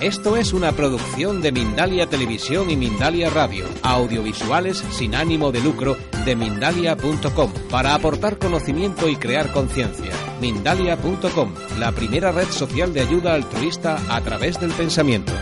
Esto 0.00 0.38
es 0.38 0.54
una 0.54 0.72
producción 0.72 1.42
de 1.42 1.52
Mindalia 1.52 2.06
Televisión 2.06 2.70
y 2.70 2.76
Mindalia 2.76 3.28
Radio, 3.28 3.66
audiovisuales 3.82 4.78
sin 4.92 5.14
ánimo 5.14 5.52
de 5.52 5.60
lucro 5.60 5.94
de 6.24 6.36
mindalia.com, 6.36 7.52
para 7.70 7.94
aportar 7.94 8.38
conocimiento 8.38 9.10
y 9.10 9.16
crear 9.16 9.52
conciencia. 9.52 10.10
Mindalia.com, 10.40 11.52
la 11.78 11.92
primera 11.92 12.32
red 12.32 12.48
social 12.48 12.94
de 12.94 13.02
ayuda 13.02 13.34
altruista 13.34 13.98
a 14.08 14.22
través 14.22 14.58
del 14.58 14.72
pensamiento. 14.72 15.34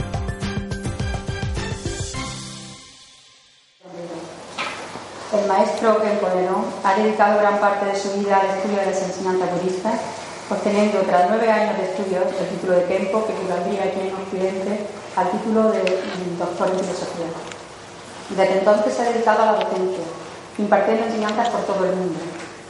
El 5.40 5.46
maestro 5.46 6.02
Ken 6.02 6.18
ha 6.82 6.94
dedicado 6.96 7.38
gran 7.38 7.60
parte 7.60 7.86
de 7.86 7.96
su 7.96 8.12
vida 8.18 8.40
al 8.40 8.56
estudio 8.56 8.78
de 8.78 8.86
las 8.86 9.02
enseñanzas 9.02 9.50
obteniendo 10.50 11.00
tras 11.00 11.28
nueve 11.28 11.50
años 11.50 11.76
de 11.76 11.84
estudios 11.84 12.24
el 12.40 12.48
título 12.48 12.72
de 12.74 12.84
Kempo, 12.84 13.26
que 13.26 13.32
equivaldría 13.34 13.84
aquí 13.84 14.00
en 14.08 14.14
Occidente 14.14 14.86
al 15.16 15.30
título 15.30 15.70
de 15.72 15.82
doctor 16.38 16.68
en 16.70 16.80
filosofía. 16.80 17.28
Desde 18.30 18.58
entonces 18.58 18.94
se 18.94 19.02
ha 19.02 19.12
dedicado 19.12 19.42
a 19.42 19.46
la 19.46 19.52
docencia, 19.52 20.04
impartiendo 20.58 21.04
enseñanzas 21.04 21.48
por 21.48 21.62
todo 21.62 21.84
el 21.84 21.96
mundo, 21.96 22.18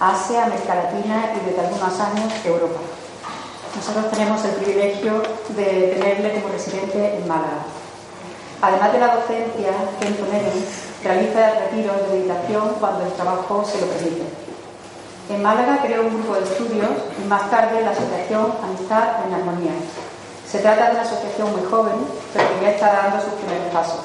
Asia, 0.00 0.46
América 0.46 0.74
Latina 0.74 1.32
y 1.36 1.46
desde 1.46 1.60
algunos 1.60 2.00
años 2.00 2.32
Europa. 2.44 2.80
Nosotros 3.76 4.10
tenemos 4.10 4.44
el 4.44 4.52
privilegio 4.52 5.22
de 5.50 5.94
tenerle 5.94 6.40
como 6.40 6.52
residente 6.52 7.16
en 7.16 7.28
Málaga. 7.28 7.62
Además 8.62 8.92
de 8.92 8.98
la 8.98 9.14
docencia, 9.14 9.70
Kempo 10.00 10.26
Neri 10.32 10.64
realiza 11.04 11.60
retiros 11.60 11.96
de 12.02 12.18
meditación 12.18 12.74
cuando 12.80 13.04
el 13.04 13.12
trabajo 13.12 13.64
se 13.64 13.80
lo 13.80 13.86
permite. 13.86 14.47
En 15.28 15.42
Málaga 15.42 15.80
creó 15.82 16.08
un 16.08 16.14
grupo 16.14 16.40
de 16.40 16.44
estudios 16.44 16.88
y 17.20 17.28
más 17.28 17.50
tarde 17.50 17.84
la 17.84 17.90
asociación 17.90 18.48
Amistad 18.64 19.26
en 19.26 19.34
Armonía. 19.34 19.76
Se 20.50 20.60
trata 20.60 20.86
de 20.86 20.90
una 20.92 21.02
asociación 21.02 21.52
muy 21.52 21.68
joven, 21.68 22.00
pero 22.32 22.48
que 22.48 22.64
ya 22.64 22.70
está 22.70 22.92
dando 22.94 23.20
sus 23.20 23.34
primeros 23.34 23.68
pasos. 23.68 24.00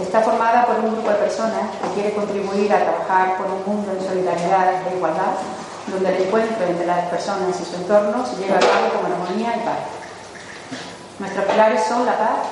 Está 0.00 0.22
formada 0.22 0.66
por 0.66 0.78
un 0.78 0.92
grupo 0.94 1.10
de 1.10 1.16
personas 1.16 1.66
que 1.82 1.88
quiere 1.98 2.14
contribuir 2.14 2.72
a 2.72 2.78
trabajar 2.78 3.38
por 3.38 3.46
un 3.50 3.66
mundo 3.66 3.90
en 3.90 4.06
solidaridad 4.06 4.86
e 4.86 4.94
igualdad, 4.94 5.34
donde 5.90 6.14
el 6.14 6.22
encuentro 6.22 6.64
entre 6.64 6.86
las 6.86 7.10
personas 7.10 7.50
y 7.60 7.64
su 7.64 7.82
entorno 7.82 8.24
se 8.24 8.36
lleva 8.36 8.58
a 8.58 8.60
cabo 8.60 9.02
con 9.02 9.10
armonía 9.10 9.50
y 9.50 9.66
paz. 9.66 9.82
Nuestros 11.18 11.44
pilares 11.46 11.82
son 11.88 12.06
la 12.06 12.18
paz 12.18 12.46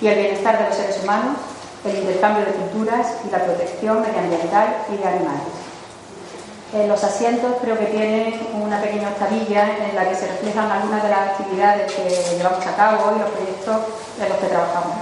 y 0.00 0.08
el 0.08 0.18
bienestar 0.18 0.58
de 0.58 0.64
los 0.66 0.74
seres 0.74 0.98
humanos, 1.00 1.38
el 1.84 1.94
intercambio 1.94 2.44
de 2.44 2.58
culturas 2.58 3.06
y 3.24 3.30
la 3.30 3.38
protección 3.38 4.02
medioambiental 4.02 4.82
y 4.90 4.96
de 4.96 5.06
animales. 5.06 5.65
En 6.72 6.88
los 6.88 7.02
asientos 7.04 7.52
creo 7.62 7.78
que 7.78 7.86
tienen 7.86 8.40
una 8.60 8.80
pequeña 8.80 9.08
octavilla 9.08 9.68
en 9.88 9.94
la 9.94 10.08
que 10.08 10.16
se 10.16 10.26
reflejan 10.26 10.70
algunas 10.70 11.02
de 11.02 11.08
las 11.08 11.20
actividades 11.30 11.92
que 11.92 12.36
llevamos 12.36 12.66
a 12.66 12.76
cabo 12.76 13.12
y 13.14 13.20
los 13.20 13.30
proyectos 13.30 13.76
en 14.20 14.28
los 14.28 14.38
que 14.38 14.46
trabajamos. 14.46 14.96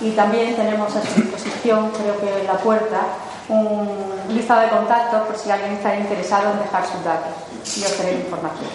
Y 0.00 0.10
también 0.10 0.56
tenemos 0.56 0.94
a 0.96 1.00
su 1.00 1.20
disposición, 1.20 1.90
creo 1.90 2.20
que 2.20 2.40
en 2.40 2.46
la 2.46 2.58
puerta, 2.58 3.00
un 3.48 3.88
listado 4.28 4.62
de 4.62 4.70
contactos 4.70 5.22
por 5.22 5.38
si 5.38 5.50
alguien 5.50 5.72
está 5.72 5.94
interesado 5.94 6.50
en 6.50 6.58
dejar 6.58 6.84
sus 6.84 7.04
datos 7.04 7.32
y 7.76 7.84
obtener 7.84 8.14
información. 8.14 8.70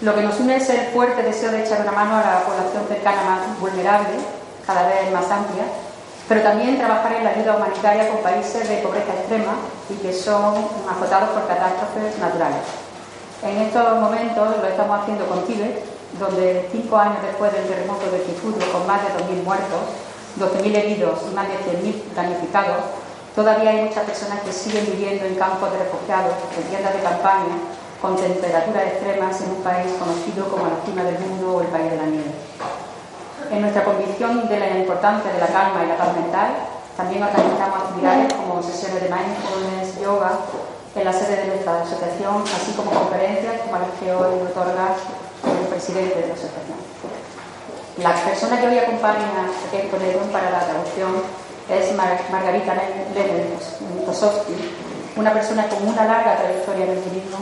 Lo 0.00 0.14
que 0.16 0.22
nos 0.22 0.40
une 0.40 0.56
es 0.56 0.68
el 0.68 0.86
fuerte 0.88 1.22
deseo 1.22 1.52
de 1.52 1.64
echar 1.64 1.82
una 1.82 1.92
mano 1.92 2.16
a 2.16 2.20
la 2.20 2.40
población 2.40 2.82
cercana 2.88 3.22
más 3.22 3.60
vulnerable, 3.60 4.16
cada 4.66 4.88
vez 4.88 5.12
más 5.12 5.30
amplia, 5.30 5.62
pero 6.32 6.48
también 6.48 6.78
trabajar 6.78 7.12
en 7.12 7.24
la 7.24 7.30
ayuda 7.36 7.56
humanitaria 7.56 8.08
con 8.08 8.24
países 8.24 8.66
de 8.66 8.78
pobreza 8.78 9.12
extrema 9.12 9.52
y 9.92 10.00
que 10.00 10.14
son 10.14 10.64
azotados 10.88 11.28
por 11.36 11.46
catástrofes 11.46 12.16
naturales. 12.16 12.64
En 13.44 13.60
estos 13.60 14.00
momentos 14.00 14.56
lo 14.56 14.66
estamos 14.66 15.02
haciendo 15.02 15.26
con 15.26 15.44
Tíbet, 15.44 15.84
donde 16.18 16.70
cinco 16.72 16.96
años 16.96 17.20
después 17.20 17.52
del 17.52 17.68
terremoto 17.68 18.08
de 18.08 18.24
Kifuru, 18.24 18.56
con 18.72 18.86
más 18.86 19.04
de 19.04 19.12
2.000 19.12 19.44
muertos, 19.44 19.84
12.000 20.40 20.74
heridos 20.74 21.20
y 21.30 21.34
más 21.34 21.48
de 21.48 21.60
100.000 21.68 22.00
damnificados, 22.16 22.80
todavía 23.36 23.68
hay 23.68 23.84
muchas 23.84 24.04
personas 24.04 24.40
que 24.40 24.52
siguen 24.54 24.86
viviendo 24.86 25.26
en 25.26 25.34
campos 25.34 25.70
de 25.70 25.84
refugiados, 25.84 26.32
en 26.56 26.64
tiendas 26.64 26.94
de 26.94 27.00
campaña, 27.00 27.60
con 28.00 28.16
temperaturas 28.16 28.84
extremas 28.84 29.38
en 29.42 29.50
un 29.50 29.62
país 29.62 29.92
conocido 30.00 30.48
como 30.48 30.64
la 30.64 30.80
cima 30.86 31.04
del 31.04 31.18
mundo 31.18 31.56
o 31.56 31.60
el 31.60 31.68
país 31.68 31.90
de 31.90 31.96
la 31.98 32.06
nieve. 32.06 32.32
En 33.52 33.60
nuestra 33.60 33.84
convicción 33.84 34.48
de 34.48 34.58
la 34.58 34.78
importancia 34.78 35.30
de 35.30 35.38
la 35.38 35.46
calma 35.46 35.84
y 35.84 35.88
la 35.88 35.98
paz 35.98 36.16
mental, 36.16 36.56
también 36.96 37.22
organizamos 37.22 37.84
actividades 37.84 38.32
como 38.32 38.62
sesiones 38.62 39.02
de 39.02 39.12
mindfulness, 39.12 40.00
yoga, 40.00 40.40
en 40.96 41.04
la 41.04 41.12
sede 41.12 41.36
de 41.36 41.46
nuestra 41.48 41.82
asociación, 41.82 42.44
así 42.48 42.72
como 42.72 42.90
conferencias 42.90 43.60
como 43.60 43.76
las 43.76 43.92
que 44.00 44.10
hoy 44.10 44.40
otorga 44.48 44.96
el 45.44 45.66
presidente 45.68 46.16
de 46.16 46.28
la 46.28 46.34
asociación. 46.34 46.80
La 48.00 48.14
persona 48.24 48.58
que 48.58 48.68
hoy 48.68 48.78
acompaña 48.78 49.44
a 49.44 49.70
Ken 49.70 49.90
para 50.32 50.50
la 50.50 50.60
traducción 50.60 51.12
es 51.68 51.94
Margarita 51.94 52.72
Lenentosovsky, 53.12 54.56
una 55.16 55.32
persona 55.34 55.68
con 55.68 55.86
una 55.88 56.06
larga 56.06 56.36
trayectoria 56.36 56.86
en 56.86 56.90
el 56.92 57.00
budismo, 57.00 57.36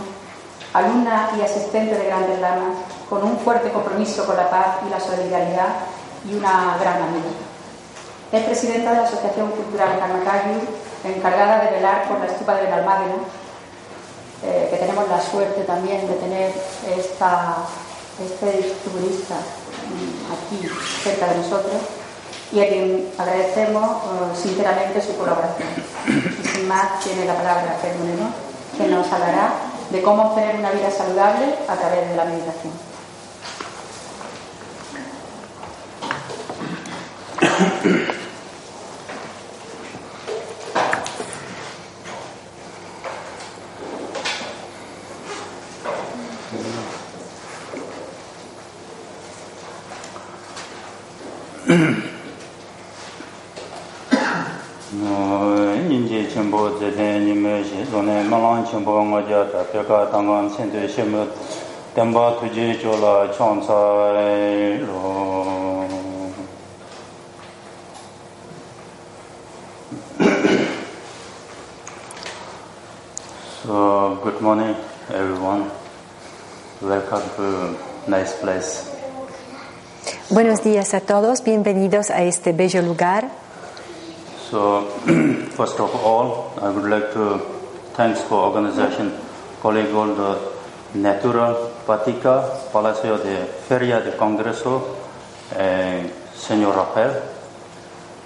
alumna 0.75 1.31
y 1.38 1.43
asistente 1.43 1.97
de 1.97 2.06
grandes 2.06 2.41
lamas, 2.41 2.82
con 3.09 3.22
un 3.22 3.38
fuerte 3.38 3.70
compromiso 3.70 4.26
con 4.26 4.37
la 4.37 4.50
paz 4.50 4.78
y 4.87 4.91
la 4.91 4.99
solidaridad 4.99 6.00
y 6.28 6.34
una 6.34 6.76
gran 6.81 7.03
amiga. 7.03 7.31
Es 8.32 8.44
presidenta 8.44 8.91
de 8.91 8.97
la 8.98 9.08
Asociación 9.08 9.50
Cultural 9.50 9.98
Karmakayu, 9.98 10.60
encargada 11.04 11.64
de 11.64 11.76
velar 11.76 12.08
por 12.08 12.20
la 12.20 12.26
estupa 12.26 12.54
de 12.54 12.62
Benalmádena, 12.62 13.14
eh, 14.44 14.69
que 14.70 14.76
tenemos 14.76 15.08
la 15.08 15.20
suerte 15.20 15.62
también 15.62 16.06
de 16.06 16.14
tener 16.14 16.53
esta, 16.97 17.56
este 18.22 18.75
turista 18.84 19.34
mm, 19.34 20.32
aquí 20.32 20.69
cerca 21.03 21.26
de 21.28 21.36
nosotros 21.38 21.76
y 22.52 22.60
a 22.60 22.69
quien 22.69 23.08
agradecemos 23.19 23.84
eh, 23.84 24.37
sinceramente 24.41 25.00
su 25.02 25.16
colaboración. 25.16 25.69
Y 26.06 26.48
sin 26.48 26.69
más, 26.69 27.00
tiene 27.00 27.25
la 27.25 27.34
palabra 27.34 27.76
Fernando, 27.81 28.31
que 28.76 28.87
nos 28.87 29.12
hablará 29.12 29.54
de 29.91 30.02
cómo 30.02 30.31
obtener 30.31 30.56
una 30.56 30.70
vida 30.70 30.91
saludable 30.91 31.54
a 31.69 31.76
través 31.76 32.08
de 32.08 32.16
la 32.16 32.25
meditación. 32.25 32.90
ཁྱི 37.41 37.47
དང 37.49 38.01
དང 38.01 38.01
དང 38.01 39.17
དང 64.31 64.93
དང 64.93 65.19
nice 78.06 78.32
place. 78.41 78.85
Buenos 80.31 80.62
días 80.62 80.94
a 80.94 81.00
todos, 81.00 81.43
bienvenidos 81.43 82.11
a 82.11 82.23
este 82.23 82.52
bello 82.52 82.82
lugar. 82.82 83.31
So, 84.50 84.88
first 85.56 85.79
of 85.81 85.94
all, 86.05 86.52
I 86.61 86.70
would 86.70 86.88
like 86.91 87.12
to 87.12 87.41
thanks 87.97 88.20
for 88.23 88.44
organization 88.44 89.12
colleague 89.61 89.91
called 89.93 90.17
the 90.17 90.38
Natural 90.94 91.70
Patica 91.87 92.70
Palacio 92.73 93.19
de 93.19 93.47
Feria 93.69 94.00
de 94.00 94.12
Congreso, 94.17 94.97
and 95.56 96.11
Señor 96.35 96.75
Rafael. 96.75 97.23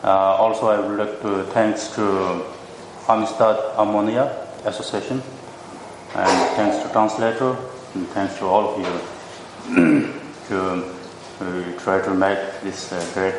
Uh, 0.03 0.09
also, 0.39 0.69
I 0.69 0.79
would 0.79 0.99
like 0.99 1.21
to 1.23 1.45
thanks 1.53 1.89
to 1.97 2.45
Amistad 3.09 3.59
Ammonia 3.77 4.31
Association, 4.65 5.23
and 6.15 6.57
thanks 6.57 6.79
to 6.85 6.93
translator, 6.93 7.57
and 7.95 8.07
thanks 8.09 8.39
to 8.39 8.47
all 8.47 8.71
of 8.71 8.79
you 8.79 9.14
to 10.49 10.85
try 11.79 12.01
to 12.01 12.15
make 12.15 12.39
this 12.63 12.93
uh, 12.93 13.01
great. 13.15 13.35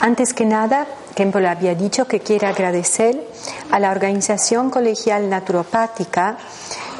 Antes 0.00 0.34
que 0.34 0.44
nada, 0.44 0.86
le 1.16 1.48
había 1.48 1.74
dicho 1.74 2.06
que 2.06 2.20
quiere 2.20 2.46
agradecer 2.46 3.26
a 3.70 3.78
la 3.78 3.90
Organización 3.90 4.70
Colegial 4.70 5.28
Naturopática 5.28 6.38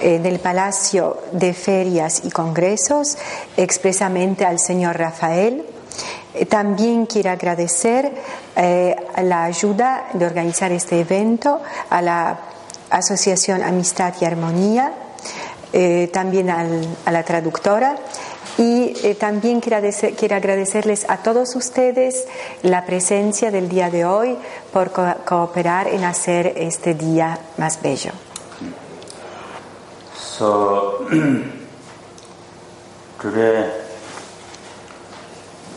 eh, 0.01 0.19
del 0.19 0.41
Palacio 0.41 1.19
de 1.33 1.55
Ferias 1.55 2.23
y 2.25 2.31
Congresos, 2.31 3.17
expresamente 3.57 4.45
al 4.45 4.59
señor 4.59 4.99
Rafael. 4.99 5.65
Eh, 6.35 6.47
También 6.47 7.07
quiere 7.07 7.31
agradecer 7.31 8.13
eh, 8.57 8.97
la 9.23 9.45
ayuda 9.45 10.09
de 10.13 10.27
organizar 10.27 10.73
este 10.73 11.01
evento 11.01 11.61
a 11.89 12.03
la 12.03 12.39
Asociación 12.91 13.63
Amistad 13.63 14.15
y 14.21 14.25
Armonía, 14.25 14.93
eh, 15.73 16.11
también 16.13 16.51
al- 16.51 16.97
a 17.05 17.13
la 17.13 17.23
traductora 17.23 17.97
y 18.59 18.93
eh, 19.05 19.15
también 19.15 19.61
quiero 19.61 19.79
quiero 20.19 20.37
agradecerles 20.37 21.09
a 21.09 21.19
todos 21.19 21.55
ustedes 21.55 22.27
la 22.63 22.85
presencia 22.85 23.51
del 23.51 23.69
día 23.69 23.89
de 23.91 24.05
hoy 24.05 24.37
por 24.73 24.91
co- 24.91 25.15
cooperar 25.25 25.87
en 25.89 26.05
hacer 26.05 26.53
este 26.57 26.95
día 26.95 27.39
más 27.57 27.81
bello. 27.81 28.11
So 30.17 31.07
today 33.21 33.71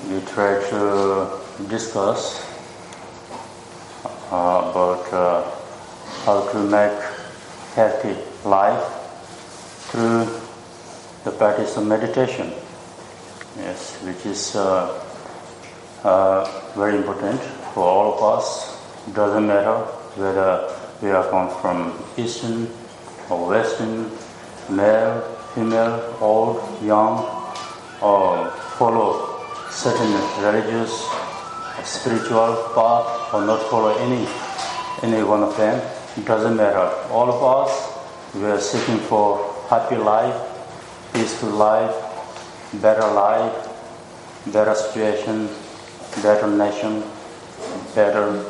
we 0.09 0.19
try 0.33 0.59
to 0.69 1.29
discuss 1.69 2.41
uh, 4.31 4.71
about 4.71 5.13
uh, 5.13 5.43
how 6.25 6.41
to 6.51 6.57
make 6.59 6.91
healthy 7.75 8.15
life 8.45 8.83
through 9.89 10.25
the 11.23 11.31
practice 11.31 11.77
of 11.77 11.85
meditation. 11.85 12.51
Yes, 13.57 14.01
which 14.03 14.25
is 14.25 14.55
uh, 14.55 15.03
uh, 16.03 16.71
very 16.75 16.97
important 16.97 17.39
for 17.73 17.83
all 17.83 18.13
of 18.13 18.23
us. 18.23 18.77
Doesn't 19.13 19.47
matter 19.47 19.77
whether 20.15 20.73
we 21.01 21.11
are 21.11 21.27
come 21.29 21.49
from 21.61 21.93
Eastern 22.17 22.69
or 23.29 23.47
Western, 23.49 24.09
male, 24.69 25.21
female, 25.53 26.17
old, 26.19 26.61
young, 26.83 27.25
or 28.01 28.49
follow 28.77 29.39
certain 29.69 30.11
religious, 30.43 30.91
spiritual 31.83 32.55
path, 32.75 33.33
or 33.33 33.45
not 33.45 33.61
follow 33.69 33.95
any 33.97 34.27
any 35.01 35.23
one 35.23 35.43
of 35.43 35.55
them. 35.57 35.81
It 36.15 36.25
doesn't 36.25 36.55
matter. 36.55 36.93
All 37.11 37.29
of 37.31 37.41
us, 37.41 38.35
we 38.35 38.45
are 38.45 38.59
seeking 38.59 38.97
for 38.97 39.53
happy 39.67 39.95
life, 39.95 40.35
peaceful 41.11 41.49
life, 41.49 41.95
better 42.81 43.07
life, 43.13 43.69
better 44.47 44.75
situation, 44.75 45.49
better 46.21 46.47
nation, 46.47 47.03
better 47.95 48.45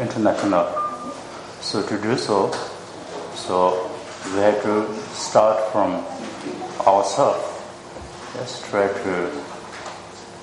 international. 0.00 0.66
So 1.60 1.86
to 1.86 2.00
do 2.02 2.16
so, 2.16 2.50
so 3.34 3.90
we 4.32 4.40
have 4.40 4.60
to 4.62 4.92
start 5.12 5.70
from 5.70 6.04
ourselves. 6.86 7.44
Let's 8.34 8.68
try 8.68 8.88
to 8.88 9.42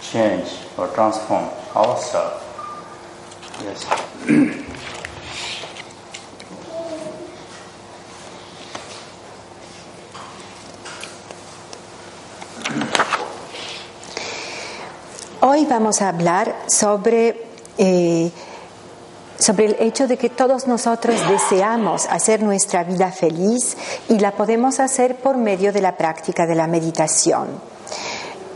change 0.01 0.49
or 0.77 0.87
transform 0.89 1.49
ourselves. 1.75 2.43
Yes. 3.61 4.67
Hoy 15.53 15.65
vamos 15.65 16.01
a 16.01 16.07
hablar 16.07 16.55
sobre, 16.67 17.43
eh, 17.77 18.31
sobre 19.37 19.65
el 19.65 19.75
hecho 19.81 20.07
de 20.07 20.15
que 20.15 20.29
todos 20.29 20.65
nosotros 20.65 21.27
deseamos 21.27 22.05
hacer 22.09 22.41
nuestra 22.41 22.85
vida 22.85 23.11
feliz 23.11 23.75
y 24.07 24.19
la 24.19 24.31
podemos 24.31 24.79
hacer 24.79 25.17
por 25.17 25.35
medio 25.35 25.73
de 25.73 25.81
la 25.81 25.97
práctica 25.97 26.45
de 26.45 26.55
la 26.55 26.67
meditación. 26.67 27.49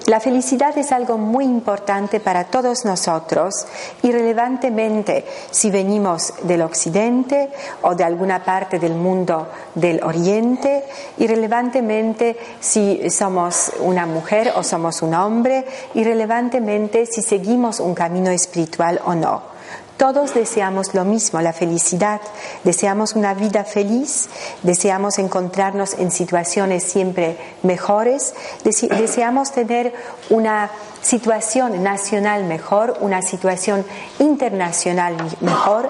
La 0.05 0.19
felicidad 0.19 0.77
es 0.77 0.91
algo 0.91 1.17
muy 1.17 1.45
importante 1.45 2.19
para 2.19 2.43
todos 2.43 2.85
nosotros, 2.85 3.65
irrelevantemente 4.03 5.25
si 5.49 5.71
venimos 5.71 6.31
del 6.43 6.61
occidente 6.61 7.49
o 7.81 7.95
de 7.95 8.03
alguna 8.03 8.43
parte 8.43 8.77
del 8.77 8.93
mundo 8.93 9.47
del 9.73 10.03
oriente, 10.03 10.83
irrelevantemente 11.17 12.37
si 12.59 13.09
somos 13.09 13.71
una 13.79 14.05
mujer 14.05 14.53
o 14.55 14.61
somos 14.61 15.01
un 15.01 15.15
hombre, 15.15 15.65
irrelevantemente 15.95 17.07
si 17.07 17.23
seguimos 17.23 17.79
un 17.79 17.95
camino 17.95 18.29
espiritual 18.29 19.01
o 19.05 19.15
no. 19.15 19.54
Todos 19.97 20.33
deseamos 20.33 20.93
lo 20.93 21.05
mismo, 21.05 21.39
la 21.39 21.53
felicidad. 21.53 22.19
Deseamos 22.65 23.13
una 23.13 23.33
vida 23.33 23.63
feliz, 23.63 24.27
deseamos 24.61 25.19
encontrarnos 25.19 25.93
en 25.93 26.11
situaciones 26.11 26.83
siempre 26.83 27.37
mejores, 27.63 28.33
dese- 28.65 28.89
deseamos 28.89 29.53
tener 29.53 29.93
una 30.29 30.69
situación 31.01 31.81
nacional 31.81 32.43
mejor, 32.43 32.97
una 32.99 33.21
situación 33.21 33.85
internacional 34.19 35.15
mejor, 35.39 35.89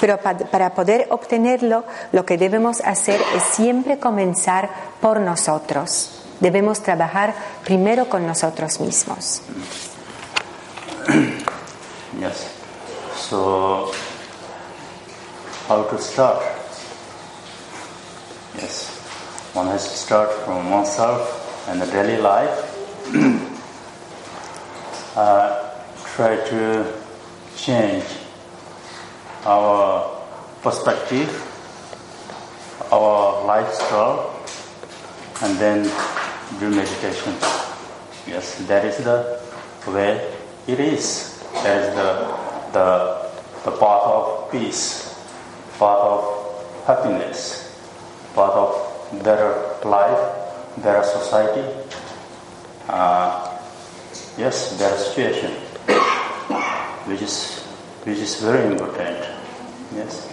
pero 0.00 0.18
pa- 0.18 0.36
para 0.36 0.74
poder 0.74 1.06
obtenerlo 1.10 1.84
lo 2.12 2.26
que 2.26 2.36
debemos 2.36 2.82
hacer 2.82 3.20
es 3.34 3.42
siempre 3.54 3.98
comenzar 3.98 4.68
por 5.00 5.18
nosotros. 5.20 6.10
Debemos 6.40 6.80
trabajar 6.82 7.34
primero 7.64 8.10
con 8.10 8.26
nosotros 8.26 8.80
mismos. 8.80 9.40
So, 13.26 13.90
how 15.66 15.82
to 15.82 15.98
start? 15.98 16.38
Yes. 18.54 18.86
One 19.52 19.66
has 19.66 19.90
to 19.90 19.96
start 19.96 20.30
from 20.44 20.70
oneself 20.70 21.66
and 21.66 21.82
the 21.82 21.86
daily 21.86 22.22
life. 22.22 22.54
uh, 25.16 25.74
try 26.14 26.36
to 26.36 26.92
change 27.56 28.04
our 29.44 30.22
perspective, 30.62 31.26
our 32.92 33.44
lifestyle, 33.44 34.38
and 35.42 35.58
then 35.58 35.82
do 36.60 36.70
meditation. 36.70 37.34
Yes, 38.28 38.54
that 38.68 38.84
is 38.84 38.98
the 39.02 39.40
way 39.90 40.32
it 40.68 40.78
is. 40.78 41.42
That 41.64 41.82
is 41.82 41.92
the, 41.96 42.45
the, 42.72 43.30
the 43.64 43.70
path 43.72 44.02
of 44.04 44.50
peace, 44.50 45.14
path 45.78 45.98
of 45.98 46.84
happiness, 46.86 47.76
path 48.34 48.52
of 48.52 49.22
better 49.24 49.76
life, 49.84 50.82
better 50.82 51.02
society, 51.02 51.64
uh, 52.88 53.58
yes, 54.38 54.78
better 54.78 54.96
situation, 54.96 55.52
which 57.06 57.22
is, 57.22 57.62
which 58.04 58.18
is 58.18 58.40
very 58.40 58.70
important. 58.70 59.18
Yes, 59.94 60.30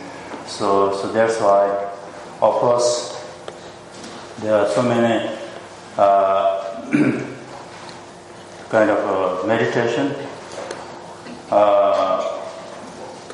so, 0.48 0.96
so 0.98 1.12
that's 1.12 1.40
why, 1.40 1.68
of 2.42 2.54
course, 2.56 3.14
there 4.40 4.56
are 4.56 4.68
so 4.70 4.82
many 4.82 5.30
uh, 5.98 6.90
kind 8.70 8.90
of 8.90 9.44
uh, 9.44 9.48
meditation. 9.48 10.14
Uh, 11.50 12.23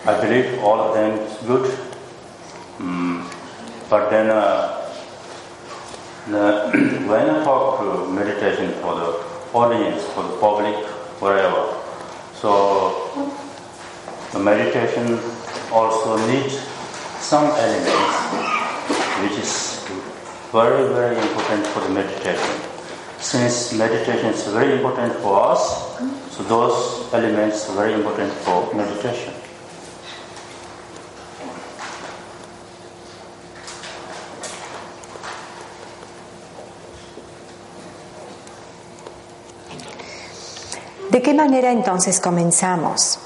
I 0.10 0.14
believe 0.22 0.48
all 0.64 0.80
of 0.88 0.92
them 0.98 1.12
is 1.20 1.38
good, 1.52 1.66
Mm, 2.80 3.28
but 3.90 4.10
then 4.10 4.30
uh, 4.30 4.90
the, 6.30 6.72
when 7.12 7.30
I 7.30 7.44
talk 7.44 7.80
to 7.80 8.08
meditation 8.10 8.72
for 8.80 8.96
the 8.96 9.10
audience, 9.54 10.02
for 10.14 10.24
the 10.24 10.38
public, 10.40 10.76
wherever, 11.20 11.76
so 12.34 13.12
the 14.32 14.40
meditation 14.40 15.20
also 15.74 16.16
needs 16.32 16.60
some 17.20 17.44
elements 17.44 18.16
which 19.20 19.38
is 19.44 19.84
very, 20.54 20.88
very 20.94 21.18
important 21.18 21.68
for 21.68 21.82
the 21.82 21.90
meditation. 21.90 22.62
Since 23.20 23.74
meditation 23.74 24.28
is 24.28 24.48
very 24.48 24.72
important 24.72 25.14
for 25.16 25.52
us, 25.52 26.00
so 26.32 26.44
those 26.44 27.14
elements 27.14 27.70
are 27.70 27.76
very 27.76 27.94
important 27.94 28.32
for 28.32 28.74
meditation. 28.74 29.34
¿De 41.10 41.22
qué 41.22 41.34
manera 41.34 41.72
entonces 41.72 42.20
comenzamos? 42.20 43.20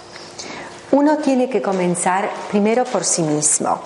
Uno 0.91 1.17
tiene 1.17 1.49
que 1.49 1.61
comenzar 1.61 2.29
primero 2.49 2.85
por 2.85 3.03
sí 3.03 3.21
mismo, 3.23 3.79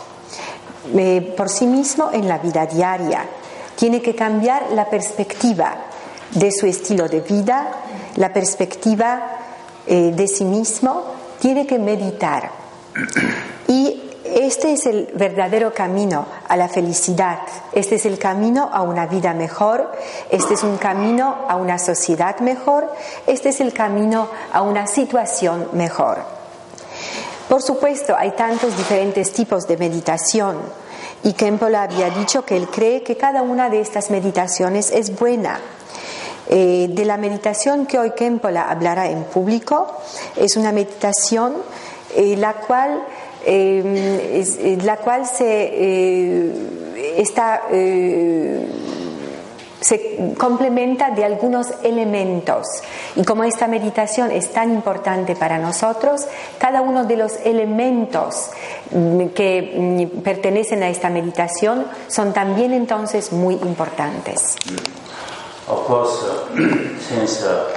Eh, 0.96 1.34
por 1.36 1.50
sí 1.50 1.68
mismo 1.68 2.12
en 2.13 2.27
la 2.27 2.38
vida 2.38 2.66
diaria. 2.66 3.25
tiene 3.75 4.01
que 4.01 4.16
cambiar 4.16 4.72
la 4.72 4.89
perspectiva 4.89 5.75
de 6.32 6.51
su 6.51 6.66
estilo 6.66 7.08
de 7.08 7.20
vida, 7.20 7.68
la 8.16 8.34
perspectiva 8.34 9.38
eh, 9.86 10.12
de 10.16 10.27
sí 10.27 10.46
mismo, 10.46 11.04
tiene 11.39 11.68
que 11.68 11.77
meditar. 11.77 12.50
Y 13.68 14.07
este 14.36 14.74
es 14.74 14.86
el 14.86 15.10
verdadero 15.13 15.74
camino 15.74 16.25
a 16.48 16.57
la 16.57 16.67
felicidad, 16.67 17.39
este 17.72 17.96
es 17.96 18.05
el 18.05 18.17
camino 18.17 18.69
a 18.72 18.81
una 18.81 19.05
vida 19.05 19.34
mejor, 19.34 19.91
este 20.29 20.53
es 20.53 20.63
un 20.63 20.77
camino 20.77 21.46
a 21.48 21.55
una 21.55 21.79
sociedad 21.79 22.39
mejor, 22.39 22.91
este 23.25 23.50
es 23.50 23.62
el 23.62 23.74
camino 23.74 24.27
a 24.51 24.62
una 24.62 24.88
situación 24.88 25.69
mejor. 25.74 26.17
Por 27.50 27.62
supuesto, 27.62 28.15
hay 28.17 28.31
tantos 28.31 28.75
diferentes 28.75 29.31
tipos 29.31 29.67
de 29.67 29.77
meditación 29.77 30.57
y 31.24 31.34
Kempola 31.34 31.84
había 31.84 32.10
dicho 32.10 32.43
que 32.43 32.57
él 32.57 32.67
cree 32.67 33.03
que 33.03 33.15
cada 33.15 33.41
una 33.41 33.69
de 33.69 33.79
estas 33.79 34.10
meditaciones 34.10 34.91
es 34.91 35.17
buena. 35.17 35.60
Eh, 36.50 36.88
de 36.89 37.03
la 37.03 37.17
meditación 37.17 37.86
que 37.86 38.00
hoy 38.00 38.12
Kempola 38.12 38.69
hablará 38.69 39.10
en 39.10 39.24
público, 39.25 39.88
es 40.38 40.55
una 40.55 40.72
meditación 40.72 41.55
eh, 42.15 42.38
la 42.38 42.53
cual 42.53 43.03
eh, 43.48 44.77
la 44.84 44.98
cual 44.98 45.25
se 45.25 46.51
está 47.18 47.63
se 49.80 50.34
complementa 50.38 51.12
de 51.12 51.24
algunos 51.24 51.68
elementos. 51.84 52.68
Y 53.16 53.24
como 53.24 53.44
esta 53.44 53.68
meditación 53.68 54.32
es 54.32 54.51
tan 54.51 54.72
importante 54.74 55.36
para 55.36 55.60
nosotros, 55.60 56.25
cada 56.58 56.82
uno 56.82 57.06
de 57.06 57.16
los 57.16 57.38
elementos 57.46 58.50
mm, 58.92 59.27
que 59.27 60.10
mm, 60.13 60.22
pertenecen 60.22 60.84
a 60.84 60.89
esta 60.89 61.10
meditación 61.10 61.86
son 62.08 62.34
también 62.34 62.74
entonces 62.74 63.32
muy 63.32 63.56
importantes. 63.56 64.58
Of 65.68 65.86
course, 65.86 66.25
uh, 66.25 66.58
since 67.00 67.44
uh, 67.44 67.68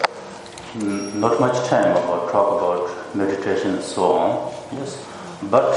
not 1.15 1.41
much 1.41 1.69
time 1.69 1.91
about 1.91 2.31
talk 2.31 2.61
about 2.61 2.89
meditation 3.15 3.83
so 3.83 4.13
on, 4.13 4.39
yes, 4.79 4.97
but 5.51 5.75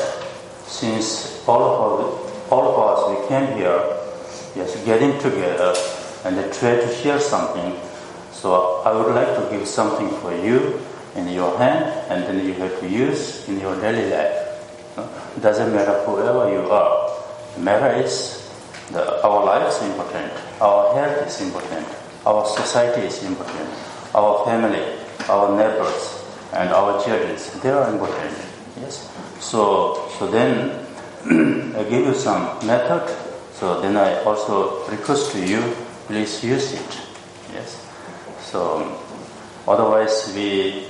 since 0.65 1.43
all 1.47 1.61
of 1.63 2.51
all 2.51 2.65
of 2.69 2.75
us 2.79 2.99
we 3.09 3.27
came 3.27 3.57
here, 3.57 3.81
yes, 4.55 4.77
getting 4.85 5.17
together 5.19 5.73
and 6.25 6.37
try 6.53 6.75
to 6.75 6.87
share 7.01 7.19
something. 7.19 7.75
So 8.31 8.81
I 8.85 8.91
would 8.93 9.13
like 9.15 9.33
to 9.35 9.49
give 9.49 9.67
something 9.67 10.09
for 10.21 10.35
you 10.35 10.79
in 11.15 11.27
your 11.29 11.57
hand, 11.57 11.85
and 12.09 12.23
then 12.23 12.45
you 12.45 12.53
have 12.55 12.79
to 12.79 12.87
use 12.89 13.47
in 13.47 13.59
your 13.59 13.79
daily 13.79 14.09
life. 14.09 14.43
It 15.35 15.41
doesn't 15.41 15.73
matter 15.73 16.03
whoever 16.05 16.51
you 16.51 16.69
are. 16.69 17.09
The 17.55 17.61
matter 17.61 17.95
is 18.03 18.49
the, 18.91 19.23
our 19.23 19.45
life 19.45 19.69
is 19.69 19.81
important, 19.89 20.31
our 20.61 20.93
health 20.93 21.27
is 21.27 21.41
important, 21.41 21.87
our 22.25 22.45
society 22.45 23.07
is 23.07 23.23
important, 23.23 23.69
our 24.13 24.45
family, 24.45 24.83
our 25.29 25.55
neighbors, 25.55 26.23
and 26.53 26.69
our 26.69 27.03
children, 27.03 27.37
they 27.61 27.69
are 27.69 27.89
important. 27.89 28.37
Yes. 28.81 29.12
So, 29.43 30.09
so 30.17 30.27
then 30.27 30.71
I 31.75 31.83
give 31.83 32.07
you 32.07 32.15
some 32.15 32.65
method. 32.65 33.03
So 33.53 33.81
then 33.81 33.97
I 33.97 34.23
also 34.23 34.87
request 34.89 35.33
to 35.33 35.45
you, 35.45 35.61
please 36.07 36.43
use 36.43 36.73
it. 36.73 37.01
Yes. 37.53 37.85
So 38.41 38.97
otherwise 39.67 40.31
we 40.33 40.87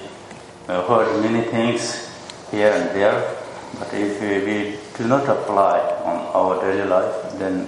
uh, 0.70 0.86
heard 0.88 1.22
many 1.22 1.42
things 1.50 2.10
here 2.52 2.72
and 2.72 2.96
there, 2.96 3.36
but 3.80 3.92
if 3.94 4.22
we, 4.22 4.46
we 4.46 4.78
do 4.98 5.08
not 5.08 5.28
apply 5.28 5.80
on 6.06 6.18
our 6.38 6.62
daily 6.62 6.88
life, 6.88 7.38
then 7.40 7.68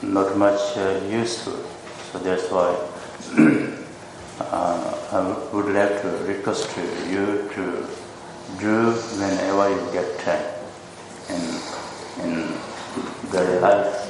not 0.00 0.38
much 0.38 0.76
uh, 0.76 1.00
useful. 1.10 1.58
So 2.12 2.18
that's 2.20 2.48
why 2.50 2.70
uh, 4.40 4.94
I 5.12 5.54
would 5.54 5.74
like 5.74 6.00
to 6.02 6.08
request 6.24 6.70
to 6.70 6.80
you 7.10 7.50
to 7.54 8.05
do 8.58 8.92
whenever 9.18 9.68
you 9.70 9.92
get 9.92 10.18
time 10.20 10.46
in, 11.28 12.24
in 12.24 12.54
daily 13.32 13.60
life. 13.60 14.06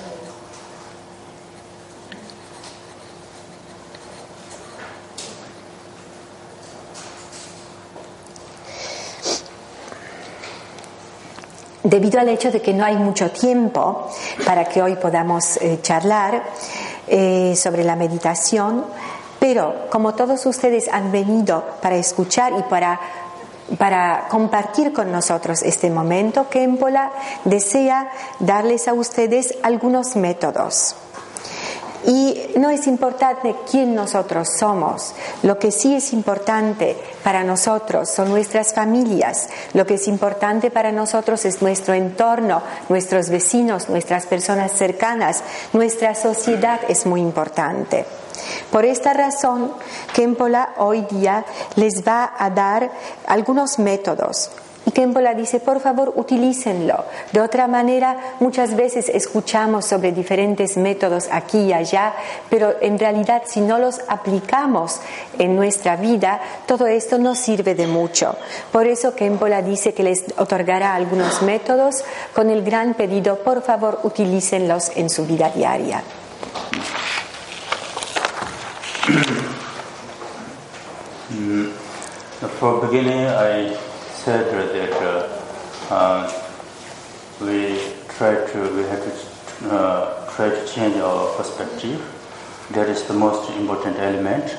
debido 11.88 12.18
al 12.18 12.28
hecho 12.28 12.50
de 12.50 12.60
que 12.60 12.74
no 12.74 12.84
hay 12.84 12.96
mucho 12.96 13.30
tiempo 13.30 14.10
para 14.44 14.64
que 14.64 14.82
hoy 14.82 14.96
podamos 14.96 15.56
eh, 15.58 15.78
charlar 15.82 16.42
eh, 17.06 17.54
sobre 17.56 17.84
la 17.84 17.94
meditación, 17.94 18.84
pero 19.38 19.86
como 19.88 20.14
todos 20.14 20.44
ustedes 20.46 20.88
han 20.88 21.12
venido 21.12 21.64
para 21.80 21.94
escuchar 21.96 22.52
y 22.58 22.62
para 22.64 23.00
para 23.78 24.28
compartir 24.28 24.92
con 24.92 25.10
nosotros 25.10 25.62
este 25.62 25.90
momento, 25.90 26.48
Kempola 26.48 27.10
desea 27.44 28.10
darles 28.38 28.88
a 28.88 28.94
ustedes 28.94 29.54
algunos 29.62 30.16
métodos. 30.16 30.94
Y 32.06 32.52
no 32.56 32.70
es 32.70 32.86
importante 32.86 33.56
quién 33.68 33.96
nosotros 33.96 34.48
somos. 34.60 35.12
Lo 35.42 35.58
que 35.58 35.72
sí 35.72 35.96
es 35.96 36.12
importante 36.12 36.96
para 37.24 37.42
nosotros 37.42 38.08
son 38.08 38.30
nuestras 38.30 38.74
familias. 38.74 39.48
Lo 39.72 39.86
que 39.86 39.94
es 39.94 40.06
importante 40.06 40.70
para 40.70 40.92
nosotros 40.92 41.44
es 41.44 41.62
nuestro 41.62 41.94
entorno, 41.94 42.62
nuestros 42.88 43.28
vecinos, 43.28 43.88
nuestras 43.88 44.26
personas 44.26 44.70
cercanas. 44.70 45.42
Nuestra 45.72 46.14
sociedad 46.14 46.78
es 46.88 47.06
muy 47.06 47.20
importante. 47.20 48.06
Por 48.70 48.84
esta 48.84 49.12
razón, 49.12 49.72
Kempola 50.12 50.74
hoy 50.78 51.06
día 51.10 51.44
les 51.76 52.06
va 52.06 52.32
a 52.38 52.50
dar 52.50 52.90
algunos 53.26 53.78
métodos 53.78 54.50
y 54.86 54.92
Kempola 54.92 55.34
dice, 55.34 55.58
por 55.58 55.80
favor, 55.80 56.12
utilícenlo. 56.14 57.04
De 57.32 57.40
otra 57.40 57.66
manera, 57.66 58.36
muchas 58.38 58.76
veces 58.76 59.08
escuchamos 59.08 59.84
sobre 59.84 60.12
diferentes 60.12 60.76
métodos 60.76 61.28
aquí 61.32 61.58
y 61.58 61.72
allá, 61.72 62.14
pero 62.48 62.76
en 62.80 62.96
realidad 62.96 63.42
si 63.46 63.60
no 63.60 63.78
los 63.78 64.00
aplicamos 64.06 65.00
en 65.40 65.56
nuestra 65.56 65.96
vida, 65.96 66.40
todo 66.66 66.86
esto 66.86 67.18
no 67.18 67.34
sirve 67.34 67.74
de 67.74 67.88
mucho. 67.88 68.36
Por 68.70 68.86
eso 68.86 69.16
Kempola 69.16 69.60
dice 69.60 69.92
que 69.92 70.04
les 70.04 70.24
otorgará 70.38 70.94
algunos 70.94 71.42
métodos 71.42 72.04
con 72.32 72.48
el 72.48 72.62
gran 72.62 72.94
pedido, 72.94 73.40
por 73.40 73.62
favor, 73.62 73.98
utilícenlos 74.04 74.92
en 74.94 75.10
su 75.10 75.26
vida 75.26 75.50
diaria. 75.50 76.04
Mm, 81.30 81.70
for 82.58 82.84
beginning, 82.84 83.26
I 83.28 83.72
said 84.14 84.50
that 84.50 85.30
uh, 85.90 86.26
we 87.40 87.78
try 88.18 88.34
to 88.34 88.58
we 88.74 88.82
have 88.90 88.98
to 89.06 89.12
uh, 89.70 90.34
try 90.34 90.48
to 90.50 90.66
change 90.66 90.96
our 90.96 91.30
perspective. 91.36 92.02
That 92.72 92.88
is 92.88 93.04
the 93.04 93.14
most 93.14 93.48
important 93.52 93.96
element, 93.98 94.56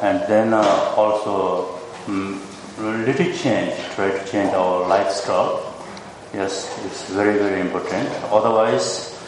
and 0.00 0.20
then 0.26 0.54
uh, 0.54 0.62
also 0.96 1.78
um, 2.08 2.40
little 2.78 3.30
change. 3.34 3.76
Try 3.94 4.10
to 4.10 4.24
change 4.32 4.54
our 4.54 4.88
lifestyle. 4.88 5.60
Yes, 6.32 6.64
it's 6.86 7.10
very 7.10 7.36
very 7.36 7.60
important. 7.60 8.08
Otherwise, 8.32 9.20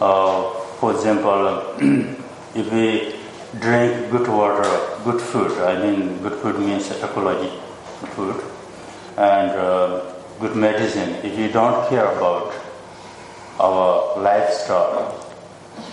uh, 0.00 0.48
for 0.78 0.92
example, 0.94 1.74
if 2.54 2.70
we 2.70 3.19
drink 3.58 4.10
good 4.10 4.28
water, 4.28 4.68
good 5.04 5.20
food. 5.20 5.52
I 5.58 5.82
mean, 5.82 6.22
good 6.22 6.38
food 6.40 6.58
means 6.60 6.90
ecology 6.90 7.50
food 8.14 8.42
and 9.16 9.50
uh, 9.50 10.00
good 10.40 10.56
medicine, 10.56 11.10
if 11.22 11.38
you 11.38 11.48
don't 11.48 11.88
care 11.90 12.06
about 12.16 12.54
our 13.58 14.18
lifestyle, 14.18 15.28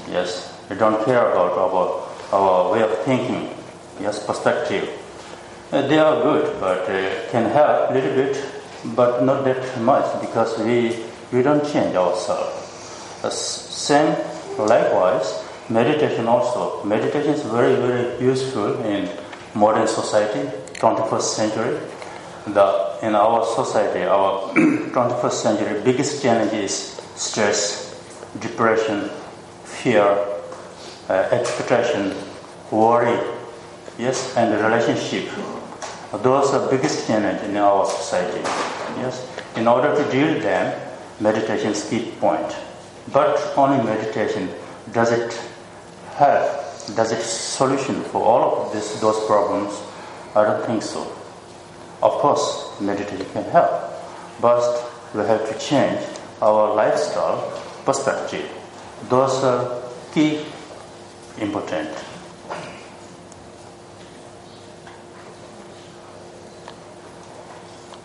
yes, 0.10 0.58
you 0.70 0.76
don't 0.78 1.04
care 1.04 1.32
about 1.32 1.52
our, 1.58 2.08
our 2.32 2.72
way 2.72 2.82
of 2.82 2.98
thinking, 3.00 3.50
yes, 4.00 4.26
perspective, 4.26 4.90
uh, 5.74 5.86
they 5.88 6.00
are 6.00 6.22
good, 6.24 6.60
but 6.62 6.90
uh, 6.90 7.30
can 7.30 7.50
help 7.52 7.90
a 7.90 7.94
little 7.94 8.16
bit, 8.16 8.46
but 8.96 9.24
not 9.24 9.44
that 9.44 9.82
much 9.82 10.22
because 10.22 10.58
we, 10.60 11.04
we 11.34 11.44
don't 11.44 11.64
change 11.70 11.94
ourselves. 11.96 13.22
The 13.22 13.30
same, 13.30 14.16
likewise, 14.58 15.44
meditation 15.70 16.28
also. 16.28 16.84
Meditation 16.84 17.34
is 17.34 17.44
very, 17.44 17.76
very 17.76 18.24
useful 18.24 18.82
in 18.84 19.10
modern 19.54 19.88
society, 19.88 20.50
21st 20.80 21.22
century 21.22 21.80
the, 22.54 22.98
in 23.02 23.16
our 23.16 23.46
society, 23.46 24.04
our 24.04 24.50
21st 24.54 25.32
century, 25.32 25.82
biggest 25.84 26.22
challenge 26.22 26.54
is 26.54 27.00
stress, 27.16 28.00
depression, 28.40 29.10
fear, 29.64 30.04
uh, 31.10 31.14
expectation, 31.32 32.16
worry, 32.72 33.20
yes, 33.98 34.36
and 34.38 34.54
relationship. 34.64 35.30
Those 36.24 36.54
are 36.54 36.70
biggest 36.70 37.08
challenge 37.08 37.42
in 37.44 37.58
our 37.58 37.86
society. 37.86 38.42
Yes, 38.98 39.28
in 39.56 39.68
order 39.68 39.94
to 39.96 40.12
deal 40.12 40.34
with 40.34 40.44
them, 40.44 40.80
meditation 41.20 41.72
is 41.72 41.90
key 41.90 42.12
point. 42.20 42.56
But 43.12 43.54
only 43.58 43.84
meditation 43.84 44.50
does 44.92 45.12
it 45.12 45.40
help? 46.18 46.46
Does 46.96 47.12
it 47.12 47.22
solution 47.22 48.02
for 48.04 48.24
all 48.24 48.66
of 48.66 48.74
this, 48.74 49.00
those 49.00 49.26
problems? 49.26 49.74
I 50.36 50.44
don't 50.44 50.66
think 50.66 50.84
so. 50.84 51.02
Of 52.02 52.14
course, 52.22 52.80
meditation 52.80 53.26
can 53.34 53.44
help, 53.46 53.72
but 54.42 54.62
we 55.14 55.22
have 55.22 55.48
to 55.50 55.60
change 55.60 56.00
our 56.42 56.74
lifestyle 56.76 57.42
perspective. 57.86 58.50
Those 59.10 59.44
are 59.44 59.82
key 60.14 60.46
important. 61.40 61.90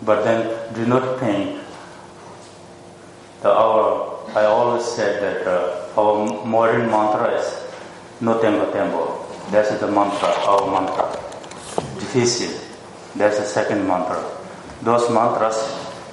But 0.01 0.23
then 0.23 0.73
do 0.73 0.85
not 0.85 1.19
think 1.19 1.61
the 3.41 3.51
our 3.51 4.13
I 4.35 4.45
always 4.45 4.83
said 4.83 5.21
that 5.21 5.47
uh, 5.47 5.99
our 5.99 6.45
modern 6.45 6.89
mantra 6.89 7.37
is 7.37 7.72
no 8.23 8.39
tempo 8.39 8.71
tempo. 8.71 9.19
That's 9.51 9.77
the 9.79 9.87
mantra, 9.87 10.29
our 10.47 10.71
mantra. 10.71 11.11
Difficile. 11.99 12.57
That's 13.15 13.37
the 13.39 13.45
second 13.45 13.85
mantra. 13.87 14.23
Those 14.81 15.09
mantras 15.11 15.57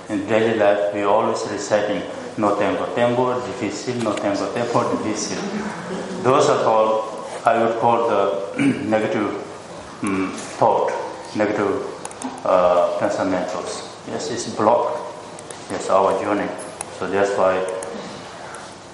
in 0.08 0.26
daily 0.26 0.58
life 0.58 0.92
we 0.92 1.02
always 1.02 1.40
reciting 1.50 2.02
no 2.36 2.56
tempo 2.58 2.86
tempo, 2.94 3.34
difficile, 3.46 4.02
no 4.02 4.12
tempo 4.16 4.52
tempo, 4.52 4.82
difficile. 5.04 5.40
Those 6.22 6.48
are 6.50 6.64
called, 6.64 7.04
I 7.46 7.62
would 7.62 7.78
call 7.78 8.08
the 8.08 8.56
negative 8.88 9.30
um, 10.02 10.32
thought, 10.58 10.90
negative 11.36 11.86
uh, 12.44 12.98
pensamientos. 12.98 13.86
Yes, 14.08 14.30
it's 14.30 14.48
blocked. 14.56 14.98
Yes, 15.70 15.88
our 15.90 16.18
journey. 16.20 16.48
So 16.98 17.08
that's 17.08 17.30
why 17.38 17.54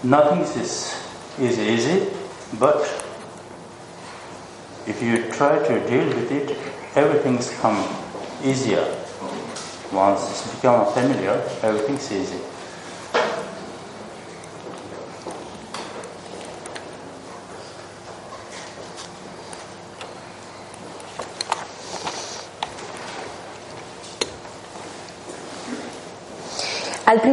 nothing 0.04 0.40
is, 0.40 0.94
is 1.40 1.58
easy, 1.58 2.08
but 2.58 3.05
if 4.87 5.02
you 5.02 5.31
try 5.33 5.59
to 5.59 5.88
deal 5.88 6.07
with 6.09 6.31
it, 6.31 6.57
everything's 6.97 7.50
come 7.61 7.76
easier. 8.45 8.85
Once 9.93 10.31
it's 10.31 10.55
become 10.55 10.93
familiar, 10.93 11.43
everything's 11.62 12.11
easy. 12.12 12.38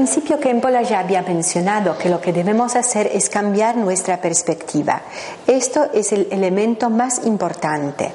Principio 0.03 0.38
Kempola 0.38 0.81
ya 0.81 1.00
había 1.00 1.22
mencionado 1.22 1.98
que 1.98 2.10
lo 2.10 2.19
que 2.19 2.33
debemos 2.33 2.75
hacer 2.75 3.10
es 3.13 3.29
cambiar 3.29 3.77
nuestra 3.77 4.19
perspectiva. 4.19 5.01
Esto 5.48 5.86
es 5.93 6.12
el 6.12 6.27
elemento 6.29 6.89
más 6.89 7.25
importante. 7.25 8.12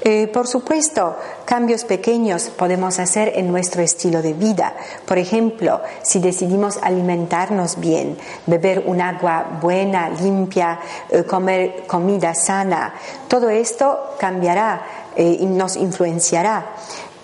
Eh, 0.00 0.26
por 0.26 0.48
supuesto, 0.48 1.14
cambios 1.44 1.84
pequeños 1.84 2.48
podemos 2.48 2.98
hacer 2.98 3.30
en 3.36 3.46
nuestro 3.46 3.80
estilo 3.80 4.22
de 4.22 4.32
vida. 4.32 4.74
Por 5.06 5.18
ejemplo, 5.18 5.82
si 6.02 6.18
decidimos 6.18 6.80
alimentarnos 6.82 7.78
bien, 7.78 8.18
beber 8.46 8.82
un 8.84 9.00
agua 9.00 9.46
buena, 9.62 10.10
limpia, 10.10 10.80
eh, 11.10 11.22
comer 11.22 11.86
comida 11.86 12.34
sana, 12.34 12.92
todo 13.28 13.48
esto 13.50 14.16
cambiará 14.18 14.82
eh, 15.14 15.36
y 15.38 15.46
nos 15.46 15.76
influenciará. 15.76 16.72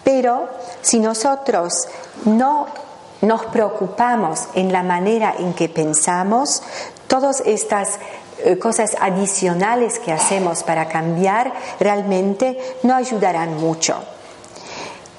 Pero 0.04 0.48
si 0.80 1.00
nosotros 1.00 1.88
no 2.24 2.84
nos 3.24 3.46
preocupamos 3.46 4.48
en 4.54 4.72
la 4.72 4.82
manera 4.82 5.34
en 5.38 5.54
que 5.54 5.68
pensamos, 5.68 6.62
todas 7.06 7.40
estas 7.40 7.98
eh, 8.44 8.58
cosas 8.58 8.96
adicionales 9.00 9.98
que 9.98 10.12
hacemos 10.12 10.62
para 10.62 10.88
cambiar 10.88 11.52
realmente 11.80 12.58
no 12.82 12.94
ayudarán 12.94 13.56
mucho. 13.58 13.96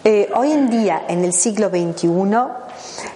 Eh, 0.03 0.29
hoy 0.35 0.51
en 0.51 0.69
día, 0.69 1.05
en 1.07 1.25
el 1.25 1.33
siglo 1.33 1.69
XXI, 1.69 2.64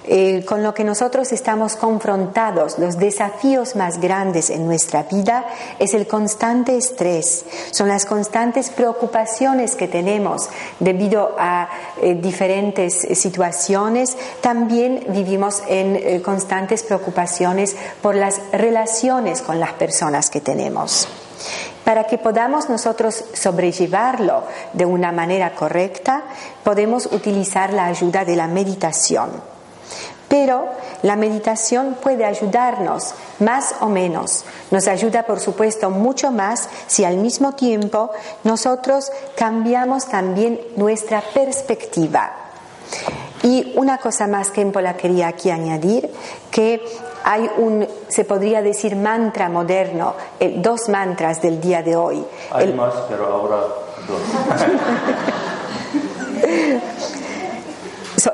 eh, 0.06 0.44
con 0.46 0.64
lo 0.64 0.74
que 0.74 0.84
nosotros 0.84 1.32
estamos 1.32 1.76
confrontados, 1.76 2.80
los 2.80 2.98
desafíos 2.98 3.76
más 3.76 4.00
grandes 4.00 4.50
en 4.50 4.66
nuestra 4.66 5.04
vida 5.04 5.46
es 5.78 5.94
el 5.94 6.08
constante 6.08 6.78
estrés, 6.78 7.46
son 7.72 7.88
las 7.88 8.06
constantes 8.06 8.70
preocupaciones 8.70 9.76
que 9.76 9.88
tenemos 9.88 10.50
debido 10.80 11.36
a 11.38 11.70
eh, 12.02 12.16
diferentes 12.16 13.08
situaciones. 13.20 14.18
También 14.42 15.06
vivimos 15.10 15.62
en 15.68 15.96
eh, 15.96 16.22
constantes 16.22 16.84
preocupaciones 16.84 17.76
por 18.02 18.16
las 18.16 18.42
relaciones 18.52 19.42
con 19.42 19.60
las 19.60 19.74
personas 19.74 20.30
que 20.30 20.42
tenemos. 20.42 21.08
Para 21.84 22.06
que 22.06 22.18
podamos 22.18 22.70
nosotros 22.70 23.24
sobrellevarlo 23.34 24.44
de 24.74 24.86
una 24.86 25.12
manera 25.12 25.56
correcta, 25.56 26.24
podemos 26.64 27.08
utilizar 27.08 27.74
la 27.74 27.86
ayuda 27.86 28.26
de 28.26 28.36
la 28.36 28.48
meditación. 28.48 29.59
Pero 30.30 30.66
la 31.02 31.16
meditación 31.16 31.98
puede 32.02 32.24
ayudarnos 32.24 33.16
más 33.40 33.76
o 33.82 33.88
menos. 33.88 34.46
Nos 34.72 34.88
ayuda, 34.88 35.24
por 35.24 35.40
supuesto, 35.40 35.90
mucho 35.90 36.32
más 36.32 36.70
si 36.88 37.04
al 37.04 37.18
mismo 37.18 37.54
tiempo 37.54 38.12
nosotros 38.44 39.12
cambiamos 39.36 40.08
también 40.08 40.62
nuestra 40.78 41.22
perspectiva. 41.34 42.32
Y 43.42 43.74
una 43.76 43.98
cosa 43.98 44.28
más 44.28 44.52
que 44.52 44.64
la 44.66 44.96
quería 44.96 45.30
aquí 45.30 45.50
añadir, 45.50 46.12
que 46.52 46.82
hay 47.24 47.50
un, 47.58 47.88
se 48.08 48.24
podría 48.24 48.62
decir, 48.62 48.96
mantra 48.96 49.50
moderno, 49.50 50.14
eh, 50.40 50.56
dos 50.58 50.90
mantras 50.90 51.42
del 51.42 51.60
día 51.60 51.82
de 51.82 51.96
hoy. 51.96 52.24
Hay 52.52 52.74
más, 52.74 52.94
pero 53.10 53.28
ahora 53.28 53.62
dos. 54.08 54.22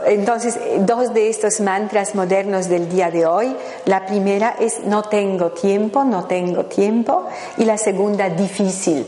entonces, 0.05 0.57
dos 0.79 1.13
de 1.13 1.29
estos 1.29 1.59
mantras 1.59 2.15
modernos 2.15 2.69
del 2.69 2.89
día 2.89 3.11
de 3.11 3.25
hoy, 3.25 3.55
la 3.85 4.05
primera 4.05 4.55
es 4.59 4.81
no 4.85 5.03
tengo 5.03 5.51
tiempo, 5.51 6.03
no 6.03 6.25
tengo 6.25 6.65
tiempo, 6.65 7.25
y 7.57 7.65
la 7.65 7.77
segunda 7.77 8.29
difícil. 8.29 9.05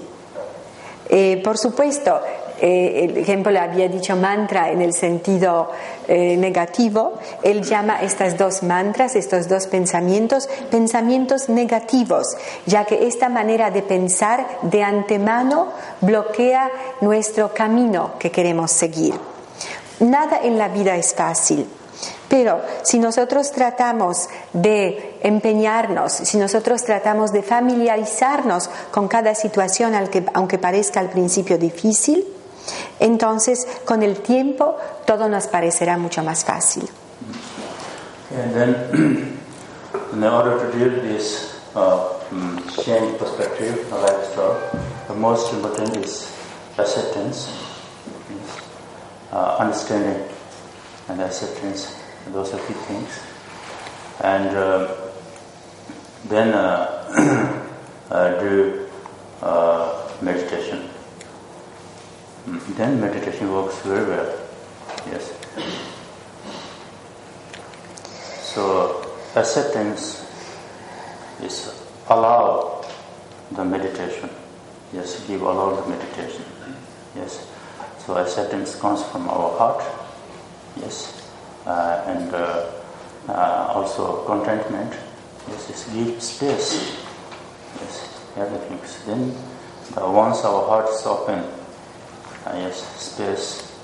Eh, 1.10 1.42
por 1.44 1.58
supuesto, 1.58 2.20
eh, 2.60 3.06
el 3.06 3.18
ejemplo 3.18 3.52
le 3.52 3.60
había 3.60 3.88
dicho 3.88 4.16
mantra 4.16 4.72
en 4.72 4.82
el 4.82 4.94
sentido 4.94 5.70
eh, 6.08 6.36
negativo, 6.38 7.14
él 7.44 7.64
llama 7.64 8.02
estas 8.02 8.38
dos 8.38 8.64
mantras, 8.64 9.16
estos 9.16 9.48
dos 9.48 9.68
pensamientos, 9.68 10.50
pensamientos 10.72 11.50
negativos, 11.50 12.36
ya 12.66 12.84
que 12.84 13.08
esta 13.08 13.30
manera 13.30 13.70
de 13.70 13.84
pensar 13.84 14.46
de 14.64 14.84
antemano 14.84 15.68
bloquea 16.02 16.70
nuestro 17.02 17.54
camino 17.54 18.14
que 18.20 18.32
queremos 18.32 18.72
seguir. 18.72 19.37
Nada 20.00 20.40
en 20.44 20.58
la 20.58 20.68
vida 20.70 20.96
es 20.96 21.14
fácil. 21.14 21.68
Pero 22.30 22.62
si 22.84 23.00
nosotros 23.00 23.52
tratamos 23.52 24.28
de 24.54 25.18
empeñarnos, 25.24 26.12
si 26.12 26.38
nosotros 26.38 26.84
tratamos 26.84 27.32
de 27.32 27.42
familiarizarnos 27.42 28.70
con 28.92 29.08
cada 29.08 29.34
situación, 29.34 29.94
aunque 30.34 30.58
parezca 30.58 31.00
al 31.00 31.10
principio 31.10 31.58
difícil, 31.58 32.28
entonces 33.00 33.66
con 33.86 34.04
el 34.04 34.20
tiempo 34.20 34.76
todo 35.06 35.30
nos 35.30 35.48
parecerá 35.48 35.98
mucho 35.98 36.22
más 36.24 36.44
fácil. 36.44 36.88
And 38.30 38.54
then, 38.54 39.40
in 40.14 40.24
order 40.24 40.58
to 40.60 40.78
deal 40.78 40.90
this 41.02 41.56
uh, 41.76 42.10
mm, 42.30 42.84
change 42.84 43.18
perspective, 43.18 43.90
lifestyle, 43.90 44.60
the 45.08 45.14
most 45.14 45.54
important 45.54 45.96
is 45.96 46.30
acceptance. 46.78 47.67
Uh, 49.32 49.58
understanding 49.60 50.28
and 51.10 51.22
acceptance. 51.22 51.96
Those 52.28 52.54
are 52.54 52.60
key 52.68 52.74
things. 52.74 53.20
And 54.22 54.56
uh, 54.56 54.96
then 56.26 56.54
uh 58.12 58.40
do 58.40 58.90
uh, 59.42 60.12
meditation. 60.22 60.90
Mm, 62.46 62.76
then 62.76 63.00
meditation 63.00 63.52
works 63.52 63.80
very 63.82 64.06
well. 64.06 64.40
Yes. 65.08 65.34
So 68.54 69.14
acceptance 69.36 70.26
is 71.42 71.84
allow 72.10 72.84
the 73.52 73.64
meditation. 73.64 74.30
Yes, 74.94 75.26
give 75.28 75.42
allow 75.42 75.76
the 75.76 75.88
meditation. 75.90 76.44
Yes. 77.16 77.46
So 78.08 78.16
acceptance 78.16 78.74
comes 78.80 79.04
from 79.04 79.28
our 79.28 79.52
heart, 79.58 79.84
yes, 80.78 81.30
uh, 81.66 82.06
and 82.08 82.34
uh, 82.34 82.72
uh, 83.28 83.74
also 83.76 84.24
contentment. 84.24 84.96
Yes, 85.50 85.70
is 85.70 85.84
give 85.94 86.24
space. 86.24 86.96
Yes, 87.82 88.24
everything. 88.38 88.80
Then 89.06 89.36
the, 89.94 90.10
once 90.10 90.46
our 90.46 90.66
heart 90.70 90.88
is 90.88 91.06
open, 91.06 91.40
uh, 92.46 92.54
yes, 92.56 92.80
space, 92.96 93.78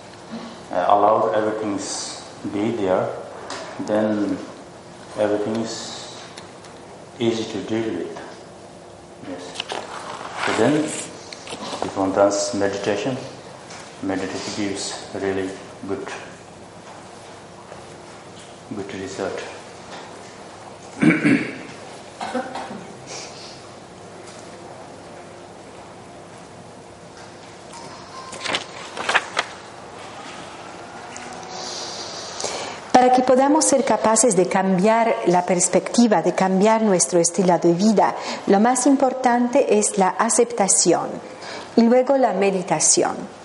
uh, 0.71 0.85
allow 0.87 1.33
everything's 1.33 2.23
be 2.53 2.71
there, 2.71 3.09
then 3.87 4.37
everything 5.19 5.57
is 5.57 6.15
easy 7.19 7.43
to 7.51 7.61
deal 7.67 7.93
with. 7.93 8.15
Yes. 9.27 9.43
So 10.45 10.53
then, 10.57 10.73
if 10.85 11.97
one 11.97 12.13
does 12.13 12.55
meditation, 12.55 13.17
meditation 14.03 14.53
gives 14.55 15.09
really 15.15 15.49
good, 15.87 16.07
good 18.75 18.93
result. 18.99 19.39
Para 32.91 33.11
que 33.11 33.23
podamos 33.23 33.65
ser 33.65 33.83
capaces 33.83 34.35
de 34.35 34.47
cambiar 34.47 35.15
la 35.25 35.45
perspectiva, 35.45 36.21
de 36.21 36.35
cambiar 36.35 36.83
nuestro 36.83 37.19
estilo 37.19 37.57
de 37.57 37.73
vida, 37.73 38.15
lo 38.47 38.59
más 38.59 38.85
importante 38.85 39.77
es 39.79 39.97
la 39.97 40.09
aceptación 40.09 41.09
y 41.75 41.81
luego 41.81 42.17
la 42.17 42.33
meditación. 42.33 43.42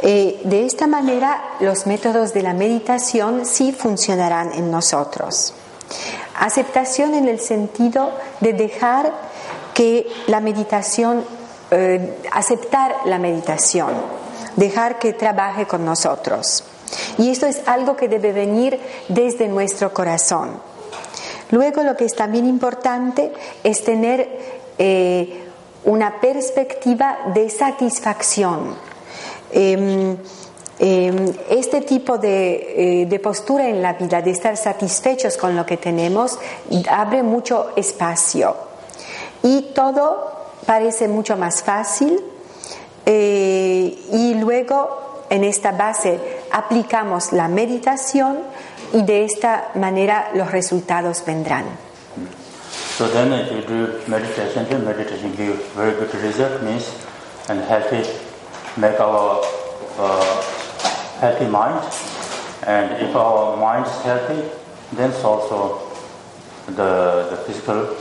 Eh, 0.00 0.40
de 0.44 0.64
esta 0.64 0.86
manera, 0.86 1.42
los 1.60 1.86
métodos 1.86 2.32
de 2.32 2.42
la 2.42 2.54
meditación 2.54 3.44
sí 3.44 3.72
funcionarán 3.72 4.52
en 4.52 4.70
nosotros. 4.70 5.54
Aceptación 6.38 7.14
en 7.14 7.28
el 7.28 7.40
sentido 7.40 8.12
de 8.40 8.52
dejar 8.52 9.12
que 9.74 10.06
la 10.28 10.40
meditación, 10.40 11.24
eh, 11.70 12.16
aceptar 12.30 12.94
la 13.06 13.18
meditación, 13.18 13.90
dejar 14.56 14.98
que 14.98 15.12
trabaje 15.12 15.66
con 15.66 15.84
nosotros. 15.84 16.64
Y 17.18 17.30
esto 17.30 17.46
es 17.46 17.62
algo 17.66 17.96
que 17.96 18.08
debe 18.08 18.32
venir 18.32 18.80
desde 19.08 19.48
nuestro 19.48 19.92
corazón. 19.92 20.60
Luego 21.50 21.82
lo 21.82 21.96
que 21.96 22.04
es 22.04 22.14
también 22.14 22.46
importante 22.46 23.32
es 23.64 23.82
tener 23.82 24.28
eh, 24.78 25.44
una 25.84 26.20
perspectiva 26.20 27.18
de 27.34 27.50
satisfacción. 27.50 28.87
Em, 29.50 30.16
em, 30.78 31.34
este 31.50 31.80
tipo 31.80 32.18
de, 32.18 33.02
eh, 33.02 33.06
de, 33.06 33.18
postura 33.18 33.68
en 33.68 33.82
la 33.82 33.94
vida, 33.94 34.22
de 34.22 34.30
estar 34.30 34.56
satisfechos 34.56 35.36
con 35.36 35.56
lo 35.56 35.64
que 35.64 35.76
tenemos, 35.76 36.38
abre 36.88 37.22
mucho 37.22 37.72
espacio 37.76 38.54
y 39.42 39.72
todo 39.74 40.32
parece 40.66 41.08
mucho 41.08 41.36
más 41.36 41.62
fácil 41.62 42.20
eh, 43.06 43.98
y 44.12 44.34
luego 44.34 45.24
en 45.30 45.44
esta 45.44 45.72
base 45.72 46.18
aplicamos 46.52 47.32
la 47.32 47.48
meditación 47.48 48.38
y 48.92 49.02
de 49.02 49.24
esta 49.24 49.70
manera 49.74 50.30
los 50.34 50.50
resultados 50.52 51.24
vendrán. 51.24 51.64
So 52.96 53.06
then 53.08 53.32
if 53.32 53.50
you 53.52 53.62
do 53.62 54.00
meditation, 54.08 54.66
then 54.68 54.84
meditation 54.84 55.34
gives 55.36 55.60
very 55.76 55.92
good 55.94 56.12
result 56.20 56.62
means 56.62 56.90
and 57.48 57.60
healthy, 57.62 58.02
make 58.78 59.00
our 59.00 59.42
uh, 59.98 60.42
healthy 61.20 61.48
mind. 61.48 61.82
And 62.66 62.92
if 63.02 63.14
our 63.16 63.56
mind 63.56 63.86
is 63.86 64.00
healthy, 64.02 64.48
then 64.92 65.12
also 65.24 65.80
the, 66.66 67.28
the 67.30 67.36
physical 67.46 67.96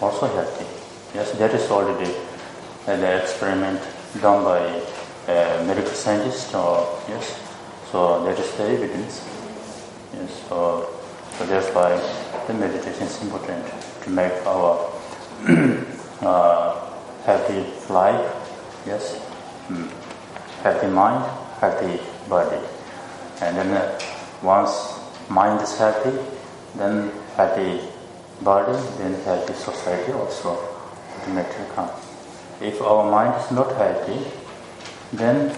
also 0.00 0.26
healthy. 0.26 0.66
Yes, 1.14 1.32
that 1.32 1.52
is 1.54 1.70
already 1.70 2.12
the 2.86 3.22
experiment 3.22 3.80
done 4.20 4.44
by 4.44 4.60
a 5.28 5.64
medical 5.66 5.92
scientist 5.92 6.54
or 6.54 6.98
yes. 7.08 7.38
So 7.90 8.24
that 8.24 8.38
is 8.38 8.50
the 8.54 8.64
evidence. 8.64 9.26
Yes, 10.14 10.42
so, 10.48 10.88
so 11.36 11.46
that's 11.46 11.68
why 11.74 11.96
the 12.46 12.54
meditation 12.54 13.04
is 13.04 13.22
important 13.22 13.64
to 14.02 14.10
make 14.10 14.32
our 14.46 14.90
uh, 16.22 16.90
healthy 17.24 17.64
life, 17.92 18.34
yes. 18.86 19.29
Healthy 20.62 20.88
mind, 20.88 21.24
healthy 21.60 22.00
body. 22.28 22.60
And 23.40 23.56
then 23.56 23.70
uh, 23.72 23.98
once 24.42 24.98
mind 25.28 25.60
is 25.62 25.76
healthy, 25.78 26.18
then 26.76 27.10
healthy 27.36 27.80
body, 28.42 28.78
then 28.98 29.14
healthy 29.24 29.54
society 29.54 30.12
also 30.12 30.58
automatically 31.18 31.66
comes. 31.74 31.90
If 32.60 32.80
our 32.82 33.10
mind 33.10 33.40
is 33.42 33.50
not 33.50 33.74
healthy, 33.76 34.30
then 35.12 35.56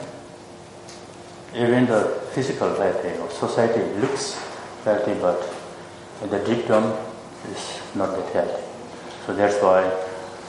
even 1.55 1.87
the 1.87 2.21
physical 2.33 2.75
healthy 2.75 3.19
or 3.19 3.31
society 3.31 3.83
looks 4.01 4.41
healthy, 4.85 5.15
but 5.21 5.43
the 6.31 6.39
deep 6.45 6.69
down 6.69 6.97
is 7.51 7.81
not 7.95 8.17
that 8.17 8.33
healthy. 8.33 8.63
So 9.27 9.35
that's 9.35 9.61
why 9.63 9.91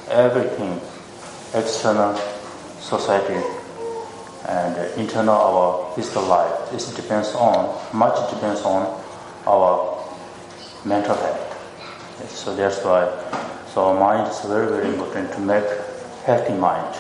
everything, 0.10 0.80
external 1.54 2.18
society 2.84 3.40
and 4.48 4.76
internal 5.00 5.36
our 5.36 5.96
physical 5.96 6.24
life, 6.24 6.52
this 6.72 6.94
depends 6.94 7.34
on, 7.36 7.74
much 7.94 8.30
depends 8.30 8.62
on 8.64 9.02
our 9.48 10.04
mental 10.84 11.16
health. 11.16 12.30
So 12.30 12.56
that's 12.56 12.84
why, 12.84 13.08
so 13.74 13.86
our 13.86 14.00
mind 14.00 14.30
is 14.30 14.40
very, 14.42 14.68
very 14.68 14.88
important 14.90 15.32
to 15.34 15.40
make 15.40 15.64
healthy 16.26 16.54
mind, 16.54 16.96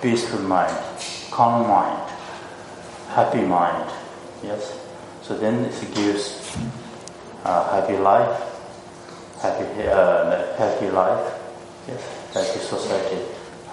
peaceful 0.00 0.40
mind, 0.40 0.76
calm 1.30 1.68
mind, 1.68 2.10
happy 3.10 3.42
mind. 3.42 3.90
Yes. 4.42 4.78
So 5.22 5.36
then 5.36 5.66
it 5.66 5.94
gives 5.94 6.56
a 7.44 7.80
happy 7.80 7.96
life, 7.98 8.40
happy 9.40 9.64
uh, 9.88 10.56
happy 10.56 10.90
life. 10.90 11.38
Yes. 11.86 12.00
Happy 12.34 12.60
society, 12.60 13.20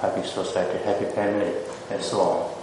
happy 0.02 0.24
society, 0.28 0.80
happy 0.86 1.06
family, 1.06 1.54
and 1.92 2.02
so 2.02 2.22
on. 2.22 2.60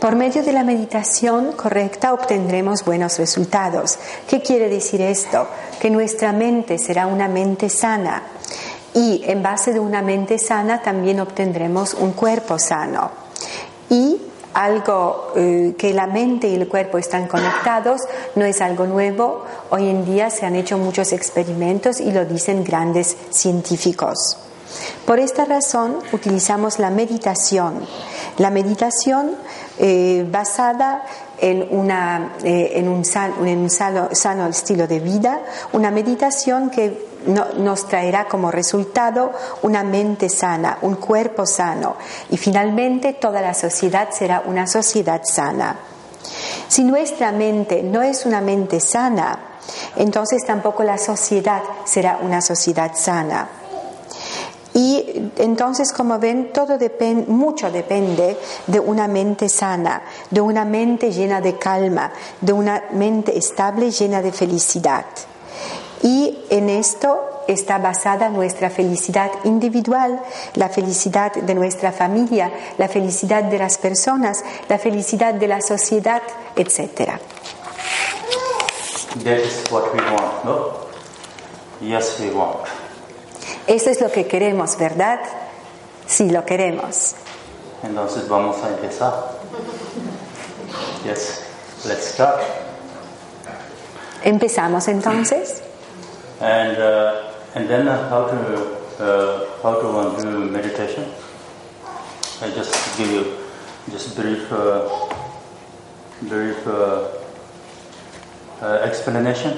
Por 0.00 0.16
medio 0.16 0.42
de 0.42 0.52
la 0.52 0.64
meditación 0.64 1.52
correcta 1.52 2.12
obtendremos 2.12 2.84
buenos 2.84 3.18
resultados. 3.18 3.98
¿Qué 4.28 4.42
quiere 4.42 4.68
decir 4.68 5.00
esto? 5.00 5.48
Que 5.80 5.88
nuestra 5.88 6.30
mente 6.30 6.76
será 6.76 7.06
una 7.06 7.26
mente 7.26 7.70
sana 7.70 8.22
y 8.92 9.22
en 9.24 9.42
base 9.42 9.72
de 9.72 9.80
una 9.80 10.02
mente 10.02 10.38
sana 10.38 10.82
también 10.82 11.20
obtendremos 11.20 11.94
un 11.94 12.12
cuerpo 12.12 12.58
sano. 12.58 13.10
Y 13.88 14.20
algo 14.54 15.32
eh, 15.36 15.74
que 15.76 15.92
la 15.92 16.06
mente 16.06 16.48
y 16.48 16.54
el 16.54 16.68
cuerpo 16.68 16.96
están 16.98 17.26
conectados 17.26 18.00
no 18.36 18.44
es 18.44 18.60
algo 18.60 18.86
nuevo. 18.86 19.44
Hoy 19.70 19.88
en 19.88 20.06
día 20.06 20.30
se 20.30 20.46
han 20.46 20.56
hecho 20.56 20.78
muchos 20.78 21.12
experimentos 21.12 22.00
y 22.00 22.12
lo 22.12 22.24
dicen 22.24 22.64
grandes 22.64 23.16
científicos. 23.30 24.38
Por 25.06 25.18
esta 25.18 25.44
razón 25.44 25.98
utilizamos 26.12 26.78
la 26.78 26.90
meditación. 26.90 27.86
La 28.38 28.50
meditación 28.50 29.32
eh, 29.78 30.26
basada 30.30 31.04
en, 31.40 31.66
una, 31.70 32.36
eh, 32.42 32.72
en 32.74 32.88
un, 32.88 33.02
en 33.46 33.58
un 33.58 33.70
sano, 33.70 34.08
sano, 34.12 34.46
estilo 34.46 34.86
de 34.86 35.00
vida, 35.00 35.42
una 35.72 35.90
meditación 35.90 36.70
que 36.70 37.13
no, 37.26 37.46
nos 37.56 37.86
traerá 37.88 38.26
como 38.26 38.50
resultado 38.50 39.32
una 39.62 39.82
mente 39.82 40.28
sana, 40.28 40.78
un 40.82 40.96
cuerpo 40.96 41.46
sano 41.46 41.96
y 42.30 42.36
finalmente 42.36 43.12
toda 43.14 43.40
la 43.40 43.54
sociedad 43.54 44.08
será 44.10 44.42
una 44.46 44.66
sociedad 44.66 45.22
sana. 45.24 45.76
Si 46.68 46.84
nuestra 46.84 47.32
mente 47.32 47.82
no 47.82 48.02
es 48.02 48.26
una 48.26 48.40
mente 48.40 48.80
sana, 48.80 49.38
entonces 49.96 50.44
tampoco 50.44 50.82
la 50.82 50.98
sociedad 50.98 51.62
será 51.84 52.18
una 52.22 52.40
sociedad 52.40 52.92
sana. 52.94 53.48
Y 54.74 55.30
entonces, 55.36 55.92
como 55.92 56.18
ven, 56.18 56.52
todo 56.52 56.76
depende, 56.78 57.30
mucho 57.30 57.70
depende 57.70 58.36
de 58.66 58.80
una 58.80 59.06
mente 59.06 59.48
sana, 59.48 60.02
de 60.30 60.40
una 60.40 60.64
mente 60.64 61.12
llena 61.12 61.40
de 61.40 61.56
calma, 61.56 62.10
de 62.40 62.52
una 62.52 62.82
mente 62.90 63.38
estable 63.38 63.92
llena 63.92 64.20
de 64.20 64.32
felicidad. 64.32 65.04
Y 66.04 66.38
en 66.50 66.68
esto 66.68 67.18
está 67.48 67.78
basada 67.78 68.28
nuestra 68.28 68.68
felicidad 68.68 69.30
individual, 69.44 70.20
la 70.54 70.68
felicidad 70.68 71.32
de 71.32 71.54
nuestra 71.54 71.92
familia, 71.92 72.52
la 72.76 72.88
felicidad 72.88 73.44
de 73.44 73.58
las 73.58 73.78
personas, 73.78 74.44
la 74.68 74.78
felicidad 74.78 75.32
de 75.32 75.48
la 75.48 75.62
sociedad, 75.62 76.20
etc. 76.56 77.12
That 79.24 79.38
is 79.38 79.64
what 79.70 79.94
we 79.94 80.02
want, 80.02 80.44
no? 80.44 80.72
Yes, 81.80 82.20
we 82.20 82.30
want. 82.30 82.66
Eso 83.66 83.88
es 83.88 83.98
lo 84.02 84.12
que 84.12 84.26
queremos, 84.26 84.76
¿verdad? 84.76 85.20
Sí, 86.06 86.28
lo 86.28 86.44
queremos. 86.44 87.14
Entonces 87.82 88.28
vamos 88.28 88.62
a 88.62 88.68
empezar. 88.68 89.38
Yes, 91.02 91.40
let's 91.86 92.08
start. 92.08 92.42
Empezamos 94.22 94.86
entonces. 94.88 95.62
And 96.40 96.76
uh, 96.78 97.32
and 97.54 97.68
then 97.68 97.86
uh, 97.86 98.08
how 98.08 98.26
to 98.26 98.74
uh, 98.98 99.62
how 99.62 99.80
to 99.80 99.86
one 99.86 100.20
do 100.20 100.50
meditation? 100.50 101.04
I 102.42 102.50
just 102.50 102.98
give 102.98 103.10
you 103.10 103.38
just 103.90 104.16
brief 104.16 104.50
uh, 104.50 104.88
brief 106.22 106.66
uh, 106.66 107.08
uh, 108.60 108.66
explanation. 108.82 109.56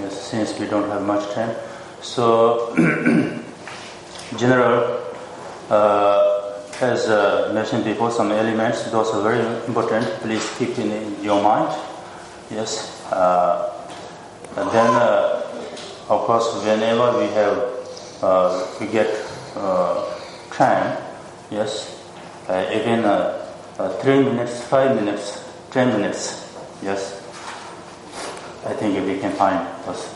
Yes, 0.00 0.20
since 0.20 0.58
we 0.58 0.66
don't 0.66 0.88
have 0.90 1.02
much 1.02 1.28
time. 1.34 1.56
So, 2.02 2.74
general, 4.36 5.00
as 6.80 7.08
mentioned 7.52 7.84
before, 7.84 8.10
some 8.10 8.30
elements, 8.30 8.90
those 8.90 9.08
are 9.14 9.22
very 9.22 9.40
important. 9.66 10.04
Please 10.20 10.44
keep 10.58 10.78
in 10.78 11.22
your 11.24 11.42
mind. 11.42 11.74
Yes. 12.50 13.02
And 13.10 14.70
then, 14.70 14.90
of 16.08 16.24
course, 16.24 16.64
whenever 16.64 17.18
we 17.18 17.26
have, 17.34 18.22
uh, 18.22 18.66
we 18.80 18.86
get 18.86 19.08
uh, 19.56 20.04
time, 20.50 20.96
yes, 21.50 22.02
uh, 22.48 22.64
even 22.72 23.04
uh, 23.04 23.44
uh, 23.78 23.88
three 24.00 24.20
minutes, 24.22 24.64
five 24.64 24.96
minutes, 24.96 25.44
ten 25.70 25.88
minutes, 25.88 26.48
yes. 26.82 27.14
I 28.64 28.72
think 28.72 28.96
if 28.96 29.04
we 29.04 29.18
can 29.18 29.32
find 29.32 29.66
those 29.86 30.06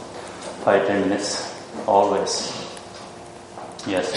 five, 0.65 0.87
ten 0.87 1.03
minutes 1.03 1.55
always. 1.87 2.51
Yes. 3.87 4.13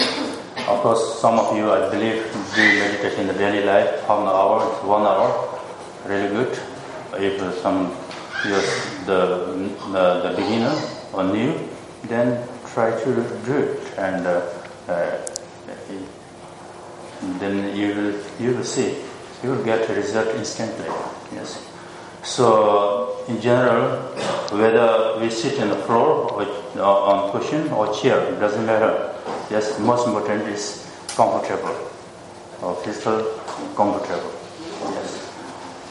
Of 0.68 0.80
course, 0.80 1.20
some 1.20 1.38
of 1.38 1.56
you, 1.56 1.70
I 1.70 1.90
believe, 1.90 2.24
do 2.54 2.62
meditation 2.80 3.20
in 3.20 3.26
the 3.28 3.34
daily 3.34 3.64
life, 3.64 4.00
half 4.06 4.18
an 4.18 4.28
hour, 4.28 4.60
one 4.82 5.02
hour, 5.02 5.60
really 6.06 6.28
good. 6.28 6.58
If 7.18 7.40
some 7.62 7.94
yes, 8.44 9.04
the, 9.06 9.70
the, 9.92 10.28
the 10.28 10.34
beginner 10.36 10.74
or 11.16 11.24
then 12.08 12.46
try 12.72 12.90
to 12.90 13.14
do 13.44 13.56
it, 13.56 13.98
and 13.98 14.26
uh, 14.26 14.42
uh, 14.88 15.18
then 17.40 17.74
you 17.76 17.94
will 17.94 18.14
you 18.38 18.54
will 18.54 18.64
see 18.64 19.02
you 19.42 19.50
will 19.50 19.64
get 19.64 19.88
a 19.88 19.94
result 19.94 20.28
instantly. 20.36 20.86
Yes. 21.32 21.66
So 22.22 23.24
in 23.28 23.40
general, 23.40 23.98
whether 24.52 25.18
we 25.20 25.30
sit 25.30 25.60
on 25.60 25.70
the 25.70 25.76
floor 25.86 26.30
or 26.32 26.42
uh, 26.76 26.82
on 26.82 27.32
cushion 27.32 27.68
or 27.70 27.92
chair, 27.94 28.18
it 28.32 28.38
doesn't 28.38 28.66
matter. 28.66 29.14
Yes, 29.50 29.78
most 29.78 30.06
important 30.06 30.42
is 30.48 30.84
comfortable 31.16 31.76
or 32.62 32.74
physical 32.84 33.24
comfortable. 33.74 34.32
Yes. 34.92 35.26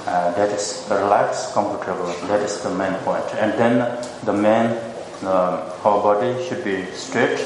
Uh, 0.05 0.31
that 0.35 0.49
is 0.49 0.85
relaxed, 0.89 1.53
comfortable. 1.53 2.13
That 2.27 2.41
is 2.41 2.61
the 2.61 2.69
main 2.69 2.93
point. 3.01 3.25
And 3.39 3.53
then 3.53 4.05
the 4.23 4.33
main, 4.33 4.77
um, 5.23 5.62
our 5.84 6.01
body 6.01 6.47
should 6.47 6.63
be 6.63 6.86
straight. 6.91 7.39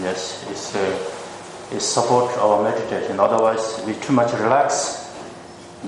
Yes, 0.00 0.46
it's, 0.50 0.74
uh, 0.74 1.74
it 1.74 1.80
support 1.80 2.30
our 2.38 2.62
meditation. 2.62 3.20
Otherwise, 3.20 3.82
we 3.86 3.94
too 3.94 4.12
much 4.12 4.32
relax. 4.34 5.10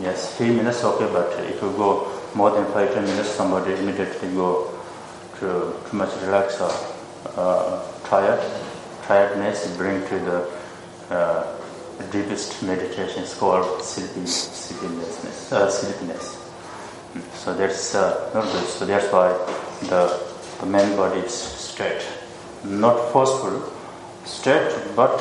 Yes, 0.00 0.36
few 0.36 0.52
minutes 0.52 0.84
okay, 0.84 1.08
but 1.12 1.32
if 1.44 1.60
you 1.60 1.70
go 1.76 2.10
more 2.34 2.50
than 2.50 2.64
five 2.72 2.92
ten 2.94 3.04
minutes, 3.04 3.28
somebody 3.28 3.74
immediately 3.74 4.32
go 4.34 4.70
to 5.38 5.74
too 5.88 5.96
much 5.96 6.10
relax 6.22 6.60
or 6.60 6.72
uh, 7.36 7.82
tired. 8.04 8.40
Tiredness 9.02 9.76
bring 9.76 10.00
to 10.08 10.18
the 10.18 10.50
uh, 11.10 11.58
deepest 12.10 12.62
meditation 12.62 13.22
is 13.22 13.34
called 13.34 13.82
sleepiness, 13.82 14.34
sleepiness, 14.52 15.52
uh, 15.52 15.70
sleepiness. 15.70 16.38
So 17.34 17.52
that's 17.54 17.94
uh, 17.94 18.30
not 18.32 18.44
good. 18.44 18.66
So 18.66 18.86
that's 18.86 19.12
why 19.12 19.28
the, 19.88 20.31
the 20.62 20.68
main 20.68 20.96
body 20.96 21.18
is 21.18 21.34
straight, 21.34 22.06
not 22.62 22.96
forceful, 23.10 23.60
straight, 24.24 24.70
but 24.94 25.18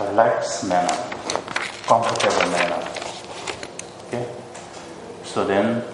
relaxed 0.00 0.66
manner, 0.66 0.96
comfortable 1.82 2.50
manner. 2.50 2.82
Okay. 4.06 4.26
So 5.22 5.44
then, 5.44 5.84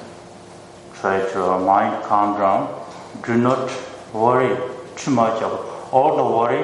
try 0.94 1.18
to 1.32 1.58
mind 1.58 2.04
calm 2.04 2.38
down. 2.38 2.86
Do 3.26 3.36
not 3.36 3.72
worry 4.12 4.56
too 4.94 5.10
much 5.10 5.42
of 5.42 5.52
all 5.92 6.16
the 6.16 6.22
worry 6.22 6.62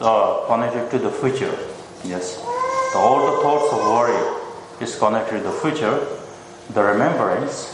are 0.00 0.46
connected 0.46 0.90
to 0.92 0.98
the 0.98 1.10
future. 1.10 1.54
Yes. 2.04 2.42
All 2.96 3.20
the 3.20 3.42
thoughts 3.42 3.70
of 3.70 3.80
worry 3.80 4.40
is 4.80 4.98
connected 4.98 5.42
to 5.42 5.44
the 5.50 5.52
future. 5.52 6.06
The 6.70 6.82
remembrance 6.82 7.73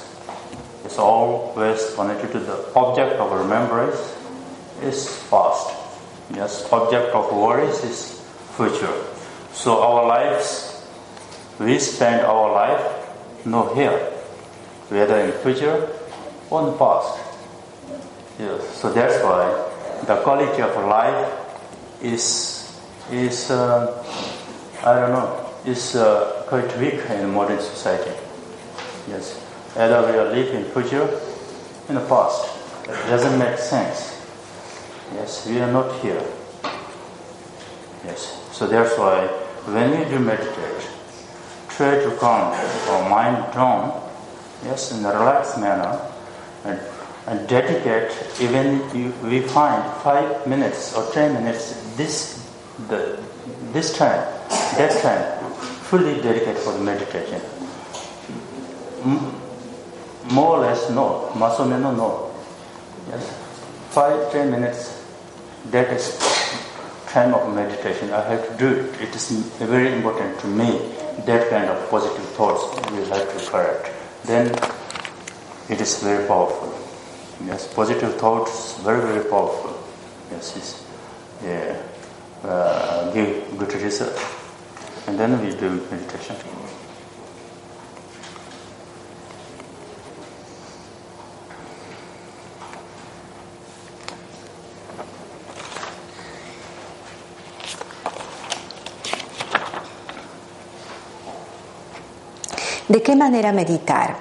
is 0.90 0.98
always 0.98 1.94
connected 1.94 2.32
to 2.32 2.40
the 2.40 2.72
object 2.74 3.14
of 3.20 3.32
remembrance 3.32 4.16
is 4.82 5.06
past. 5.30 5.70
Yes, 6.34 6.70
object 6.72 7.14
of 7.14 7.32
worries 7.32 7.84
is 7.84 8.20
future. 8.56 8.92
So 9.52 9.82
our 9.82 10.06
lives, 10.06 10.86
we 11.58 11.78
spend 11.78 12.22
our 12.26 12.52
life 12.52 13.46
no 13.46 13.74
here, 13.74 13.98
whether 14.88 15.18
in 15.20 15.32
future 15.42 15.88
or 16.50 16.68
in 16.68 16.78
past. 16.78 17.18
Yes, 18.38 18.66
so 18.76 18.92
that's 18.92 19.22
why 19.22 19.46
the 20.06 20.16
quality 20.22 20.62
of 20.62 20.74
life 20.86 21.32
is 22.02 22.80
is. 23.12 23.50
Uh, 23.50 23.96
I 24.82 24.94
don't 24.94 25.10
know, 25.10 25.46
is 25.66 25.94
uh, 25.94 26.42
quite 26.48 26.74
weak 26.78 27.04
in 27.10 27.34
modern 27.34 27.60
society. 27.60 28.16
Yes, 29.08 29.36
either 29.76 30.00
we 30.10 30.18
are 30.18 30.32
living 30.32 30.64
in 30.64 30.70
future, 30.70 31.20
in 31.88 31.94
the 31.94 32.06
past. 32.06 32.48
It 32.84 33.08
doesn't 33.08 33.38
make 33.38 33.58
sense. 33.58 34.16
Yes, 35.14 35.46
we 35.46 35.60
are 35.60 35.70
not 35.70 36.00
here. 36.00 36.22
Yes, 38.04 38.48
so 38.52 38.66
that's 38.66 38.96
why 38.98 39.26
when 39.66 39.90
we 39.90 40.04
do 40.08 40.18
meditate, 40.18 40.88
try 41.68 41.96
to 41.96 42.16
calm 42.16 42.52
our 42.88 43.10
mind 43.10 43.52
down, 43.52 44.02
yes, 44.64 44.92
in 44.92 45.04
a 45.04 45.08
relaxed 45.08 45.58
manner, 45.58 46.00
and, 46.64 46.80
and 47.26 47.48
dedicate. 47.48 48.10
Even 48.40 48.80
if 48.94 49.22
we 49.22 49.40
find 49.40 49.82
five 50.02 50.46
minutes 50.46 50.94
or 50.96 51.12
ten 51.12 51.34
minutes, 51.34 51.94
this 51.96 52.48
the 52.88 53.20
this 53.72 53.96
time 53.96 54.20
that 54.76 54.90
time 55.02 55.52
fully 55.84 56.20
dedicated 56.22 56.56
for 56.56 56.72
the 56.72 56.80
meditation. 56.80 57.40
More 60.24 60.56
or 60.56 60.60
less, 60.60 60.90
no. 60.90 61.30
Masomeno, 61.34 61.96
no. 61.96 62.30
Yes. 63.08 63.36
Five, 63.90 64.32
ten 64.32 64.50
minutes, 64.50 65.02
that 65.70 65.92
is 65.92 66.18
time 67.08 67.34
of 67.34 67.54
meditation. 67.54 68.12
I 68.12 68.22
have 68.22 68.48
to 68.48 68.56
do 68.56 68.68
it. 68.80 69.00
It 69.00 69.14
is 69.14 69.30
very 69.58 69.92
important 69.92 70.38
to 70.40 70.46
me. 70.46 70.92
That 71.26 71.50
kind 71.50 71.68
of 71.68 71.90
positive 71.90 72.24
thoughts 72.30 72.62
we 72.92 72.98
have 73.08 73.26
to 73.36 73.50
correct. 73.50 73.90
Then 74.24 74.46
it 75.68 75.80
is 75.80 76.02
very 76.02 76.26
powerful. 76.26 76.72
Yes, 77.46 77.72
positive 77.72 78.16
thoughts, 78.16 78.78
very, 78.80 79.00
very 79.00 79.24
powerful. 79.28 79.76
Yes, 80.30 80.56
it's, 80.56 80.86
yeah, 81.42 81.82
uh, 82.44 83.12
give 83.12 83.58
good 83.58 83.72
result 83.74 84.16
and 85.06 85.18
then 85.18 85.40
we 85.44 85.50
do 85.56 85.70
meditation. 85.90 86.36
¿De 102.90 103.02
qué 103.02 103.14
manera 103.14 103.52
meditar? 103.52 104.16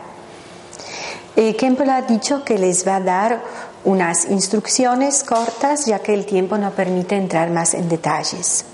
Eh, 1.35 1.57
ha 1.89 2.01
dicho 2.03 2.43
que 2.43 2.59
les 2.59 2.87
va 2.87 2.97
a 2.97 2.99
dar 2.99 3.41
unas 3.83 4.29
instrucciones 4.29 5.23
cortas 5.23 5.87
ya 5.87 5.97
que 6.03 6.13
el 6.13 6.27
tiempo 6.27 6.55
no 6.55 6.69
permite 6.69 7.15
entrar 7.15 7.49
más 7.49 7.73
en 7.73 7.89
detalles. 7.89 8.65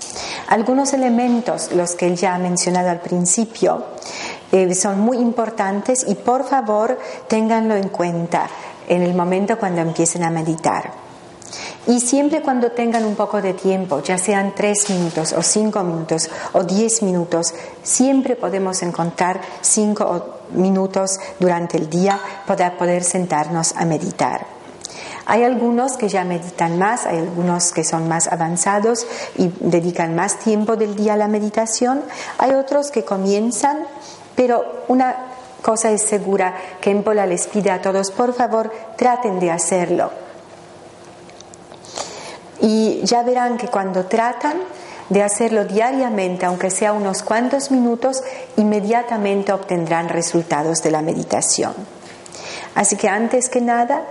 Algunos 0.48 0.92
elementos, 0.92 1.72
los 1.72 1.94
que 1.94 2.08
él 2.08 2.16
ya 2.16 2.34
ha 2.34 2.38
mencionado 2.38 2.90
al 2.90 3.00
principio, 3.00 3.86
eh, 4.52 4.74
son 4.74 5.00
muy 5.00 5.16
importantes 5.16 6.04
y 6.06 6.14
por 6.14 6.44
favor 6.44 6.98
ténganlo 7.26 7.74
en 7.74 7.88
cuenta 7.88 8.50
en 8.86 9.00
el 9.00 9.14
momento 9.14 9.58
cuando 9.58 9.80
empiecen 9.80 10.24
a 10.24 10.30
meditar. 10.30 11.05
Y 11.86 12.00
siempre 12.00 12.42
cuando 12.42 12.72
tengan 12.72 13.04
un 13.04 13.14
poco 13.14 13.40
de 13.40 13.54
tiempo, 13.54 14.02
ya 14.02 14.18
sean 14.18 14.54
tres 14.56 14.90
minutos 14.90 15.32
o 15.32 15.42
cinco 15.42 15.84
minutos 15.84 16.28
o 16.52 16.64
diez 16.64 17.00
minutos, 17.02 17.54
siempre 17.84 18.34
podemos 18.34 18.82
encontrar 18.82 19.40
cinco 19.60 20.40
minutos 20.50 21.20
durante 21.38 21.78
el 21.78 21.88
día 21.88 22.18
para 22.46 22.76
poder 22.76 23.04
sentarnos 23.04 23.74
a 23.76 23.84
meditar. 23.84 24.46
Hay 25.26 25.44
algunos 25.44 25.96
que 25.96 26.08
ya 26.08 26.24
meditan 26.24 26.78
más, 26.78 27.06
hay 27.06 27.18
algunos 27.18 27.72
que 27.72 27.84
son 27.84 28.08
más 28.08 28.26
avanzados 28.28 29.06
y 29.36 29.52
dedican 29.60 30.14
más 30.16 30.38
tiempo 30.38 30.76
del 30.76 30.96
día 30.96 31.14
a 31.14 31.16
la 31.16 31.28
meditación, 31.28 32.02
hay 32.38 32.52
otros 32.52 32.90
que 32.90 33.04
comienzan, 33.04 33.78
pero 34.34 34.84
una 34.88 35.16
cosa 35.62 35.90
es 35.90 36.02
segura, 36.02 36.56
que 36.80 36.90
Empola 36.90 37.26
les 37.26 37.46
pide 37.46 37.70
a 37.70 37.82
todos, 37.82 38.10
por 38.10 38.34
favor, 38.34 38.72
traten 38.96 39.40
de 39.40 39.50
hacerlo. 39.50 40.25
Y 42.66 43.00
ya 43.04 43.22
verán 43.22 43.58
que 43.58 43.68
cuando 43.68 44.06
tratan, 44.06 44.56
de 45.08 45.22
hacerlo 45.22 45.66
diariamente, 45.66 46.46
aunque 46.46 46.68
sea 46.68 46.92
unos 46.92 47.22
cuantos 47.22 47.70
minutos, 47.70 48.24
inmediatamente 48.56 49.52
obtendrán 49.52 50.08
resultados 50.08 50.82
de 50.82 50.90
la 50.90 51.00
meditación. 51.00 51.74
Así 52.74 52.96
que 52.96 53.08
antes 53.08 53.48
que 53.48 53.60
nada, 53.60 54.02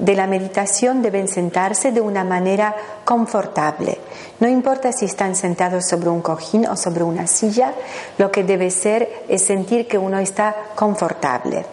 de 0.00 0.14
la 0.14 0.28
meditación 0.28 1.02
deben 1.02 1.26
sentarse 1.26 1.90
de 1.90 2.00
una 2.00 2.22
manera 2.22 2.76
confortable. 3.04 3.98
No 4.38 4.46
importa 4.46 4.92
si 4.92 5.06
están 5.06 5.34
sentados 5.34 5.88
sobre 5.88 6.08
un 6.08 6.22
cojín 6.22 6.64
o 6.68 6.76
sobre 6.76 7.02
una 7.02 7.26
silla, 7.26 7.72
lo 8.18 8.30
que 8.30 8.44
debe 8.44 8.70
ser 8.70 9.24
es 9.28 9.42
sentir 9.42 9.88
que 9.88 9.98
uno 9.98 10.20
está 10.20 10.54
confortable. 10.76 11.66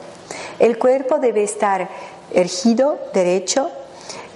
El 0.57 0.79
cuerpo 0.79 1.19
debe 1.19 1.43
estar 1.43 1.87
ergido, 2.33 2.97
derecho, 3.13 3.69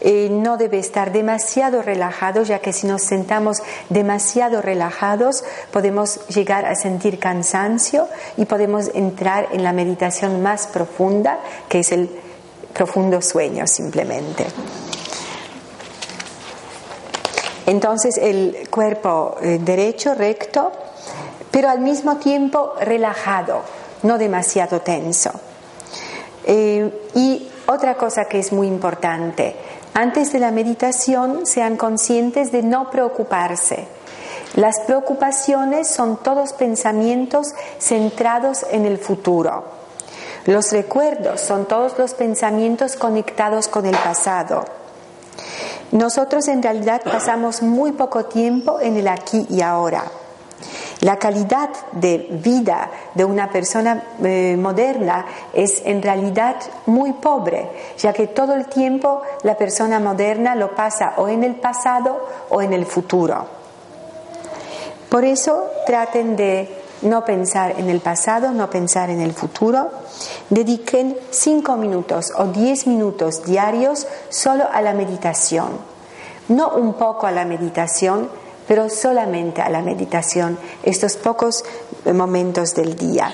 eh, 0.01 0.29
no 0.31 0.57
debe 0.57 0.79
estar 0.79 1.12
demasiado 1.12 1.81
relajado, 1.81 2.43
ya 2.43 2.60
que 2.60 2.73
si 2.73 2.88
nos 2.88 3.01
sentamos 3.03 3.62
demasiado 3.89 4.62
relajados 4.62 5.43
podemos 5.71 6.27
llegar 6.27 6.65
a 6.65 6.75
sentir 6.75 7.19
cansancio 7.19 8.07
y 8.38 8.45
podemos 8.45 8.91
entrar 8.93 9.49
en 9.51 9.63
la 9.63 9.73
meditación 9.73 10.41
más 10.41 10.67
profunda, 10.67 11.39
que 11.69 11.79
es 11.79 11.91
el 11.91 12.10
profundo 12.73 13.21
sueño 13.21 13.65
simplemente. 13.65 14.45
Entonces 17.65 18.17
el 18.17 18.69
cuerpo 18.69 19.36
eh, 19.41 19.60
derecho, 19.62 20.13
recto, 20.13 20.71
pero 21.51 21.69
al 21.69 21.79
mismo 21.79 22.17
tiempo 22.17 22.73
relajado, 22.79 23.62
no 24.03 24.17
demasiado 24.17 24.81
tenso. 24.81 25.31
Eh, 26.45 27.10
y 27.13 27.49
otra 27.65 27.95
cosa 27.95 28.25
que 28.25 28.39
es 28.39 28.53
muy 28.53 28.67
importante, 28.67 29.55
antes 29.93 30.32
de 30.32 30.39
la 30.39 30.52
meditación 30.52 31.45
sean 31.45 31.78
conscientes 31.78 32.52
de 32.52 32.63
no 32.63 32.89
preocuparse. 32.89 33.88
Las 34.56 34.80
preocupaciones 34.86 35.88
son 35.88 36.17
todos 36.17 36.54
pensamientos 36.54 37.54
centrados 37.80 38.65
en 38.71 38.86
el 38.86 38.97
futuro. 38.97 39.65
Los 40.45 40.71
recuerdos 40.71 41.41
son 41.41 41.65
todos 41.65 41.97
los 41.97 42.13
pensamientos 42.13 42.95
conectados 42.95 43.67
con 43.67 43.86
el 43.86 43.95
pasado. 43.95 44.65
Nosotros 45.91 46.47
en 46.47 46.63
realidad 46.63 47.02
pasamos 47.04 47.62
muy 47.62 47.91
poco 47.91 48.26
tiempo 48.26 48.80
en 48.80 48.97
el 48.97 49.08
aquí 49.08 49.45
y 49.50 49.62
ahora. 49.62 50.04
La 51.02 51.17
calidad 51.17 51.70
de 51.91 52.28
vida 52.43 52.89
de 53.13 53.24
una 53.24 53.52
persona 53.52 54.04
eh, 54.24 54.58
moderna 54.60 55.26
es 55.54 55.82
en 55.86 56.02
realidad 56.02 56.56
muy 56.88 57.13
pobre, 57.13 57.70
ya 57.98 58.13
que 58.13 58.28
todo 58.28 58.54
el 58.56 58.65
tiempo 58.65 59.22
la 59.43 59.56
persona 59.56 60.00
moderna 60.00 60.56
lo 60.56 60.74
pasa 60.74 61.13
o 61.17 61.28
en 61.28 61.43
el 61.43 61.56
pasado 61.56 62.26
o 62.50 62.62
en 62.62 62.74
el 62.74 62.86
futuro. 62.86 63.46
Por 65.10 65.24
eso 65.24 65.65
traten 65.86 66.36
de 66.36 66.84
no 67.02 67.24
pensar 67.24 67.76
en 67.78 67.89
el 67.89 68.00
pasado, 68.00 68.52
no 68.52 68.70
pensar 68.70 69.10
en 69.10 69.22
el 69.22 69.34
futuro. 69.34 69.89
Dediquen 70.50 71.15
cinco 71.30 71.78
minutos 71.78 72.34
o 72.36 72.46
diez 72.46 72.88
minutos 72.88 73.43
diarios 73.43 74.08
solo 74.30 74.65
a 74.72 74.82
la 74.82 74.93
meditación. 74.93 75.78
No 76.50 76.70
un 76.70 76.93
poco 76.93 77.28
a 77.28 77.32
la 77.32 77.46
meditación, 77.46 78.30
pero 78.67 78.89
solamente 78.89 79.62
a 79.62 79.69
la 79.69 79.82
meditación, 79.82 80.58
estos 80.84 81.17
pocos 81.17 81.63
momentos 82.06 82.75
del 82.75 82.95
día. 82.95 83.34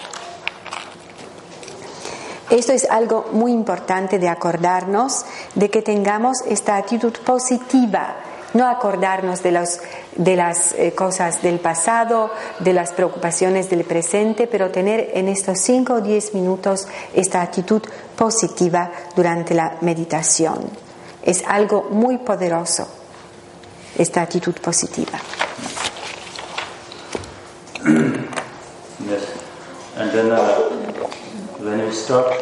Esto 2.49 2.73
es 2.73 2.87
algo 2.89 3.25
muy 3.31 3.51
importante 3.51 4.19
de 4.19 4.29
acordarnos, 4.29 5.25
de 5.55 5.69
que 5.69 5.81
tengamos 5.81 6.41
esta 6.47 6.75
actitud 6.75 7.13
positiva 7.25 8.17
no 8.53 8.67
acordarnos 8.67 9.41
de, 9.41 9.67
de 10.15 10.35
las 10.35 10.73
eh, 10.73 10.93
cosas 10.93 11.41
del 11.41 11.59
pasado, 11.59 12.31
de 12.59 12.73
las 12.73 12.91
preocupaciones 12.91 13.69
del 13.69 13.83
presente, 13.83 14.47
pero 14.47 14.71
tener 14.71 15.11
en 15.13 15.27
estos 15.27 15.59
5 15.59 15.93
o 15.93 16.01
10 16.01 16.33
minutos 16.35 16.87
esta 17.13 17.41
actitud 17.41 17.81
positiva 18.15 18.91
durante 19.15 19.53
la 19.53 19.77
meditación. 19.81 20.69
Es 21.23 21.43
algo 21.47 21.87
muy 21.89 22.19
poderoso, 22.19 22.87
esta 23.97 24.21
actitud 24.21 24.59
positiva. 24.59 25.19
Yes. 29.05 29.23
And 29.97 30.11
then 30.11 30.31
uh, 30.31 30.39
when 31.59 31.85
we 31.85 31.91
start 31.91 32.33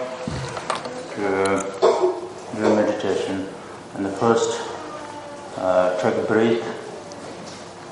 to 1.16 1.66
do 2.56 2.76
meditation, 2.76 3.48
and 3.96 4.06
the 4.06 4.12
first 4.12 4.62
uh, 5.58 6.00
try 6.00 6.12
to 6.12 6.22
breathe 6.28 6.64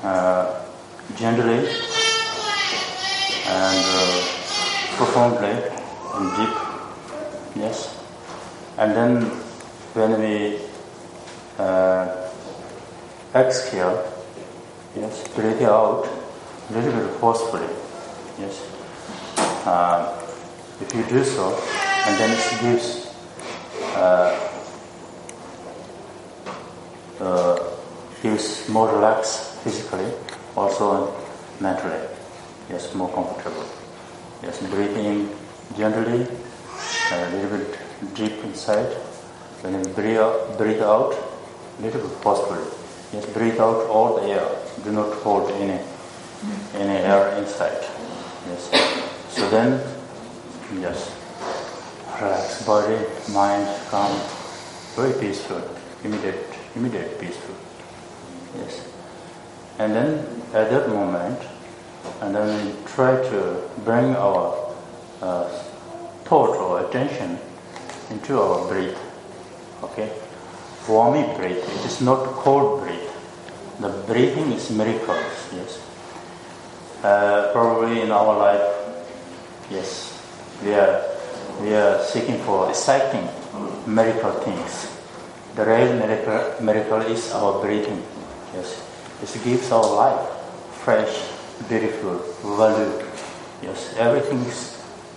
uh, 0.02 0.62
gently 1.16 1.68
and 3.46 3.84
uh, 3.84 4.22
profoundly 4.96 5.50
and 6.14 6.36
deep. 6.36 6.56
Yes. 7.56 7.98
And 8.78 8.94
then 8.96 9.22
when 9.92 10.20
we 10.20 10.58
uh, 11.58 12.29
exhale, 13.34 14.12
yes, 14.96 15.28
breathe 15.28 15.62
out 15.62 16.08
a 16.68 16.72
little 16.72 16.92
bit 16.92 17.10
forcefully. 17.20 17.68
Yes. 18.38 18.66
Uh, 19.66 20.16
if 20.80 20.94
you 20.94 21.04
do 21.04 21.22
so, 21.24 21.54
and 22.06 22.18
then 22.18 22.30
it 22.30 22.60
gives 22.60 23.14
uh, 23.94 24.50
uh, 27.20 27.56
feels 28.20 28.68
more 28.68 28.88
relaxed 28.94 29.60
physically, 29.62 30.10
also 30.56 31.14
mentally. 31.60 32.00
Yes, 32.68 32.94
more 32.94 33.12
comfortable. 33.12 33.64
Yes, 34.42 34.60
breathing 34.68 35.28
gently, 35.76 36.26
a 37.12 37.30
little 37.30 37.58
bit 37.58 37.78
deep 38.14 38.44
inside. 38.44 38.86
When 39.62 39.84
you 39.84 39.90
breathe 39.92 40.18
out, 40.18 40.56
breathe 40.56 40.80
out, 40.80 41.14
a 41.78 41.82
little 41.82 42.00
bit 42.00 42.10
forcefully. 42.22 42.79
Yes, 43.12 43.26
breathe 43.26 43.58
out 43.58 43.86
all 43.86 44.16
the 44.20 44.28
air. 44.28 44.48
Do 44.84 44.92
not 44.92 45.12
hold 45.22 45.50
any 45.52 45.80
any 46.74 46.98
air 46.98 47.36
inside. 47.38 47.82
Yes. 48.46 48.70
So 49.30 49.48
then, 49.50 49.80
yes, 50.80 51.10
relax 52.20 52.64
body, 52.64 52.98
mind, 53.32 53.68
calm, 53.90 54.16
very 54.94 55.12
peaceful, 55.20 55.62
immediate 56.04 56.46
immediate 56.76 57.20
peaceful. 57.20 57.54
Yes. 58.56 58.86
And 59.78 59.94
then 59.94 60.42
at 60.54 60.70
that 60.70 60.88
moment, 60.88 61.40
and 62.20 62.34
then 62.34 62.48
we 62.66 62.72
try 62.86 63.16
to 63.16 63.68
bring 63.84 64.14
our 64.16 64.74
uh, 65.22 65.48
thought 66.24 66.56
or 66.56 66.88
attention 66.88 67.38
into 68.10 68.40
our 68.40 68.68
breath. 68.68 68.98
Okay? 69.82 70.12
Warmy 70.90 71.22
breath. 71.36 71.62
It 71.62 71.86
is 71.86 72.00
not 72.00 72.26
cold 72.42 72.82
breath. 72.82 73.06
The 73.78 73.88
breathing 74.10 74.50
is 74.52 74.70
miracles. 74.70 75.30
Yes. 75.54 75.78
Uh, 77.02 77.50
probably 77.52 78.02
in 78.02 78.10
our 78.10 78.36
life, 78.36 78.60
yes, 79.70 80.12
we 80.62 80.74
are 80.74 81.00
we 81.62 81.72
are 81.72 81.96
seeking 82.04 82.36
for 82.44 82.68
exciting 82.68 83.24
miracle 83.86 84.32
things. 84.44 84.90
The 85.56 85.64
real 85.64 85.96
miracle, 85.96 86.60
miracle 86.60 87.00
is 87.08 87.32
our 87.32 87.62
breathing. 87.62 88.02
Yes, 88.52 88.84
it 89.22 89.32
gives 89.44 89.72
our 89.72 89.88
life 89.96 90.28
fresh, 90.84 91.24
beautiful, 91.68 92.20
value. 92.58 93.00
Yes, 93.62 93.94
everything 93.96 94.44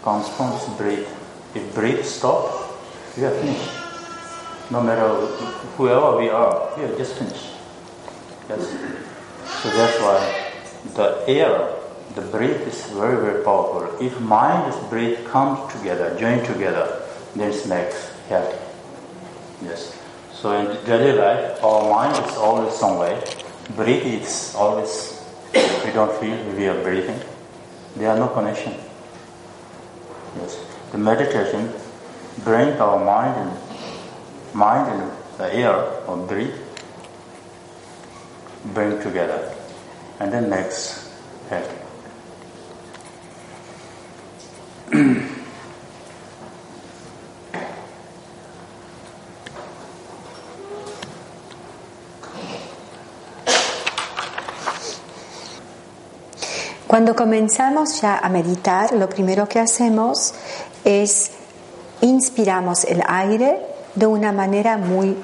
comes 0.03 0.29
from 0.39 0.51
this 0.55 0.67
breath. 0.79 1.07
If 1.53 1.75
breath 1.75 2.05
stop, 2.05 2.47
we 3.17 3.25
are 3.25 3.35
finished. 3.43 3.82
No 4.73 4.81
matter 4.81 5.07
whoever 5.77 6.17
we 6.17 6.29
are, 6.29 6.73
we 6.75 6.83
are 6.85 6.97
just 6.97 7.13
finished. 7.19 7.49
Yes. 8.49 8.63
So 9.61 9.69
that's 9.69 9.99
why 10.01 10.19
the 10.95 11.23
air, 11.27 11.75
the 12.15 12.21
breath 12.21 12.65
is 12.67 12.87
very, 12.87 13.17
very 13.21 13.43
powerful. 13.43 13.83
If 14.01 14.19
mind 14.19 14.73
and 14.73 14.89
breath 14.89 15.23
come 15.27 15.69
together, 15.69 16.17
join 16.19 16.43
together, 16.43 17.03
then 17.35 17.51
it 17.51 17.67
makes 17.67 18.09
healthy. 18.27 18.57
Yes. 19.61 19.95
So 20.33 20.53
in 20.53 20.83
daily 20.85 21.19
life, 21.19 21.63
our 21.63 21.87
mind 21.91 22.25
is 22.25 22.35
always 22.37 22.73
somewhere. 22.73 23.21
Breath 23.75 24.05
is 24.05 24.55
always, 24.55 25.21
we 25.85 25.91
don't 25.91 26.19
feel 26.19 26.35
we 26.57 26.67
are 26.67 26.81
breathing. 26.81 27.19
There 27.95 28.09
are 28.09 28.17
no 28.17 28.27
connection. 28.29 28.73
Yes. 30.37 30.57
The 30.91 30.97
meditation 30.97 31.71
brings 32.43 32.79
our 32.79 32.97
mind 33.05 33.37
and 33.37 33.62
mind 34.53 34.89
and 34.89 35.11
the 35.37 35.53
air 35.53 35.75
or 36.07 36.17
breathe 36.27 36.53
bring 38.65 39.01
together 39.01 39.53
and 40.19 40.31
then 40.31 40.49
makes 40.49 41.09
healthy. 41.49 41.83
Cuando 56.87 57.15
comenzamos 57.15 58.01
ya 58.01 58.19
a 58.19 58.29
meditar, 58.29 58.91
lo 58.93 59.09
primero 59.09 59.49
que 59.49 59.59
hacemos 59.59 60.35
es 60.85 61.31
inspiramos 62.01 62.83
el 62.83 63.01
aire 63.07 63.72
de 63.95 64.07
una 64.07 64.31
manera 64.31 64.77
muy 64.77 65.17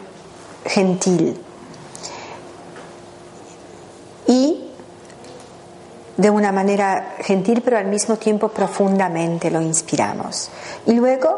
gentil 0.66 1.40
y 4.28 4.70
de 6.18 6.30
una 6.30 6.52
manera 6.52 7.16
gentil 7.20 7.62
pero 7.64 7.78
al 7.78 7.88
mismo 7.88 8.18
tiempo 8.18 8.50
profundamente 8.50 9.50
lo 9.50 9.62
inspiramos. 9.62 10.50
Y 10.86 10.94
luego 10.94 11.34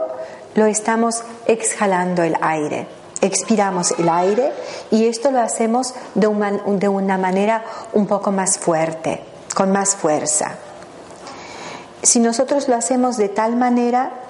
lo 0.55 0.65
estamos 0.65 1.23
exhalando 1.45 2.23
el 2.23 2.35
aire. 2.41 2.87
Expiramos 3.21 3.91
el 3.99 4.09
aire 4.09 4.51
y 4.89 5.05
esto 5.05 5.29
lo 5.29 5.39
hacemos 5.39 5.93
de 6.15 6.27
una, 6.27 6.51
de 6.51 6.87
una 6.87 7.17
manera 7.17 7.63
un 7.93 8.07
poco 8.07 8.31
más 8.31 8.57
fuerte, 8.57 9.23
con 9.55 9.71
más 9.71 9.95
fuerza. 9.95 10.55
Si 12.01 12.19
nosotros 12.19 12.67
lo 12.67 12.75
hacemos 12.75 13.17
de 13.17 13.29
tal 13.29 13.55
manera 13.55 14.20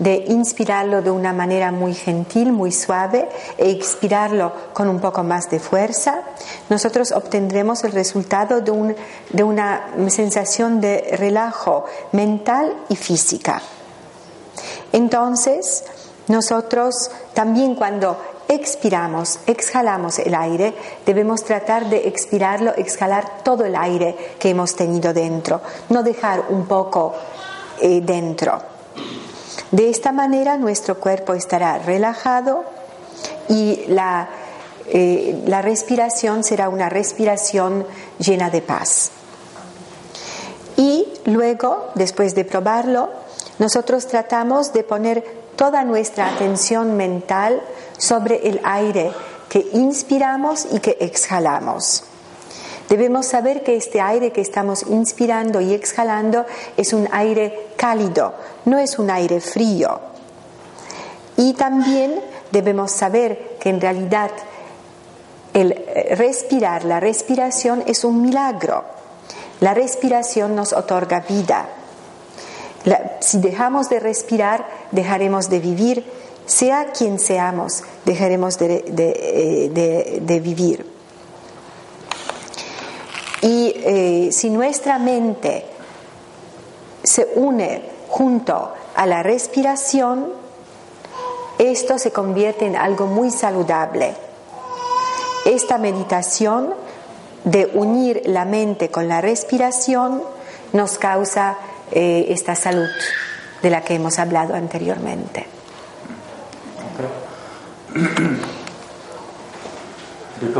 de 0.00 0.24
inspirarlo 0.28 1.02
de 1.02 1.10
una 1.10 1.32
manera 1.32 1.70
muy 1.70 1.94
gentil, 1.94 2.52
muy 2.52 2.72
suave 2.72 3.28
e 3.56 3.70
expirarlo 3.70 4.52
con 4.72 4.88
un 4.88 4.98
poco 4.98 5.22
más 5.22 5.48
de 5.50 5.60
fuerza, 5.60 6.22
nosotros 6.68 7.12
obtendremos 7.12 7.84
el 7.84 7.92
resultado 7.92 8.62
de, 8.62 8.96
de 9.30 9.42
una 9.44 9.94
sensación 10.08 10.80
de 10.80 11.16
relajo 11.16 11.84
mental 12.12 12.74
y 12.88 12.96
física. 12.96 13.62
Entonces, 14.92 15.84
nosotros 16.28 17.10
también 17.34 17.74
cuando 17.74 18.16
expiramos, 18.48 19.40
exhalamos 19.46 20.18
el 20.18 20.34
aire, 20.34 20.74
debemos 21.04 21.44
tratar 21.44 21.90
de 21.90 22.08
expirarlo, 22.08 22.74
exhalar 22.74 23.42
todo 23.44 23.66
el 23.66 23.76
aire 23.76 24.16
que 24.38 24.48
hemos 24.48 24.74
tenido 24.74 25.12
dentro, 25.12 25.60
no 25.90 26.02
dejar 26.02 26.46
un 26.48 26.66
poco 26.66 27.14
eh, 27.80 28.00
dentro. 28.00 28.60
De 29.70 29.88
esta 29.88 30.12
manera 30.12 30.56
nuestro 30.56 30.98
cuerpo 30.98 31.34
estará 31.34 31.78
relajado 31.78 32.64
y 33.48 33.84
la, 33.88 34.28
eh, 34.86 35.42
la 35.46 35.62
respiración 35.62 36.42
será 36.42 36.68
una 36.68 36.88
respiración 36.88 37.86
llena 38.18 38.50
de 38.50 38.62
paz. 38.62 39.10
Y 40.76 41.06
luego, 41.24 41.90
después 41.94 42.34
de 42.34 42.44
probarlo, 42.44 43.10
nosotros 43.58 44.06
tratamos 44.06 44.72
de 44.72 44.82
poner 44.82 45.24
toda 45.54 45.84
nuestra 45.84 46.28
atención 46.28 46.96
mental 46.96 47.60
sobre 47.98 48.48
el 48.48 48.60
aire 48.64 49.12
que 49.48 49.68
inspiramos 49.72 50.66
y 50.72 50.80
que 50.80 50.96
exhalamos. 51.00 52.04
Debemos 52.90 53.26
saber 53.26 53.62
que 53.62 53.76
este 53.76 54.00
aire 54.00 54.32
que 54.32 54.40
estamos 54.40 54.82
inspirando 54.82 55.60
y 55.60 55.72
exhalando 55.72 56.44
es 56.76 56.92
un 56.92 57.08
aire 57.12 57.68
cálido, 57.76 58.34
no 58.64 58.78
es 58.78 58.98
un 58.98 59.10
aire 59.10 59.40
frío. 59.40 60.00
Y 61.36 61.54
también 61.54 62.20
debemos 62.50 62.90
saber 62.90 63.56
que 63.60 63.70
en 63.70 63.80
realidad 63.80 64.32
el 65.54 65.70
eh, 65.70 66.16
respirar, 66.16 66.84
la 66.84 66.98
respiración 66.98 67.84
es 67.86 68.02
un 68.02 68.22
milagro. 68.22 68.84
La 69.60 69.72
respiración 69.72 70.56
nos 70.56 70.72
otorga 70.72 71.20
vida. 71.20 71.68
si 73.20 73.38
dejamos 73.38 73.88
de 73.88 74.00
respirar, 74.00 74.66
dejaremos 74.90 75.48
de 75.48 75.60
vivir, 75.60 76.04
sea 76.46 76.90
quien 76.90 77.20
seamos, 77.20 77.84
dejaremos 78.04 78.58
de, 78.58 78.82
eh, 78.88 80.40
vivir. 80.42 80.99
Y 83.42 83.72
eh, 83.76 84.28
si 84.32 84.50
nuestra 84.50 84.98
mente 84.98 85.64
se 87.02 87.28
une 87.36 87.82
junto 88.08 88.72
a 88.94 89.06
la 89.06 89.22
respiración, 89.22 90.28
esto 91.58 91.98
se 91.98 92.12
convierte 92.12 92.66
en 92.66 92.76
algo 92.76 93.06
muy 93.06 93.30
saludable. 93.30 94.14
Esta 95.46 95.78
meditación 95.78 96.74
de 97.44 97.70
unir 97.72 98.22
la 98.26 98.44
mente 98.44 98.90
con 98.90 99.08
la 99.08 99.20
respiración 99.20 100.22
nos 100.72 100.98
causa 100.98 101.56
eh, 101.90 102.26
esta 102.28 102.54
salud 102.54 102.88
de 103.62 103.70
la 103.70 103.82
que 103.82 103.94
hemos 103.94 104.18
hablado 104.18 104.54
anteriormente. 104.54 105.46
Uh, 110.42 110.58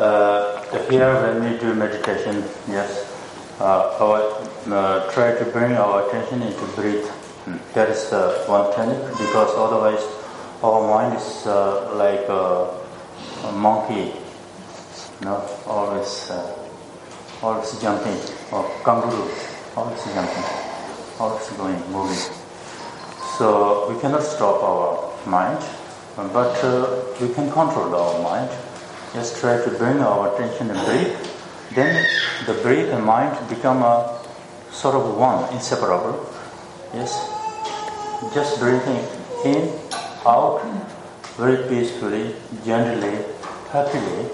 uh, 0.00 0.41
here 0.92 1.14
when 1.22 1.40
we 1.42 1.58
do 1.58 1.72
meditation, 1.74 2.44
yes, 2.68 3.08
uh, 3.60 3.96
our, 4.04 4.20
uh, 4.68 5.10
try 5.12 5.32
to 5.38 5.44
bring 5.46 5.72
our 5.72 6.06
attention 6.06 6.42
into 6.42 6.64
breath. 6.76 7.08
Hmm. 7.44 7.56
That 7.72 7.88
is 7.88 8.12
uh, 8.12 8.44
one 8.46 8.68
technique 8.76 9.08
because 9.16 9.50
otherwise 9.56 10.04
our 10.62 10.80
mind 10.92 11.16
is 11.16 11.46
uh, 11.46 11.96
like 11.96 12.28
a, 12.28 12.68
a, 13.48 13.52
monkey, 13.52 14.12
know, 15.24 15.40
always, 15.66 16.30
uh, 16.30 16.68
always 17.42 17.72
jumping, 17.80 18.20
or 18.52 18.62
kangaroo, 18.84 19.30
always 19.74 20.04
jumping, 20.12 20.44
always 21.18 21.48
going, 21.56 21.80
moving. 21.90 22.22
So 23.38 23.88
we 23.90 23.98
cannot 23.98 24.22
stop 24.22 24.62
our 24.62 25.08
mind, 25.26 25.64
but 26.16 26.52
uh, 26.62 27.00
we 27.18 27.32
can 27.32 27.50
control 27.50 27.94
our 27.96 28.22
mind 28.22 28.50
just 29.12 29.38
try 29.38 29.62
to 29.62 29.70
bring 29.76 30.00
our 30.00 30.34
attention 30.34 30.70
and 30.70 30.78
breath. 30.86 31.72
Then 31.74 32.04
the 32.46 32.54
breath 32.62 32.88
and 32.92 33.04
mind 33.04 33.36
become 33.48 33.82
a 33.82 34.18
sort 34.70 34.94
of 34.94 35.16
one, 35.16 35.52
inseparable. 35.54 36.26
Yes. 36.94 37.12
Just 38.34 38.58
breathing 38.58 39.04
in, 39.44 39.68
out, 40.26 40.62
very 41.36 41.68
peacefully, 41.68 42.34
gently, 42.64 43.24
happily. 43.70 44.28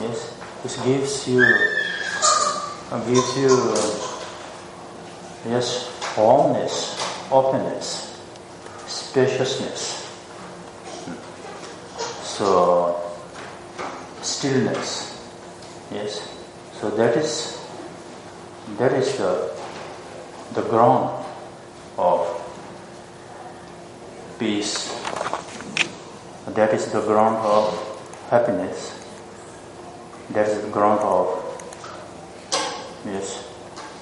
Yes. 0.00 0.36
This 0.62 0.80
gives 0.82 1.28
you 1.28 1.44
uh, 2.90 3.04
gives 3.04 3.36
you 3.36 3.48
uh, 3.52 4.14
yes 5.46 5.90
warmness, 6.16 6.96
openness, 7.30 8.18
spaciousness. 8.86 10.00
So 12.22 13.03
stillness. 14.24 15.10
Yes. 15.92 16.28
So 16.80 16.90
that 16.90 17.16
is 17.16 17.60
that 18.78 18.92
is 18.92 19.16
the 19.18 19.52
the 20.54 20.62
ground 20.62 21.24
of 21.98 22.26
peace. 24.38 24.88
That 26.46 26.72
is 26.72 26.90
the 26.92 27.00
ground 27.00 27.36
of 27.36 27.72
happiness. 28.30 29.00
That 30.30 30.48
is 30.48 30.62
the 30.62 30.70
ground 30.70 31.00
of 31.00 31.26
yes 33.04 33.44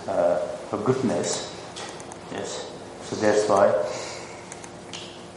uh, 0.08 0.38
goodness. 0.84 1.50
Yes. 2.30 2.70
So 3.02 3.16
that's 3.16 3.48
why 3.48 3.66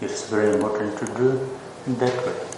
it's 0.02 0.30
very 0.30 0.54
important 0.54 0.98
to 1.00 1.06
do 1.18 1.50
in 1.88 1.98
that 1.98 2.26
way. 2.26 2.55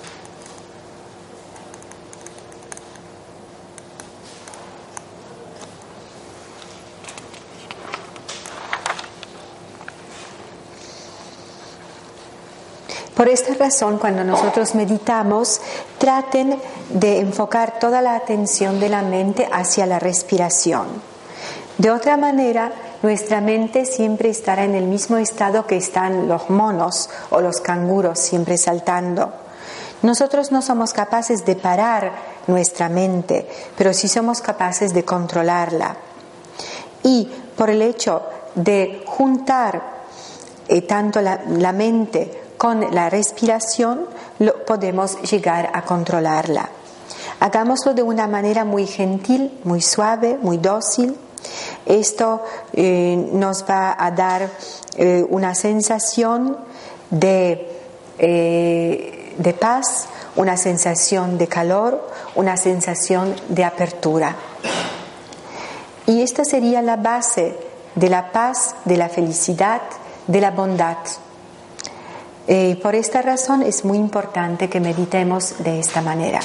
Por 13.17 13.27
esta 13.29 13.55
razón, 13.55 13.97
cuando 13.97 14.23
nosotros 14.23 14.75
meditamos, 14.75 15.59
traten 15.97 16.61
de 16.89 17.19
enfocar 17.19 17.79
toda 17.79 17.99
la 17.99 18.15
atención 18.15 18.79
de 18.79 18.89
la 18.89 19.01
mente 19.01 19.49
hacia 19.51 19.87
la 19.87 19.97
respiración. 19.97 20.85
De 21.79 21.89
otra 21.89 22.15
manera, 22.15 22.71
nuestra 23.01 23.41
mente 23.41 23.85
siempre 23.85 24.29
estará 24.29 24.65
en 24.65 24.75
el 24.75 24.85
mismo 24.85 25.17
estado 25.17 25.65
que 25.65 25.77
están 25.77 26.27
los 26.27 26.51
monos 26.51 27.09
o 27.31 27.41
los 27.41 27.59
canguros, 27.59 28.19
siempre 28.19 28.55
saltando. 28.55 29.33
Nosotros 30.03 30.51
no 30.51 30.61
somos 30.61 30.93
capaces 30.93 31.43
de 31.43 31.55
parar 31.55 32.11
nuestra 32.45 32.87
mente, 32.87 33.49
pero 33.75 33.95
sí 33.95 34.07
somos 34.07 34.41
capaces 34.41 34.93
de 34.93 35.03
controlarla. 35.03 35.97
Y 37.01 37.25
por 37.57 37.71
el 37.71 37.81
hecho 37.81 38.21
de 38.53 39.03
juntar 39.07 39.81
eh, 40.67 40.83
tanto 40.83 41.19
la, 41.19 41.41
la 41.47 41.71
mente 41.71 42.46
con 42.57 42.93
la 42.93 43.09
respiración 43.09 44.05
lo, 44.39 44.65
podemos 44.65 45.21
llegar 45.21 45.69
a 45.73 45.83
controlarla. 45.83 46.69
Hagámoslo 47.39 47.93
de 47.93 48.01
una 48.01 48.27
manera 48.27 48.65
muy 48.65 48.87
gentil, 48.87 49.59
muy 49.63 49.81
suave, 49.81 50.37
muy 50.41 50.57
dócil. 50.57 51.15
Esto 51.85 52.43
eh, 52.73 53.15
nos 53.31 53.63
va 53.63 53.95
a 53.97 54.11
dar 54.11 54.49
eh, 54.97 55.25
una 55.29 55.53
sensación 55.53 56.57
de, 57.11 57.69
eh, 58.17 59.35
de 59.37 59.53
paz, 59.53 60.07
una 60.35 60.57
sensación 60.57 61.37
de 61.37 61.47
calor, 61.47 62.09
una 62.35 62.57
sensación 62.57 63.35
de 63.49 63.63
apertura. 63.63 64.35
Y 66.07 66.21
esta 66.21 66.43
sería 66.43 66.81
la 66.81 66.95
base 66.95 67.55
de 67.95 68.09
la 68.09 68.31
paz, 68.31 68.75
de 68.85 68.97
la 68.97 69.09
felicidad, 69.09 69.81
de 70.25 70.41
la 70.41 70.51
bondad. 70.51 70.97
Eh, 72.47 72.79
por 72.81 72.95
esta 72.95 73.21
razón 73.21 73.61
es 73.61 73.83
muy 73.83 73.97
importante 73.97 74.69
que 74.69 74.79
meditemos 74.79 75.55
de 75.59 75.79
esta 75.79 76.01
manera. 76.01 76.39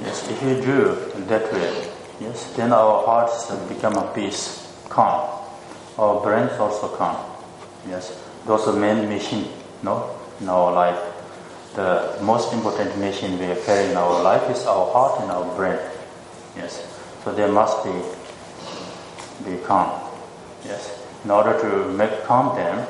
Yes, 0.00 0.24
if 0.30 0.42
you 0.42 0.54
do 0.64 0.94
that 1.26 1.52
way, 1.52 1.90
yes, 2.20 2.52
then 2.56 2.72
our 2.72 3.04
hearts 3.04 3.50
become 3.68 3.96
a 3.98 4.04
peace, 4.14 4.66
calm. 4.88 5.28
Our 5.98 6.22
brains 6.22 6.52
also 6.58 6.88
calm. 6.96 7.16
Yes, 7.88 8.12
those 8.46 8.68
are 8.68 8.76
main 8.76 9.08
mission, 9.08 9.44
no, 9.82 10.08
in 10.40 10.48
our 10.48 10.72
life. 10.72 10.98
The 11.74 12.16
most 12.22 12.52
important 12.52 12.96
mission 12.96 13.38
we 13.38 13.54
carry 13.66 13.90
in 13.90 13.96
our 13.96 14.22
life 14.22 14.48
is 14.50 14.64
our 14.66 14.90
heart 14.92 15.20
and 15.20 15.30
our 15.30 15.44
brain. 15.56 15.78
Yes, 16.56 16.82
so 17.24 17.32
they 17.32 17.50
must 17.50 17.84
be 17.84 17.92
be 19.44 19.58
calm. 19.66 19.90
Yes, 20.64 20.96
in 21.24 21.30
order 21.30 21.58
to 21.60 21.88
make 21.92 22.24
calm 22.24 22.56
them, 22.56 22.86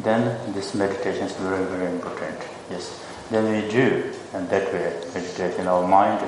then 0.00 0.52
this 0.52 0.74
meditation 0.74 1.26
is 1.26 1.32
very 1.36 1.64
very 1.64 1.90
important. 1.90 2.38
Yes, 2.70 3.02
then 3.30 3.50
we 3.50 3.68
do 3.70 4.12
and 4.34 4.48
that 4.50 4.72
way 4.72 4.92
meditation. 5.14 5.66
Our 5.66 5.86
mind, 5.86 6.20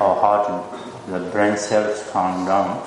our 0.00 0.16
heart, 0.20 0.46
the 1.08 1.20
brain 1.30 1.56
cells 1.56 2.08
calm 2.10 2.46
down. 2.46 2.82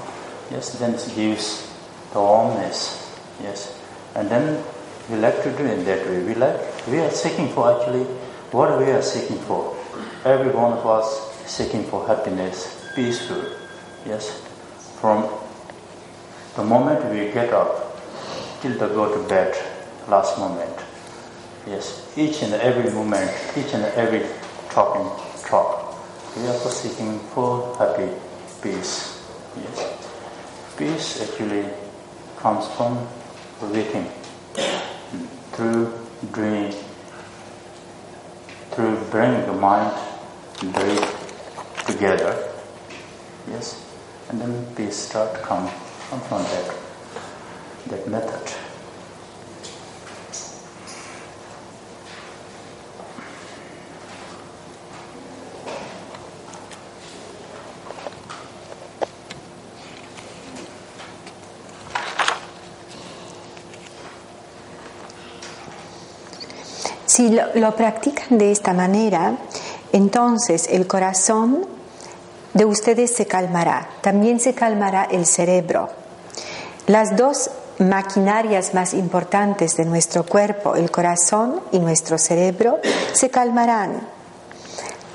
Yes, 0.51 0.77
then 0.79 0.93
it 0.93 1.11
gives 1.15 1.67
the 2.13 2.19
warmness. 2.19 3.03
Yes, 3.41 3.79
and 4.15 4.29
then 4.29 4.63
we 5.09 5.17
like 5.17 5.43
to 5.43 5.51
do 5.57 5.65
it 5.65 5.85
that 5.85 6.05
way. 6.07 6.23
We 6.23 6.35
like 6.35 6.87
we 6.87 6.99
are 6.99 7.11
seeking 7.11 7.49
for 7.49 7.71
actually 7.71 8.03
what 8.51 8.79
we 8.79 8.85
are 8.85 9.01
seeking 9.01 9.39
for. 9.39 9.75
Every 10.23 10.51
one 10.51 10.73
of 10.73 10.85
us 10.85 11.35
seeking 11.45 11.83
for 11.85 12.05
happiness, 12.07 12.89
peaceful. 12.95 13.43
Yes, 14.05 14.41
from 14.99 15.29
the 16.55 16.63
moment 16.63 17.05
we 17.11 17.31
get 17.31 17.53
up 17.53 17.97
till 18.61 18.73
the 18.73 18.87
go 18.87 19.13
to 19.13 19.27
bed, 19.27 19.55
last 20.07 20.37
moment. 20.37 20.75
Yes, 21.67 22.13
each 22.15 22.41
and 22.43 22.53
every 22.53 22.91
moment, 22.91 23.29
each 23.57 23.73
and 23.73 23.83
every 23.95 24.25
talking 24.69 25.07
talk, 25.45 25.95
we 26.35 26.47
are 26.47 26.57
seeking 26.69 27.19
for 27.35 27.75
happy 27.77 28.09
peace. 28.61 29.23
Yes, 29.55 30.75
peace 30.77 31.21
actually 31.21 31.65
comes 32.37 32.67
from 32.75 33.07
within 33.71 34.05
hmm. 34.05 35.25
through 35.51 35.93
dream, 36.31 36.71
through 38.71 38.95
bringing 39.11 39.45
the 39.45 39.53
mind 39.53 39.91
and 40.61 40.73
breathe 40.73 41.05
together. 41.85 42.53
Yes, 43.49 43.83
and 44.29 44.39
then 44.39 44.75
peace 44.75 44.95
start 44.95 45.33
come, 45.41 45.69
come 46.09 46.21
from 46.21 46.43
that 46.43 46.75
that 47.89 48.07
method. 48.07 48.46
Si 67.17 67.31
lo, 67.31 67.75
practican 67.75 68.37
de 68.37 68.51
esta 68.51 68.73
manera, 68.73 69.39
entonces 69.91 70.67
el 70.69 70.85
corazón 70.85 71.65
de 72.53 72.63
ustedes 72.63 73.09
se 73.09 73.25
calmará, 73.25 73.89
también 74.01 74.39
se 74.39 74.53
calmará 74.53 75.05
el 75.05 75.25
cerebro. 75.25 75.89
Las 76.85 77.17
dos 77.17 77.49
maquinarias 77.79 78.75
más 78.75 78.93
importantes 78.93 79.77
de 79.77 79.85
nuestro 79.85 80.27
cuerpo, 80.27 80.75
el 80.75 80.91
corazón 80.91 81.59
y 81.71 81.79
nuestro 81.79 82.19
cerebro, 82.19 82.77
se 83.13 83.31
calmarán 83.31 83.99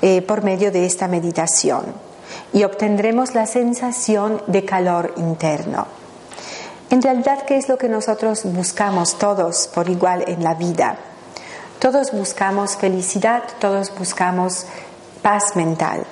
eh, 0.01 0.21
por 0.23 0.43
medio 0.43 0.73
de 0.73 0.85
esta 0.85 1.07
meditación 1.07 1.85
y 2.51 2.65
obtendremos 2.65 3.33
la 3.33 3.45
sensación 3.45 4.41
de 4.47 4.65
calor 4.65 5.13
interno. 5.15 5.87
En 6.89 7.01
realidad, 7.01 7.45
¿qué 7.45 7.55
es 7.55 7.69
lo 7.69 7.77
que 7.77 7.87
nosotros 7.87 8.41
buscamos 8.43 9.17
todos 9.17 9.69
por 9.73 9.89
igual 9.89 10.25
en 10.27 10.43
la 10.43 10.55
vida? 10.55 10.97
Todos 11.83 12.13
buscamos 12.13 12.77
felicidad, 12.77 13.43
todos 13.59 13.93
buscamos 13.93 14.65
paz 15.21 15.57
mental. 15.57 16.05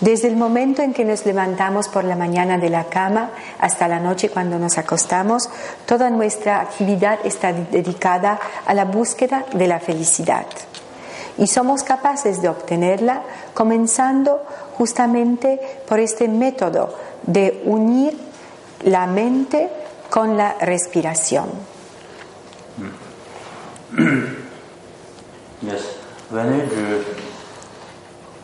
Desde 0.00 0.28
el 0.28 0.36
momento 0.36 0.80
en 0.80 0.94
que 0.94 1.04
nos 1.04 1.26
levantamos 1.26 1.88
por 1.88 2.04
la 2.04 2.16
mañana 2.16 2.56
de 2.56 2.70
la 2.70 2.84
cama 2.84 3.32
hasta 3.60 3.86
la 3.86 4.00
noche 4.00 4.30
cuando 4.30 4.58
nos 4.58 4.78
acostamos, 4.78 5.50
toda 5.84 6.08
nuestra 6.08 6.62
actividad 6.62 7.18
está 7.22 7.52
dedicada 7.52 8.40
a 8.64 8.72
la 8.72 8.86
búsqueda 8.86 9.44
de 9.52 9.66
la 9.66 9.78
felicidad. 9.78 10.46
Y 11.36 11.48
somos 11.48 11.82
capaces 11.82 12.40
de 12.40 12.48
obtenerla 12.48 13.24
comenzando 13.52 14.42
justamente 14.78 15.60
por 15.86 15.98
este 15.98 16.28
método 16.28 16.96
de 17.26 17.62
unir 17.66 18.16
la 18.84 19.06
mente 19.06 19.68
con 20.08 20.38
la 20.38 20.54
respiración. 20.54 21.50
Yes, 25.60 25.96
when 26.30 26.52
we 26.56 26.68
do 26.68 27.04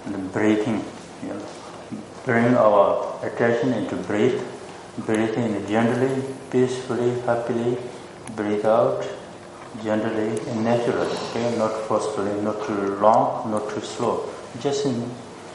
the 0.07 0.19
breathing, 0.19 0.85
you 1.23 1.29
know, 1.29 1.43
bring 2.25 2.57
our 2.57 3.25
attention 3.25 3.73
into 3.73 3.95
breathe, 3.95 4.43
breathe 4.99 5.35
in 5.35 5.65
gently, 5.69 6.25
peacefully, 6.51 7.21
happily, 7.21 7.79
breathe 8.35 8.67
out 8.67 9.07
gently 9.85 10.41
and 10.51 10.65
naturally, 10.65 11.17
okay? 11.31 11.57
not 11.57 11.73
forcefully, 11.87 12.41
not 12.43 12.67
too 12.67 12.97
long, 12.97 13.49
not 13.49 13.71
too 13.71 13.81
slow, 13.81 14.29
just 14.61 14.85
in 14.85 15.09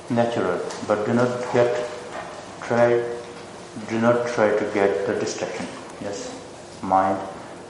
natural. 0.09 0.61
But 0.87 1.05
do 1.05 1.13
not 1.13 1.27
get 1.51 1.89
try, 2.61 3.03
do 3.89 3.99
not 3.99 4.27
try 4.29 4.49
to 4.57 4.71
get 4.73 5.07
the 5.07 5.15
distraction. 5.15 5.67
Yes, 5.99 6.33
mind, 6.81 7.19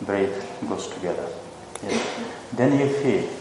breath 0.02 0.70
goes 0.70 0.88
together. 0.90 1.28
Yes. 1.82 2.26
Then 2.54 2.78
you 2.78 2.88
feel 3.02 3.39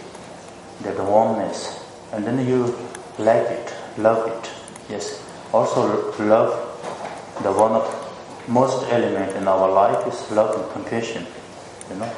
that 0.83 0.97
warmness, 0.99 1.85
and 2.13 2.25
then 2.25 2.47
you 2.47 2.77
like 3.19 3.47
it, 3.47 3.75
love 3.99 4.27
it. 4.29 4.51
Yes. 4.89 5.23
Also 5.53 6.13
love, 6.19 6.53
the 7.43 7.53
one 7.53 7.73
of 7.73 7.85
most 8.49 8.87
element 8.91 9.37
in 9.37 9.49
our 9.49 9.71
life 9.71 10.07
is 10.07 10.31
love 10.31 10.55
and 10.61 10.71
compassion. 10.73 11.27
You 11.91 11.97
know, 11.97 12.13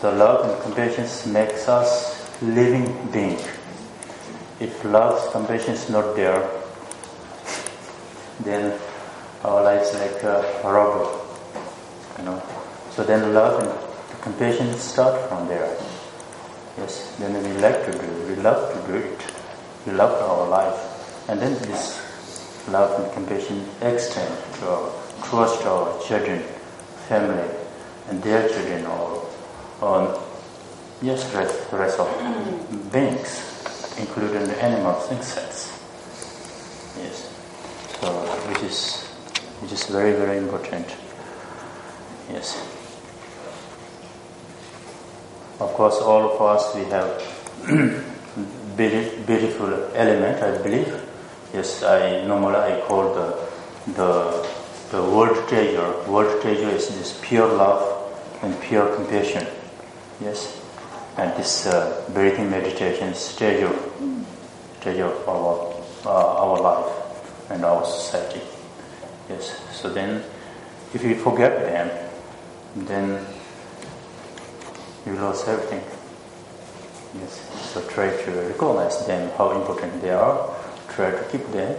the 0.00 0.12
love 0.12 0.48
and 0.48 0.62
compassion 0.62 1.06
makes 1.32 1.68
us 1.68 2.42
living 2.42 3.10
being. 3.12 3.38
If 4.60 4.84
love, 4.84 5.32
compassion 5.32 5.74
is 5.74 5.88
not 5.88 6.16
there, 6.16 6.48
then 8.40 8.78
our 9.44 9.62
life 9.62 9.82
is 9.82 9.94
like 9.94 10.22
a 10.22 10.42
robot. 10.64 11.24
You 12.18 12.24
know, 12.24 12.42
so 12.90 13.04
then 13.04 13.32
love 13.32 13.62
and 13.62 14.22
compassion 14.22 14.74
start 14.74 15.28
from 15.28 15.46
there. 15.48 15.76
Yes, 16.78 17.16
then 17.18 17.34
we 17.34 17.60
like 17.60 17.84
to 17.86 17.92
do, 17.92 17.98
it, 17.98 18.28
we 18.28 18.42
love 18.42 18.72
to 18.72 18.92
do 18.92 18.98
it. 18.98 19.20
We 19.86 19.92
love 19.92 20.12
our 20.22 20.48
life. 20.48 21.28
And 21.28 21.40
then 21.40 21.54
this 21.54 21.98
love 22.68 23.02
and 23.02 23.12
compassion 23.12 23.64
extend 23.80 24.32
to 24.60 24.68
our, 24.68 24.92
towards 25.24 25.60
our 25.62 26.00
children, 26.06 26.42
family, 27.08 27.48
and 28.08 28.22
their 28.22 28.48
children, 28.48 28.86
or, 28.86 29.26
or 29.80 30.22
yes, 31.02 31.34
rest, 31.34 31.72
rest 31.72 31.98
of 31.98 32.08
beings, 32.92 33.96
including 33.98 34.44
the 34.44 34.62
animals, 34.62 35.10
insects. 35.10 35.72
Yes, 36.96 37.28
so 38.00 38.12
which 38.48 38.62
is 38.62 39.04
which 39.60 39.72
is 39.72 39.86
very 39.86 40.12
very 40.12 40.38
important. 40.38 40.86
Yes. 42.30 42.77
Of 45.60 45.74
course, 45.74 45.96
all 45.96 46.32
of 46.32 46.40
us 46.40 46.74
we 46.74 46.84
have 46.84 47.18
beautiful 49.26 49.90
element, 49.94 50.40
I 50.42 50.62
believe. 50.62 50.94
Yes, 51.52 51.82
I 51.82 52.24
normally 52.24 52.56
I 52.56 52.80
call 52.86 53.12
the 53.14 53.48
the 53.94 54.48
the 54.90 55.02
world 55.02 55.48
treasure. 55.48 55.90
World 56.06 56.40
treasure 56.42 56.70
is 56.70 56.88
this 56.88 57.18
pure 57.22 57.48
love 57.48 57.82
and 58.42 58.60
pure 58.60 58.94
compassion. 58.94 59.46
Yes, 60.20 60.60
and 61.16 61.36
this 61.36 61.66
uh, 61.66 62.04
breathing 62.14 62.50
meditation 62.50 63.08
is 63.08 63.36
treasure, 63.36 63.74
treasure 64.80 65.06
of 65.06 65.28
our 65.28 65.74
uh, 66.06 66.42
our 66.44 66.60
life 66.60 67.50
and 67.50 67.64
our 67.64 67.84
society. 67.84 68.40
Yes, 69.28 69.58
so 69.72 69.90
then 69.90 70.22
if 70.94 71.02
we 71.02 71.14
forget 71.14 71.58
them, 71.58 71.90
then 72.86 73.26
you 75.08 75.14
lose 75.18 75.42
everything. 75.48 75.82
Yes, 77.18 77.40
so 77.72 77.80
try 77.88 78.10
to 78.10 78.30
recognize 78.30 79.06
them, 79.06 79.30
how 79.38 79.50
important 79.52 80.02
they 80.02 80.10
are, 80.10 80.54
try 80.90 81.10
to 81.10 81.24
keep 81.32 81.46
them, 81.52 81.74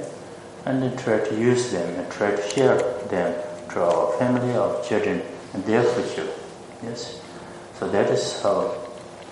and 0.65 0.81
then 0.81 0.97
try 0.97 1.19
to 1.19 1.35
use 1.35 1.71
them 1.71 1.87
and 1.99 2.11
try 2.11 2.31
to 2.31 2.49
share 2.49 2.77
them 3.07 3.35
to 3.69 3.81
our 3.83 4.17
family, 4.17 4.55
our 4.55 4.83
children, 4.83 5.21
and 5.53 5.63
their 5.65 5.83
future. 5.83 6.27
Yes. 6.83 7.21
So 7.77 7.87
that 7.89 8.09
is 8.09 8.41
how 8.41 8.75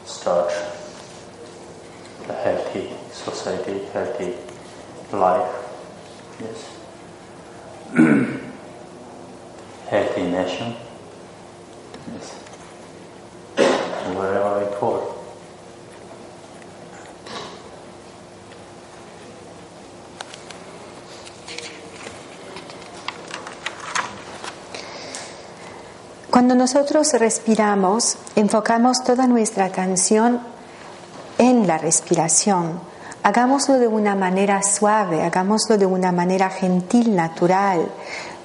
start 0.06 0.52
a 2.30 2.34
healthy 2.34 2.92
society, 3.12 3.86
healthy 3.94 4.36
life. 5.12 5.56
Yes. 6.40 6.78
healthy 9.90 10.24
nation. 10.24 10.76
Cuando 26.30 26.54
nosotros 26.54 27.14
respiramos, 27.14 28.18
enfocamos 28.36 29.04
toda 29.04 29.26
nuestra 29.26 29.66
atención 29.66 30.40
en 31.40 31.66
la 31.66 31.80
respiración. 31.80 32.80
Hagámoslo 33.24 33.80
de 33.80 33.88
una 33.88 34.16
manera 34.16 34.62
suave, 34.62 35.24
hagámoslo 35.24 35.80
de 35.80 35.88
una 35.88 36.12
manera 36.12 36.50
gentil, 36.52 37.16
natural. 37.16 37.92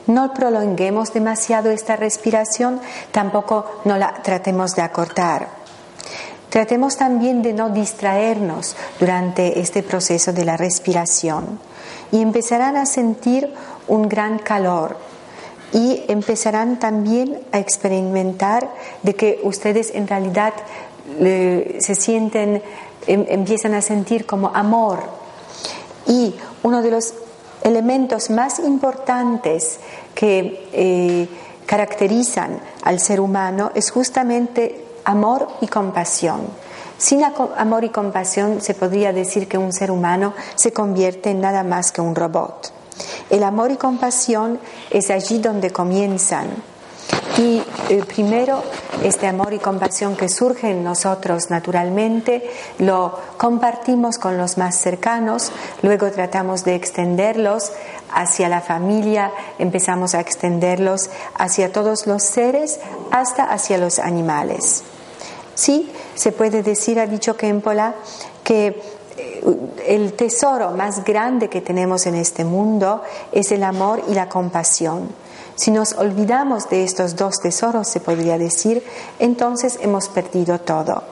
No 0.06 0.32
prolonguemos 0.32 1.12
demasiado 1.12 1.70
esta 1.70 1.96
respiración, 1.96 2.80
tampoco 3.12 3.82
no 3.84 3.98
la 3.98 4.14
tratemos 4.22 4.74
de 4.74 4.82
acortar. 4.82 5.61
Tratemos 6.52 6.98
también 6.98 7.40
de 7.40 7.54
no 7.54 7.70
distraernos 7.70 8.76
durante 9.00 9.58
este 9.58 9.82
proceso 9.82 10.34
de 10.34 10.44
la 10.44 10.58
respiración 10.58 11.58
y 12.12 12.20
empezarán 12.20 12.76
a 12.76 12.84
sentir 12.84 13.50
un 13.88 14.06
gran 14.06 14.38
calor, 14.38 14.98
y 15.72 16.04
empezarán 16.08 16.78
también 16.78 17.40
a 17.50 17.58
experimentar 17.58 18.68
de 19.02 19.14
que 19.14 19.40
ustedes 19.42 19.94
en 19.94 20.06
realidad 20.06 20.52
se 21.18 21.94
sienten, 21.94 22.62
em, 23.06 23.24
empiezan 23.28 23.72
a 23.72 23.80
sentir 23.80 24.26
como 24.26 24.48
amor. 24.54 25.00
Y 26.06 26.34
uno 26.62 26.82
de 26.82 26.90
los 26.90 27.14
elementos 27.62 28.28
más 28.28 28.58
importantes 28.58 29.80
que 30.14 30.68
eh, 30.74 31.28
caracterizan 31.64 32.60
al 32.82 33.00
ser 33.00 33.20
humano 33.20 33.72
es 33.74 33.90
justamente 33.90 34.91
amor 35.04 35.48
y 35.60 35.66
compasión. 35.66 36.40
Sin 36.98 37.24
amor 37.24 37.84
y 37.84 37.88
compasión 37.88 38.60
se 38.60 38.74
podría 38.74 39.12
decir 39.12 39.48
que 39.48 39.58
un 39.58 39.72
ser 39.72 39.90
humano 39.90 40.34
se 40.54 40.72
convierte 40.72 41.30
en 41.30 41.40
nada 41.40 41.64
más 41.64 41.90
que 41.90 42.00
un 42.00 42.14
robot. 42.14 42.72
El 43.28 43.42
amor 43.42 43.70
y 43.70 43.76
compasión 43.76 44.60
es 44.90 45.10
allí 45.10 45.38
donde 45.38 45.70
comienzan. 45.70 46.48
Y 47.38 47.62
eh, 47.88 48.04
primero, 48.06 48.62
este 49.02 49.26
amor 49.26 49.54
y 49.54 49.58
compasión 49.58 50.16
que 50.16 50.28
surge 50.28 50.70
en 50.70 50.84
nosotros 50.84 51.50
naturalmente, 51.50 52.48
lo 52.78 53.18
compartimos 53.38 54.18
con 54.18 54.36
los 54.36 54.58
más 54.58 54.76
cercanos, 54.76 55.50
luego 55.82 56.10
tratamos 56.10 56.64
de 56.64 56.74
extenderlos 56.74 57.72
hacia 58.12 58.48
la 58.48 58.60
familia, 58.60 59.32
empezamos 59.58 60.14
a 60.14 60.20
extenderlos 60.20 61.10
hacia 61.34 61.72
todos 61.72 62.06
los 62.06 62.22
seres, 62.22 62.80
hasta 63.10 63.44
hacia 63.44 63.78
los 63.78 63.98
animales. 63.98 64.84
Sí, 65.54 65.90
se 66.14 66.32
puede 66.32 66.62
decir, 66.62 66.98
ha 66.98 67.06
dicho 67.06 67.36
Kempola, 67.36 67.94
que 68.42 68.80
el 69.86 70.14
tesoro 70.14 70.70
más 70.70 71.04
grande 71.04 71.48
que 71.48 71.60
tenemos 71.60 72.06
en 72.06 72.14
este 72.14 72.44
mundo 72.44 73.02
es 73.32 73.52
el 73.52 73.62
amor 73.64 74.02
y 74.08 74.14
la 74.14 74.28
compasión. 74.28 75.08
Si 75.54 75.70
nos 75.70 75.92
olvidamos 75.92 76.68
de 76.70 76.84
estos 76.84 77.16
dos 77.16 77.38
tesoros, 77.40 77.88
se 77.88 78.00
podría 78.00 78.38
decir, 78.38 78.82
entonces 79.18 79.78
hemos 79.82 80.08
perdido 80.08 80.58
todo. 80.60 81.02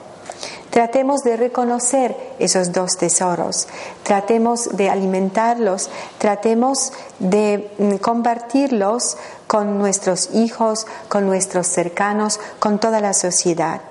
Tratemos 0.71 1.21
de 1.21 1.35
reconocer 1.35 2.15
esos 2.39 2.71
dos 2.71 2.97
tesoros, 2.97 3.67
tratemos 4.03 4.69
de 4.77 4.89
alimentarlos, 4.89 5.89
tratemos 6.17 6.93
de 7.19 7.69
mm, 7.77 7.95
compartirlos 7.97 9.17
con 9.47 9.77
nuestros 9.77 10.33
hijos, 10.33 10.87
con 11.09 11.27
nuestros 11.27 11.67
cercanos, 11.67 12.39
con 12.59 12.79
toda 12.79 13.01
la 13.01 13.13
sociedad. 13.13 13.81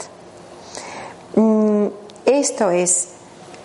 Mm, 1.34 1.86
esto 2.26 2.70
es 2.70 3.08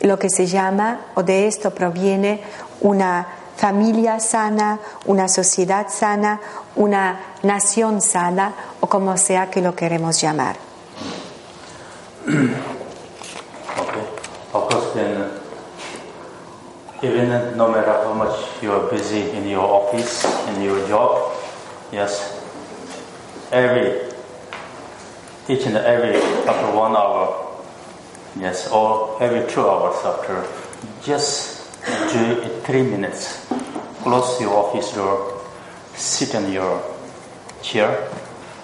lo 0.02 0.18
que 0.20 0.30
se 0.30 0.46
llama, 0.46 1.08
o 1.16 1.24
de 1.24 1.48
esto 1.48 1.72
proviene, 1.72 2.42
una 2.82 3.28
familia 3.56 4.20
sana, 4.20 4.80
una 5.06 5.28
sociedad 5.28 5.88
sana, 5.90 6.42
una 6.76 7.38
nación 7.44 8.02
sana, 8.02 8.54
o 8.82 8.88
como 8.88 9.18
sea 9.18 9.50
que 9.50 9.62
lo 9.62 9.76
queremos 9.76 10.22
llamar. 10.22 10.58
Okay. 12.28 14.02
Of 14.54 14.70
course, 14.70 14.94
then, 14.94 15.30
even 17.02 17.58
no 17.58 17.68
matter 17.70 17.94
how 18.04 18.14
much 18.14 18.36
you 18.62 18.72
are 18.72 18.90
busy 18.90 19.32
in 19.32 19.48
your 19.48 19.64
office, 19.64 20.26
in 20.50 20.62
your 20.64 20.88
job, 20.88 21.32
yes, 21.92 22.42
every, 23.52 24.02
each 25.48 25.66
and 25.66 25.78
every 25.78 26.16
after 26.48 26.72
one 26.76 26.96
hour, 26.96 27.45
Yes, 28.38 28.70
or 28.70 29.22
every 29.24 29.50
two 29.50 29.62
hours 29.62 29.96
after. 30.04 30.46
Just 31.04 31.72
do 32.12 32.42
it 32.42 32.64
three 32.64 32.84
minutes. 32.84 33.48
Close 34.04 34.42
your 34.42 34.54
office 34.54 34.94
door, 34.94 35.42
sit 35.96 36.36
in 36.36 36.52
your 36.52 36.84
chair. 37.62 38.12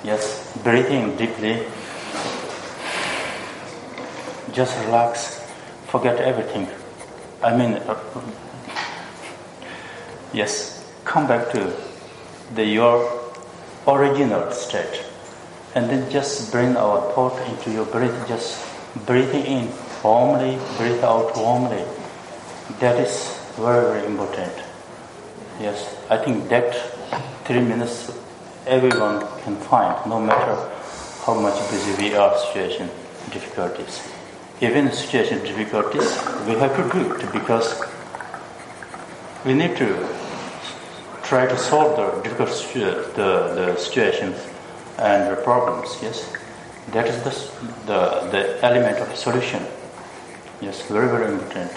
Yes, 0.03 0.55
breathing 0.63 1.15
deeply. 1.15 1.65
Just 4.51 4.77
relax, 4.85 5.41
forget 5.87 6.19
everything. 6.19 6.67
I 7.41 7.55
mean, 7.55 7.73
uh, 7.75 7.97
yes, 10.33 10.85
come 11.05 11.27
back 11.27 11.51
to 11.51 11.73
the 12.55 12.65
your 12.65 13.07
original 13.87 14.51
state, 14.51 15.05
and 15.75 15.89
then 15.89 16.11
just 16.11 16.51
bring 16.51 16.75
our 16.75 17.01
thought 17.13 17.39
into 17.47 17.71
your 17.71 17.85
breath. 17.85 18.27
Just 18.27 18.70
breathing 19.05 19.45
in 19.45 19.69
warmly, 20.03 20.57
breathe 20.77 21.03
out 21.03 21.35
warmly. 21.35 21.83
That 22.79 22.99
is 22.99 23.37
very, 23.55 23.85
very 23.85 24.05
important. 24.05 24.53
Yes, 25.59 25.95
I 26.09 26.17
think 26.17 26.49
that 26.49 26.73
three 27.45 27.61
minutes 27.61 28.11
everyone 28.65 29.19
can 29.43 29.55
find, 29.57 30.09
no 30.09 30.19
matter 30.19 30.55
how 31.25 31.39
much 31.39 31.57
busy 31.69 31.93
we 32.01 32.15
are, 32.15 32.35
situation 32.37 32.89
difficulties. 33.31 34.01
Even 34.61 34.91
situation 34.91 35.39
difficulties, 35.39 36.09
we 36.45 36.53
have 36.53 36.75
to 36.75 36.99
do 36.99 37.13
it 37.13 37.31
because 37.33 37.81
we 39.45 39.53
need 39.53 39.75
to 39.77 40.07
try 41.23 41.45
to 41.47 41.57
solve 41.57 41.95
the 41.95 42.21
difficult 42.21 42.49
the, 43.15 43.53
the 43.55 43.75
situations 43.77 44.37
and 44.97 45.31
the 45.31 45.41
problems. 45.41 45.97
Yes. 46.01 46.40
That 46.89 47.07
is 47.07 47.23
the, 47.23 47.29
the, 47.85 48.29
the 48.31 48.65
element 48.65 48.97
of 48.97 49.15
solution. 49.15 49.65
Yes, 50.61 50.81
very, 50.87 51.07
very 51.07 51.31
important. 51.31 51.71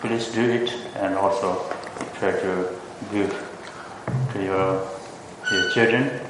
Please 0.00 0.28
do 0.28 0.42
it 0.42 0.72
and 0.96 1.14
also 1.14 1.58
try 2.18 2.32
to 2.32 2.68
give 3.10 3.30
to 4.32 4.42
your, 4.42 4.88
your 5.50 5.70
children. 5.70 6.20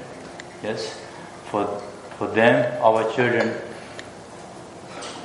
Yes, 0.62 0.98
for, 1.50 1.66
for 2.16 2.28
them, 2.28 2.72
our 2.82 3.10
children, 3.12 3.54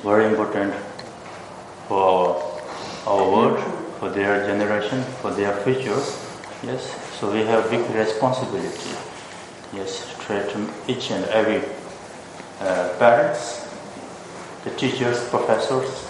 very 0.04 0.26
important 0.26 0.74
for 1.88 2.02
our, 2.02 3.18
our 3.20 3.32
world, 3.32 3.64
for 4.00 4.10
their 4.10 4.46
generation, 4.46 5.02
for 5.22 5.32
their 5.32 5.56
future. 5.64 6.02
Yes, 6.64 6.94
so 7.20 7.32
we 7.32 7.40
have 7.40 7.70
big 7.70 7.90
responsibility. 7.96 8.92
Yes, 9.74 10.16
try 10.20 10.40
to 10.40 10.70
each 10.88 11.12
and 11.12 11.24
every 11.26 11.62
uh, 12.62 12.90
parents, 13.00 13.68
the 14.64 14.72
teachers, 14.72 15.28
professors, 15.30 16.08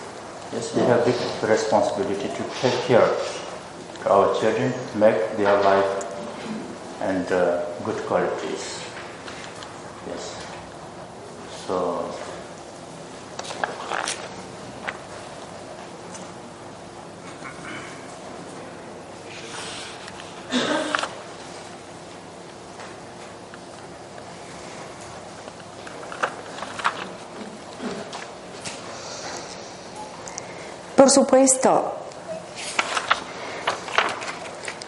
yes, 0.53 0.75
we 0.75 0.81
have 0.83 1.05
big 1.05 1.15
responsibility 1.49 2.27
to 2.29 2.43
take 2.61 2.79
care 2.85 3.01
of 3.01 4.03
our 4.07 4.33
children, 4.39 4.73
make 4.95 5.37
their 5.37 5.61
life 5.63 6.05
and 7.01 7.31
uh, 7.31 7.65
good 7.83 7.97
qualities. 8.07 8.81
Yes. 10.07 10.45
So 11.67 12.09
Por 31.07 31.13
supuesto 31.13 31.93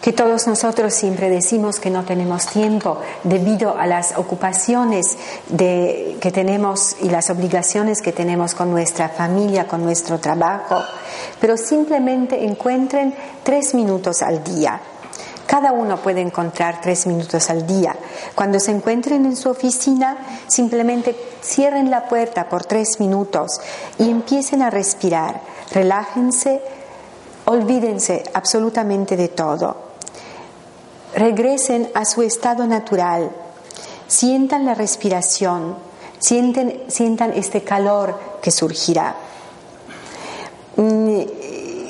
que 0.01 0.11
todos 0.11 0.47
nosotros 0.47 0.93
siempre 0.93 1.29
decimos 1.29 1.79
que 1.79 1.89
no 1.89 2.03
tenemos 2.03 2.45
tiempo 2.47 2.97
debido 3.23 3.77
a 3.77 3.87
las 3.87 4.17
ocupaciones 4.17 5.17
que 5.57 6.31
tenemos 6.33 6.97
y 7.01 7.09
las 7.09 7.29
obligaciones 7.29 8.01
que 8.01 8.11
tenemos 8.11 8.53
con 8.53 8.69
nuestra 8.69 9.07
familia, 9.07 9.65
con 9.65 9.81
nuestro 9.81 10.19
trabajo, 10.19 10.83
pero 11.39 11.55
simplemente 11.55 12.43
encuentren 12.43 13.15
tres 13.43 13.73
minutos 13.73 14.21
al 14.21 14.43
día. 14.43 14.81
Cada 15.47 15.71
uno 15.71 15.97
puede 15.97 16.19
encontrar 16.19 16.79
tres 16.81 17.07
minutos 17.07 17.49
al 17.49 17.65
día. 17.65 17.95
Cuando 18.35 18.59
se 18.59 18.71
encuentren 18.71 19.25
en 19.25 19.35
su 19.35 19.49
oficina, 19.49 20.17
simplemente 20.47 21.15
cierren 21.41 21.89
la 21.89 22.09
puerta 22.09 22.49
por 22.49 22.65
tres 22.65 22.99
minutos 22.99 23.59
y 23.97 24.11
empiecen 24.11 24.61
a 24.61 24.69
respirar. 24.69 25.41
Relájense, 25.71 26.61
olvídense 27.45 28.23
absolutamente 28.33 29.15
de 29.15 29.27
todo. 29.27 29.75
Regresen 31.15 31.89
a 31.93 32.05
su 32.05 32.21
estado 32.21 32.65
natural, 32.65 33.31
sientan 34.07 34.65
la 34.65 34.73
respiración, 34.73 35.75
sienten, 36.19 36.83
sientan 36.87 37.33
este 37.33 37.63
calor 37.63 38.19
que 38.41 38.51
surgirá. 38.51 39.15
Mm, 40.75 41.21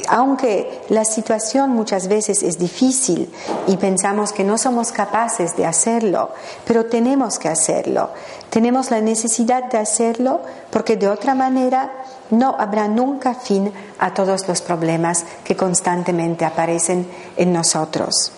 aunque 0.10 0.82
la 0.90 1.06
situación 1.06 1.70
muchas 1.70 2.08
veces 2.08 2.42
es 2.42 2.58
difícil 2.58 3.32
y 3.68 3.78
pensamos 3.78 4.34
que 4.34 4.44
no 4.44 4.58
somos 4.58 4.92
capaces 4.92 5.56
de 5.56 5.68
hacerlo, 5.68 6.32
pero 6.66 6.86
tenemos 6.86 7.38
que 7.38 7.48
hacerlo. 7.48 8.10
Tenemos 8.50 8.90
la 8.90 9.02
necesidad 9.02 9.66
de 9.66 9.78
hacerlo 9.78 10.42
porque 10.72 10.98
de 10.98 11.08
otra 11.08 11.36
manera 11.36 11.92
no 12.32 12.56
habrá 12.58 12.88
nunca 12.88 13.36
fin 13.36 13.72
a 14.00 14.14
todos 14.14 14.48
los 14.48 14.62
problemas 14.62 15.26
que 15.44 15.56
constantemente 15.56 16.44
aparecen 16.44 17.08
en 17.38 17.54
nosotros. 17.54 18.32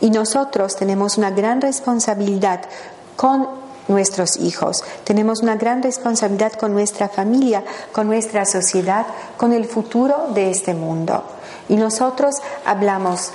Y 0.00 0.10
nosotros 0.10 0.76
tenemos 0.76 1.18
una 1.18 1.30
gran 1.30 1.60
responsabilidad 1.60 2.62
con 3.16 3.65
nuestros 3.88 4.36
hijos, 4.36 4.84
tenemos 5.04 5.42
una 5.42 5.56
gran 5.56 5.82
responsabilidad 5.82 6.52
con 6.52 6.72
nuestra 6.72 7.08
familia, 7.08 7.64
con 7.92 8.06
nuestra 8.06 8.44
sociedad, 8.44 9.06
con 9.36 9.52
el 9.52 9.64
futuro 9.64 10.28
de 10.34 10.50
este 10.50 10.74
mundo. 10.74 11.22
Y 11.68 11.76
nosotros 11.76 12.36
hablamos 12.64 13.32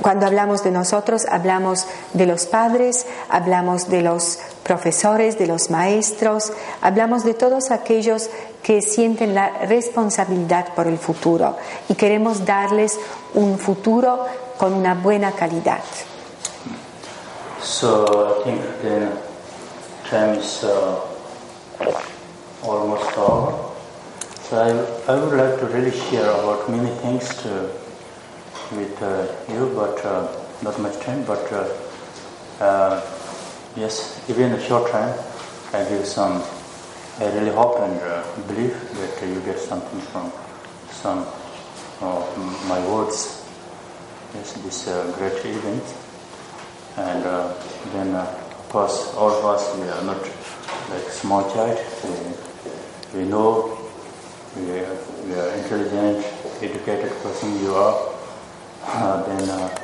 cuando 0.00 0.26
hablamos 0.26 0.64
de 0.64 0.70
nosotros, 0.70 1.26
hablamos 1.30 1.86
de 2.14 2.26
los 2.26 2.46
padres, 2.46 3.06
hablamos 3.28 3.88
de 3.88 4.00
los 4.00 4.38
profesores, 4.62 5.38
de 5.38 5.46
los 5.46 5.70
maestros, 5.70 6.52
hablamos 6.80 7.22
de 7.24 7.34
todos 7.34 7.70
aquellos 7.70 8.30
que 8.62 8.80
sienten 8.80 9.34
la 9.34 9.50
responsabilidad 9.66 10.72
por 10.74 10.86
el 10.86 10.98
futuro 10.98 11.56
y 11.88 11.94
queremos 11.94 12.46
darles 12.46 12.98
un 13.34 13.58
futuro 13.58 14.24
con 14.56 14.72
una 14.72 14.94
buena 14.94 15.32
calidad. 15.32 15.80
So 17.62 18.40
I 18.40 18.42
think 18.42 18.60
the 18.82 19.22
time 20.10 20.34
is 20.34 20.64
uh, 20.64 21.00
almost 22.64 23.16
over. 23.16 23.70
So 24.42 24.58
I, 24.58 25.12
I 25.12 25.14
would 25.14 25.38
like 25.38 25.60
to 25.60 25.66
really 25.66 25.92
share 25.92 26.28
about 26.28 26.68
many 26.68 26.90
things 26.96 27.28
to, 27.42 27.70
with 28.72 29.00
uh, 29.00 29.28
you, 29.48 29.70
but 29.76 30.04
uh, 30.04 30.26
not 30.62 30.80
much 30.80 30.98
time. 31.04 31.22
But 31.22 31.52
uh, 31.52 31.68
uh, 32.58 33.00
yes, 33.76 34.20
even 34.28 34.50
a 34.52 34.60
short 34.60 34.90
time, 34.90 35.16
I 35.72 35.88
give 35.88 36.04
some. 36.04 36.42
I 37.20 37.26
really 37.32 37.54
hope 37.54 37.78
and 37.78 38.00
uh, 38.00 38.24
believe 38.48 38.74
that 38.98 39.28
you 39.28 39.40
get 39.42 39.60
something 39.60 40.00
from 40.10 40.32
some 40.90 41.20
of 42.00 42.66
my 42.66 42.84
words. 42.88 43.46
Yes, 44.34 44.52
this 44.64 44.86
great 45.16 45.44
event. 45.44 46.01
And 46.96 47.24
uh, 47.24 47.54
then, 47.92 48.14
uh, 48.14 48.20
of 48.20 48.68
course, 48.68 49.14
all 49.14 49.30
of 49.30 49.44
us, 49.44 49.76
we 49.78 49.88
are 49.88 50.04
not 50.04 50.22
like 50.90 51.08
small 51.10 51.42
child. 51.54 51.78
We, 52.04 53.20
we 53.20 53.28
know 53.28 53.78
we 54.56 54.80
are, 54.80 54.98
we 55.24 55.34
are 55.34 55.48
intelligent, 55.54 56.26
educated 56.60 57.12
person 57.22 57.58
you 57.60 57.74
are. 57.74 58.12
Uh, 58.84 59.22
then, 59.22 59.48
uh, 59.48 59.78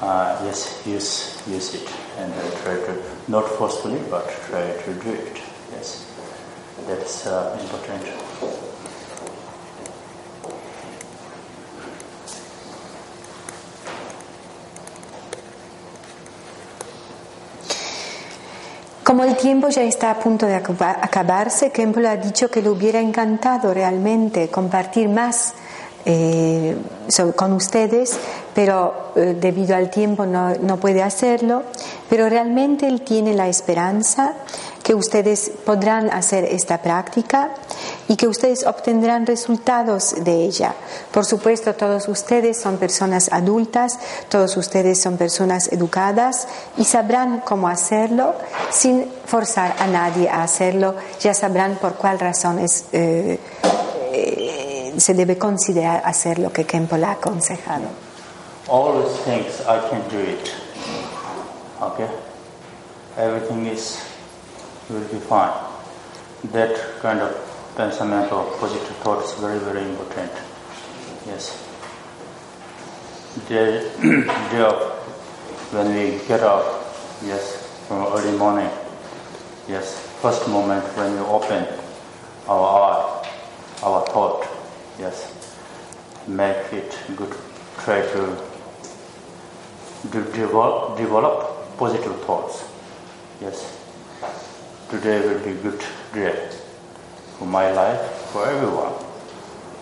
uh, 0.00 0.40
yes, 0.44 0.82
use, 0.86 1.42
use 1.48 1.74
it 1.74 1.92
and 2.18 2.32
try 2.62 2.74
to, 2.74 3.02
not 3.28 3.48
forcefully, 3.48 4.00
but 4.10 4.28
try 4.46 4.72
to 4.84 4.94
do 4.94 5.10
it. 5.12 5.40
Yes, 5.72 6.12
that's 6.86 7.26
important. 7.26 8.31
Como 19.12 19.24
el 19.24 19.36
tiempo 19.36 19.68
ya 19.68 19.82
está 19.82 20.10
a 20.10 20.18
punto 20.18 20.46
de 20.46 20.54
acabarse, 20.54 21.70
Kemple 21.70 22.08
ha 22.08 22.16
dicho 22.16 22.50
que 22.50 22.62
le 22.62 22.70
hubiera 22.70 22.98
encantado 22.98 23.74
realmente 23.74 24.48
compartir 24.48 25.10
más 25.10 25.52
eh, 26.06 26.74
con 27.36 27.52
ustedes, 27.52 28.16
pero 28.54 29.12
eh, 29.14 29.36
debido 29.38 29.76
al 29.76 29.90
tiempo 29.90 30.24
no, 30.24 30.54
no, 30.54 30.78
puede 30.78 31.02
hacerlo. 31.02 31.64
Pero 32.08 32.26
realmente 32.30 32.86
él 32.86 33.02
tiene 33.02 33.34
la 33.34 33.48
esperanza 33.48 34.32
que 34.82 34.94
ustedes 34.94 35.52
podrán 35.66 36.08
hacer 36.08 36.46
esta 36.46 36.78
práctica 36.78 37.50
y 38.08 38.16
que 38.16 38.28
ustedes 38.28 38.66
obtendrán 38.66 39.26
resultados 39.26 40.14
de 40.24 40.44
ella. 40.44 40.74
Por 41.10 41.24
supuesto, 41.24 41.74
todos 41.74 42.08
ustedes 42.08 42.60
son 42.60 42.76
personas 42.78 43.32
adultas, 43.32 43.98
todos 44.28 44.56
ustedes 44.56 45.00
son 45.00 45.16
personas 45.16 45.72
educadas 45.72 46.48
y 46.76 46.84
sabrán 46.84 47.40
cómo 47.40 47.68
hacerlo 47.68 48.34
sin 48.70 49.10
forzar 49.26 49.74
a 49.78 49.86
nadie 49.86 50.28
a 50.28 50.42
hacerlo. 50.42 50.94
Ya 51.20 51.34
sabrán 51.34 51.76
por 51.76 51.94
cuál 51.94 52.18
razón 52.18 52.58
es, 52.58 52.84
eh, 52.92 53.38
eh, 54.12 54.94
se 54.96 55.14
debe 55.14 55.38
considerar 55.38 56.02
hacer 56.04 56.38
lo 56.38 56.52
que 56.52 56.64
Kempo 56.64 56.96
le 56.96 57.06
ha 57.06 57.12
aconsejado. 57.12 57.84
All 58.68 59.02
these 59.02 59.18
things 59.24 59.60
I 59.62 59.80
can 59.90 60.02
do 60.08 60.18
it. 60.18 60.50
Okay? 61.80 62.06
Everything 63.16 63.66
is 63.66 63.98
will 64.88 65.00
be 65.08 65.18
fine. 65.18 65.52
That 66.52 66.76
kind 67.00 67.20
of 67.20 67.34
pensament 67.76 68.30
or 68.30 68.44
positive 68.58 68.96
thought 68.98 69.24
is 69.24 69.32
very, 69.34 69.58
very 69.58 69.82
important. 69.82 70.30
Yes. 71.26 71.56
Day, 73.48 73.88
day 74.50 74.60
of 74.62 74.92
when 75.72 75.94
we 75.94 76.18
get 76.28 76.40
up, 76.40 76.64
yes, 77.24 77.84
from 77.88 78.06
early 78.12 78.36
morning, 78.36 78.70
yes, 79.68 80.06
first 80.20 80.46
moment 80.48 80.84
when 80.96 81.12
we 81.14 81.20
open 81.20 81.66
our 82.46 82.68
eye, 82.82 83.30
our 83.82 84.04
thought, 84.06 84.46
yes, 84.98 85.56
make 86.28 86.72
it 86.74 86.98
good, 87.16 87.34
try 87.78 88.02
to 88.02 88.36
develop, 90.10 90.98
develop 90.98 91.78
positive 91.78 92.20
thoughts, 92.24 92.68
yes. 93.40 93.78
Today 94.90 95.26
will 95.26 95.38
be 95.38 95.54
good 95.62 95.82
day 96.12 96.61
for 97.42 97.48
my 97.48 97.72
life, 97.72 98.00
for 98.30 98.46
everyone. 98.46 98.92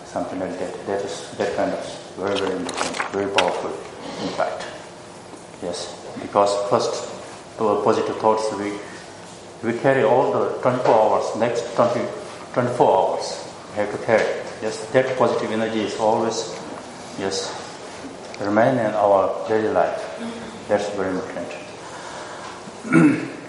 Something 0.05 0.39
like 0.39 0.57
that. 0.57 0.85
That 0.87 1.05
is 1.05 1.31
that 1.37 1.55
kind 1.55 1.71
of 1.71 1.79
very, 2.17 2.39
very 2.39 2.55
important, 2.57 2.97
very 3.13 3.29
powerful, 3.31 3.71
impact. 4.25 4.65
Yes, 5.61 5.93
because 6.21 6.51
first, 6.71 6.91
our 7.59 7.83
positive 7.83 8.17
thoughts 8.17 8.51
we 8.57 8.73
we 9.63 9.77
carry 9.77 10.03
all 10.03 10.31
the 10.33 10.57
24 10.61 10.89
hours, 10.89 11.35
next 11.37 11.75
20, 11.75 12.01
24 12.53 12.97
hours 12.97 13.45
we 13.69 13.75
have 13.77 13.91
to 13.91 13.97
carry. 14.05 14.25
Yes, 14.61 14.83
that 14.91 15.15
positive 15.17 15.51
energy 15.51 15.81
is 15.81 15.99
always, 15.99 16.57
yes, 17.19 17.53
remain 18.41 18.79
in 18.79 18.93
our 18.95 19.47
daily 19.47 19.69
life. 19.69 20.01
That's 20.67 20.89
very 20.97 21.13
important. 21.13 21.49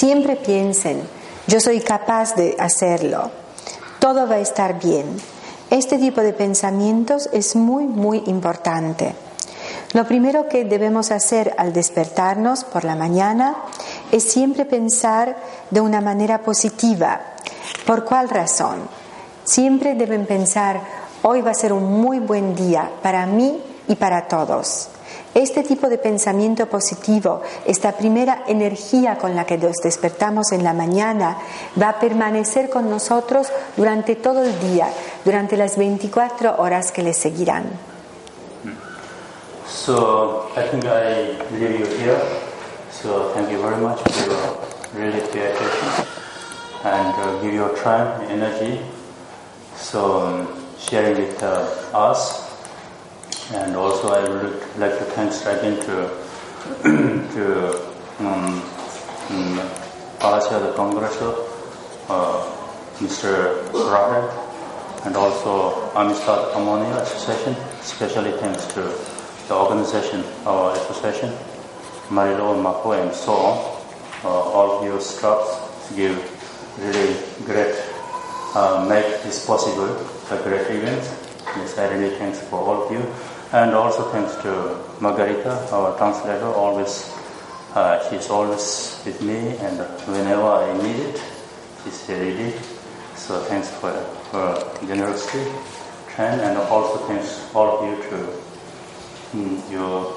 Siempre 0.00 0.34
piensen, 0.34 1.02
yo 1.46 1.60
soy 1.60 1.80
capaz 1.80 2.34
de 2.34 2.56
hacerlo, 2.58 3.30
todo 3.98 4.26
va 4.26 4.36
a 4.36 4.38
estar 4.38 4.80
bien. 4.80 5.04
Este 5.68 5.98
tipo 5.98 6.22
de 6.22 6.32
pensamientos 6.32 7.28
es 7.34 7.54
muy, 7.54 7.84
muy 7.84 8.22
importante. 8.24 9.14
Lo 9.92 10.06
primero 10.06 10.48
que 10.48 10.64
debemos 10.64 11.10
hacer 11.10 11.54
al 11.58 11.74
despertarnos 11.74 12.64
por 12.64 12.84
la 12.84 12.96
mañana 12.96 13.56
es 14.10 14.24
siempre 14.24 14.64
pensar 14.64 15.36
de 15.68 15.82
una 15.82 16.00
manera 16.00 16.40
positiva. 16.40 17.20
¿Por 17.84 18.06
cuál 18.06 18.30
razón? 18.30 18.78
Siempre 19.44 19.94
deben 19.96 20.24
pensar, 20.24 20.80
hoy 21.20 21.42
va 21.42 21.50
a 21.50 21.54
ser 21.54 21.74
un 21.74 22.00
muy 22.00 22.20
buen 22.20 22.54
día 22.54 22.90
para 23.02 23.26
mí 23.26 23.62
y 23.86 23.96
para 23.96 24.28
todos. 24.28 24.88
Este 25.34 25.62
tipo 25.62 25.88
de 25.88 25.96
pensamiento 25.96 26.66
positivo, 26.66 27.40
esta 27.64 27.92
primera 27.92 28.42
energía 28.48 29.16
con 29.16 29.36
la 29.36 29.46
que 29.46 29.58
nos 29.58 29.76
despertamos 29.76 30.50
en 30.50 30.64
la 30.64 30.74
mañana, 30.74 31.38
va 31.80 31.90
a 31.90 32.00
permanecer 32.00 32.68
con 32.68 32.90
nosotros 32.90 33.46
durante 33.76 34.16
todo 34.16 34.42
el 34.42 34.58
día, 34.60 34.88
durante 35.24 35.56
las 35.56 35.76
24 35.76 36.56
horas 36.58 36.90
que 36.90 37.02
le 37.02 37.12
seguirán. 37.12 37.70
So 39.66 40.50
I 40.56 40.62
think 40.68 40.84
I 40.84 41.38
leave 41.52 41.78
you 41.78 41.86
here. 41.86 42.20
So 42.90 43.30
thank 43.34 43.50
you 43.50 43.62
very 43.62 43.80
much 43.80 44.00
for 44.02 44.30
your 44.30 44.58
really 44.94 45.20
pay 45.28 45.52
attention 45.52 46.06
and 46.84 47.14
uh, 47.14 47.40
give 47.40 47.54
your 47.54 47.76
time, 47.76 48.20
energy. 48.28 48.80
So 49.76 50.26
um, 50.26 50.48
sharing 50.76 51.16
with 51.16 51.40
uh, 51.42 51.66
us. 51.94 52.39
And 53.52 53.74
also 53.74 54.08
I 54.08 54.28
would 54.28 54.78
like 54.78 54.96
to 54.98 55.04
thanks 55.16 55.42
again 55.42 55.76
to 55.86 56.10
to 57.34 57.44
um, 58.20 58.62
um, 59.30 59.70
Palacio 60.20 60.60
de 60.60 60.72
Congreso, 60.76 61.48
uh, 62.08 62.46
Mr. 62.98 63.58
Rahel, 63.72 64.30
and 65.04 65.16
also 65.16 65.90
Amistad 65.96 66.54
Ammonia 66.54 66.94
Association. 66.98 67.56
Especially 67.80 68.32
thanks 68.38 68.66
to 68.74 68.82
the 69.48 69.54
organization, 69.54 70.22
our 70.46 70.72
association, 70.76 71.30
Marilo 72.08 72.54
Mako 72.62 72.92
and 72.92 73.12
so 73.12 73.32
on. 73.32 73.58
Uh, 74.22 74.28
all 74.28 74.78
of 74.78 74.84
your 74.84 75.00
staff 75.00 75.42
give 75.96 76.14
really 76.78 77.16
great, 77.46 77.74
uh, 78.54 78.86
make 78.88 79.22
this 79.24 79.44
possible, 79.44 79.90
a 80.30 80.42
great 80.44 80.70
event. 80.70 81.02
Yes, 81.56 81.78
I 81.78 81.88
really 81.92 82.16
thanks 82.16 82.38
for 82.38 82.60
all 82.60 82.84
of 82.84 82.92
you. 82.92 83.02
And 83.52 83.74
also 83.74 84.04
thanks 84.12 84.36
to 84.42 84.78
Margarita, 85.00 85.50
our 85.72 85.96
translator, 85.98 86.46
always, 86.46 87.12
uh, 87.74 87.98
she's 88.08 88.30
always 88.30 89.02
with 89.04 89.20
me 89.22 89.56
and 89.58 89.78
whenever 90.06 90.46
I 90.46 90.72
need 90.80 91.00
it, 91.00 91.22
she's 91.82 92.06
ready. 92.08 92.52
So 93.16 93.40
thanks 93.50 93.68
for 93.68 93.90
her 93.90 94.86
generosity, 94.86 95.50
Tran, 96.14 96.38
and 96.38 96.58
also 96.58 96.98
thanks 97.08 97.52
all 97.52 97.78
of 97.78 97.88
you 97.90 97.96
to 98.10 98.16
mm, 99.34 99.70
your, 99.72 100.14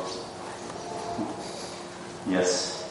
yes, 2.29 2.85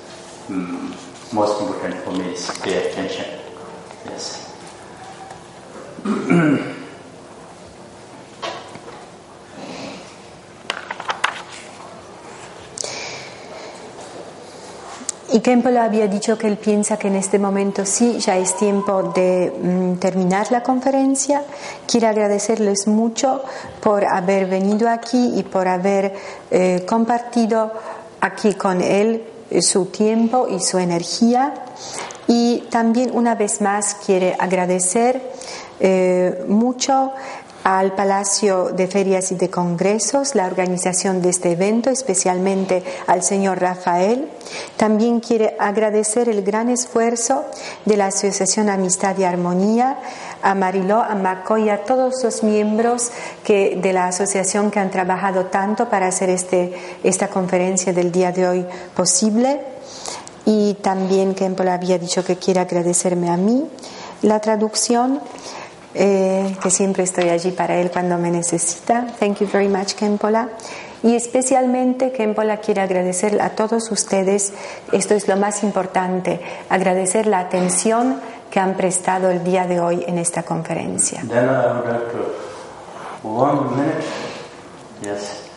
mm, 0.49 1.33
most 1.33 1.63
important 1.63 2.03
for 2.03 2.11
me 2.19 2.33
is 2.33 2.51
pay 2.59 2.91
attention. 2.91 3.39
Yes. 4.07 4.49
Y 15.35 15.41
Kempel 15.41 15.79
había 15.79 16.09
dicho 16.09 16.37
que 16.37 16.47
él 16.47 16.59
piensa 16.59 16.99
que 16.99 17.09
en 17.09 17.17
este 17.17 17.39
momento 17.39 17.87
sí, 17.87 18.19
ya 18.19 18.37
es 18.37 18.55
tiempo 18.55 19.15
de 19.15 19.51
mm, 19.51 19.99
terminar 19.99 20.53
la 20.53 20.63
conferencia. 20.63 21.43
Quiero 21.87 22.09
agradecerles 22.09 22.87
mucho 22.87 23.43
por 23.81 24.05
haber 24.05 24.45
venido 24.45 24.91
aquí 24.91 25.33
y 25.35 25.43
por 25.43 25.69
haber 25.69 26.13
eh, 26.51 26.85
compartido 26.87 27.73
aquí 28.21 28.53
con 28.53 28.83
él 28.83 29.25
eh, 29.51 29.63
su 29.63 29.87
tiempo 29.87 30.49
y 30.49 30.61
su 30.61 30.77
energía. 30.77 31.55
Y 32.27 32.65
también 32.71 33.11
una 33.15 33.35
vez 33.35 33.63
más 33.63 33.95
quiere 34.05 34.37
agradecer 34.39 35.33
eh, 35.81 36.45
mucho 36.47 37.13
al 37.65 37.95
Palacio 37.95 38.71
de 38.71 38.87
Ferias 38.87 39.31
y 39.31 39.37
de 39.37 39.51
Congresos, 39.51 40.35
la 40.35 40.47
organización 40.47 41.23
de 41.23 41.31
este 41.31 41.53
evento, 41.53 41.91
especialmente 41.91 42.83
al 43.07 43.23
señor 43.23 43.61
Rafael. 43.61 44.29
También 44.77 45.21
quiere 45.21 45.57
agradecer 45.59 46.29
el 46.29 46.43
gran 46.43 46.69
esfuerzo 46.69 47.45
de 47.85 47.97
la 47.97 48.07
Asociación 48.07 48.69
Amistad 48.69 49.17
y 49.19 49.25
Armonía, 49.25 49.99
a 50.43 50.55
Mariló, 50.55 51.01
a 51.01 51.15
Maco 51.15 51.57
y 51.57 51.69
a 51.69 51.85
todos 51.85 52.23
los 52.25 52.43
miembros 52.43 53.11
que, 53.45 53.79
de 53.81 53.93
la 53.93 54.09
asociación 54.09 54.71
que 54.71 54.81
han 54.81 54.91
trabajado 54.91 55.47
tanto 55.47 55.89
para 55.89 56.09
hacer 56.09 56.31
este, 56.31 56.73
esta 57.05 57.29
conferencia 57.29 57.93
del 57.93 58.11
día 58.11 58.33
de 58.33 58.49
hoy 58.49 58.67
posible. 58.97 59.61
Y 60.45 60.75
también 60.83 61.35
Kempel 61.37 61.69
había 61.69 61.99
dicho 61.99 62.25
que 62.25 62.37
quiere 62.37 62.59
agradecerme 62.59 63.31
a 63.31 63.37
mí 63.37 63.69
la 64.23 64.41
traducción 64.41 65.21
eh, 65.95 66.57
que 66.63 66.71
siempre 66.71 67.03
estoy 67.03 67.29
allí 67.29 67.51
para 67.51 67.77
él 67.77 67.91
cuando 67.91 68.17
me 68.19 68.31
necesita. 68.31 69.07
Thank 69.19 69.41
you 69.41 69.47
very 69.47 69.69
much, 69.69 69.95
Kempola. 69.95 70.49
Y 71.03 71.17
especialmente 71.17 72.13
Kempola 72.13 72.59
quiere 72.59 72.81
agradecer 72.81 73.41
a 73.43 73.51
todos 73.51 73.91
ustedes, 73.91 74.53
esto 74.93 75.15
es 75.15 75.27
lo 75.27 75.37
más 75.37 75.65
importante, 75.65 76.41
agradecer 76.69 77.27
la 77.27 77.41
atención 77.41 78.21
que 78.51 78.61
han 78.61 78.75
prestado 78.75 79.31
el 79.31 79.43
día 79.43 79.67
de 79.67 79.81
hoy 79.81 80.05
en 80.07 80.19
esta 80.19 80.45
conferencia. 80.45 81.23
Then 81.29 81.49
I 81.49 81.73
would 81.73 81.87
like 81.87 82.13
to, 82.13 83.27
one 83.27 83.77
minute, 83.77 84.05
yes, 85.03 85.51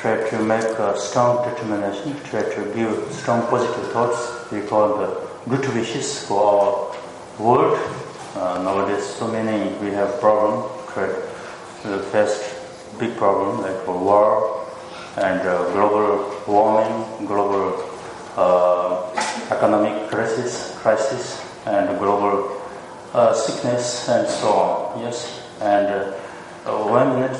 try 0.00 0.16
to 0.30 0.44
make 0.44 0.78
a 0.78 0.96
strong 0.96 1.44
determination, 1.44 2.14
try 2.30 2.42
to 2.42 2.72
give 2.74 3.12
strong 3.12 3.42
positive 3.48 3.90
thoughts, 3.92 4.50
we 4.52 4.60
call 4.60 4.98
the 4.98 5.08
good 5.48 5.66
wishes 5.74 6.24
for 6.28 6.40
our 6.40 6.92
world. 7.38 7.78
Uh, 8.34 8.60
nowadays, 8.64 9.06
so 9.06 9.28
many 9.28 9.72
we 9.78 9.90
have 9.92 10.18
problem, 10.18 10.68
The 11.84 12.02
first 12.10 12.42
big 12.98 13.16
problem 13.16 13.62
like 13.62 13.86
war 13.86 14.66
and 15.16 15.40
uh, 15.40 15.70
global 15.70 16.34
warming, 16.46 17.26
global 17.26 17.78
uh, 18.36 19.12
economic 19.50 20.10
crisis, 20.10 20.76
crisis, 20.82 21.40
and 21.66 21.96
global 21.98 22.60
uh, 23.12 23.32
sickness 23.34 24.08
and 24.08 24.26
so 24.26 24.48
on. 24.48 25.00
Yes, 25.00 25.40
and 25.60 25.86
uh, 25.86 26.18
uh, 26.66 26.90
one 26.90 27.20
minute 27.20 27.38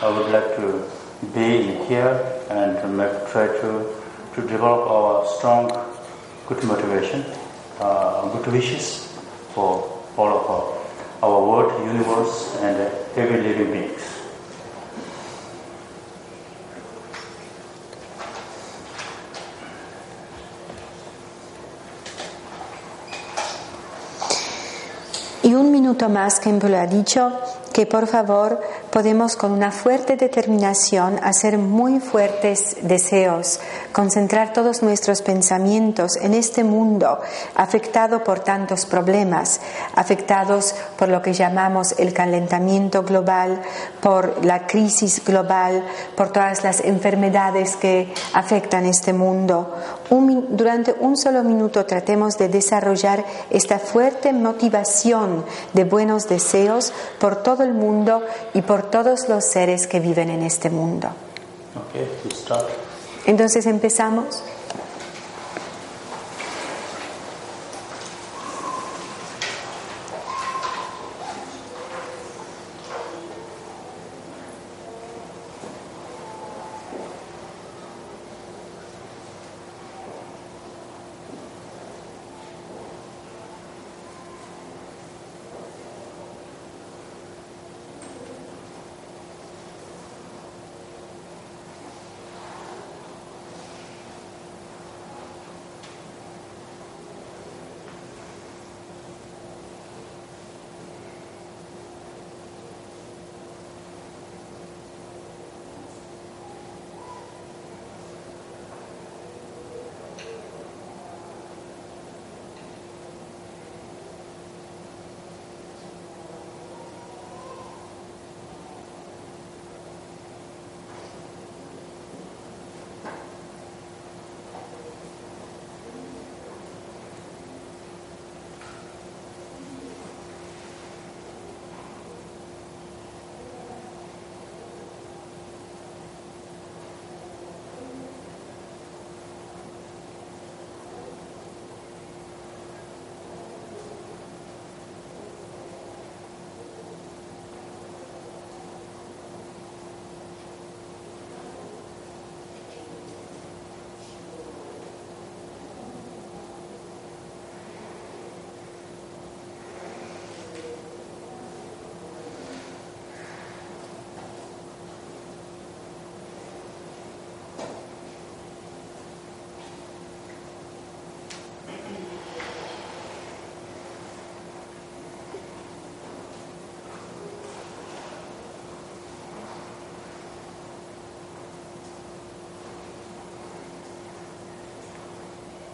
I 0.00 0.08
would 0.08 0.32
like 0.32 0.56
to 0.56 0.88
be 1.34 1.74
here 1.84 2.16
and 2.48 2.96
make, 2.96 3.12
try 3.28 3.46
to 3.60 4.00
to 4.34 4.40
develop 4.42 4.88
our 4.88 5.26
strong, 5.36 5.68
good 6.46 6.64
motivation, 6.64 7.24
uh, 7.80 8.24
good 8.32 8.52
wishes 8.52 9.12
for 9.52 9.99
all 10.16 10.28
of 10.28 10.50
our, 10.50 11.30
our 11.30 11.40
world, 11.46 11.86
universe, 11.86 12.56
and 12.60 12.76
every 13.16 13.40
living 13.42 13.70
beings. 13.72 14.20
Y 25.42 25.54
un 25.54 25.72
minuto 25.72 26.08
más, 26.08 26.38
ha 26.78 26.86
dicho 26.86 27.32
que 27.72 27.86
por 27.86 28.06
favor 28.06 28.60
podemos 28.90 29.36
con 29.36 29.52
una 29.52 29.70
fuerte 29.70 30.16
determinación 30.16 31.18
hacer 31.22 31.58
muy 31.58 32.00
fuertes 32.00 32.76
deseos, 32.82 33.60
concentrar 33.92 34.52
todos 34.52 34.82
nuestros 34.82 35.22
pensamientos 35.22 36.16
en 36.16 36.34
este 36.34 36.64
mundo 36.64 37.20
afectado 37.54 38.24
por 38.24 38.40
tantos 38.40 38.86
problemas, 38.86 39.60
afectados 39.94 40.74
por 40.96 41.08
lo 41.08 41.22
que 41.22 41.32
llamamos 41.32 41.94
el 41.98 42.12
calentamiento 42.12 43.02
global, 43.02 43.60
por 44.00 44.44
la 44.44 44.66
crisis 44.66 45.24
global, 45.24 45.84
por 46.16 46.32
todas 46.32 46.64
las 46.64 46.80
enfermedades 46.80 47.76
que 47.76 48.12
afectan 48.34 48.86
este 48.86 49.12
mundo. 49.12 49.76
durante 50.10 50.94
un 50.98 51.16
solo 51.16 51.44
minuto 51.44 51.86
tratemos 51.86 52.36
de 52.36 52.48
desarrollar 52.48 53.24
esta 53.50 53.78
fuerte 53.78 54.32
motivación 54.32 55.44
de 55.72 55.84
buenos 55.84 56.28
deseos 56.28 56.92
por 57.18 57.36
todo 57.36 57.59
el 57.62 57.72
mundo 57.72 58.22
y 58.54 58.62
por 58.62 58.90
todos 58.90 59.28
los 59.28 59.44
seres 59.44 59.86
que 59.86 60.00
viven 60.00 60.30
en 60.30 60.42
este 60.42 60.70
mundo. 60.70 61.08
Okay. 61.88 62.08
Entonces 63.26 63.66
empezamos. 63.66 64.42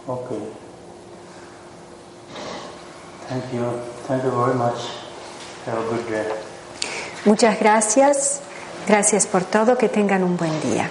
Okay. 0.08 0.38
Thank 3.28 3.52
you. 3.52 3.64
Thank 4.06 4.22
you 4.22 4.30
very 4.30 4.54
much. 4.54 4.78
Have 5.66 5.78
a 5.78 5.88
good 5.90 6.06
day. 6.08 6.28
Muchas 7.24 7.58
gracias. 7.58 8.40
Gracias 8.86 9.26
por 9.26 9.42
todo. 9.42 9.76
Que 9.76 9.88
tengan 9.88 10.22
un 10.22 10.36
buen 10.36 10.60
día. 10.62 10.90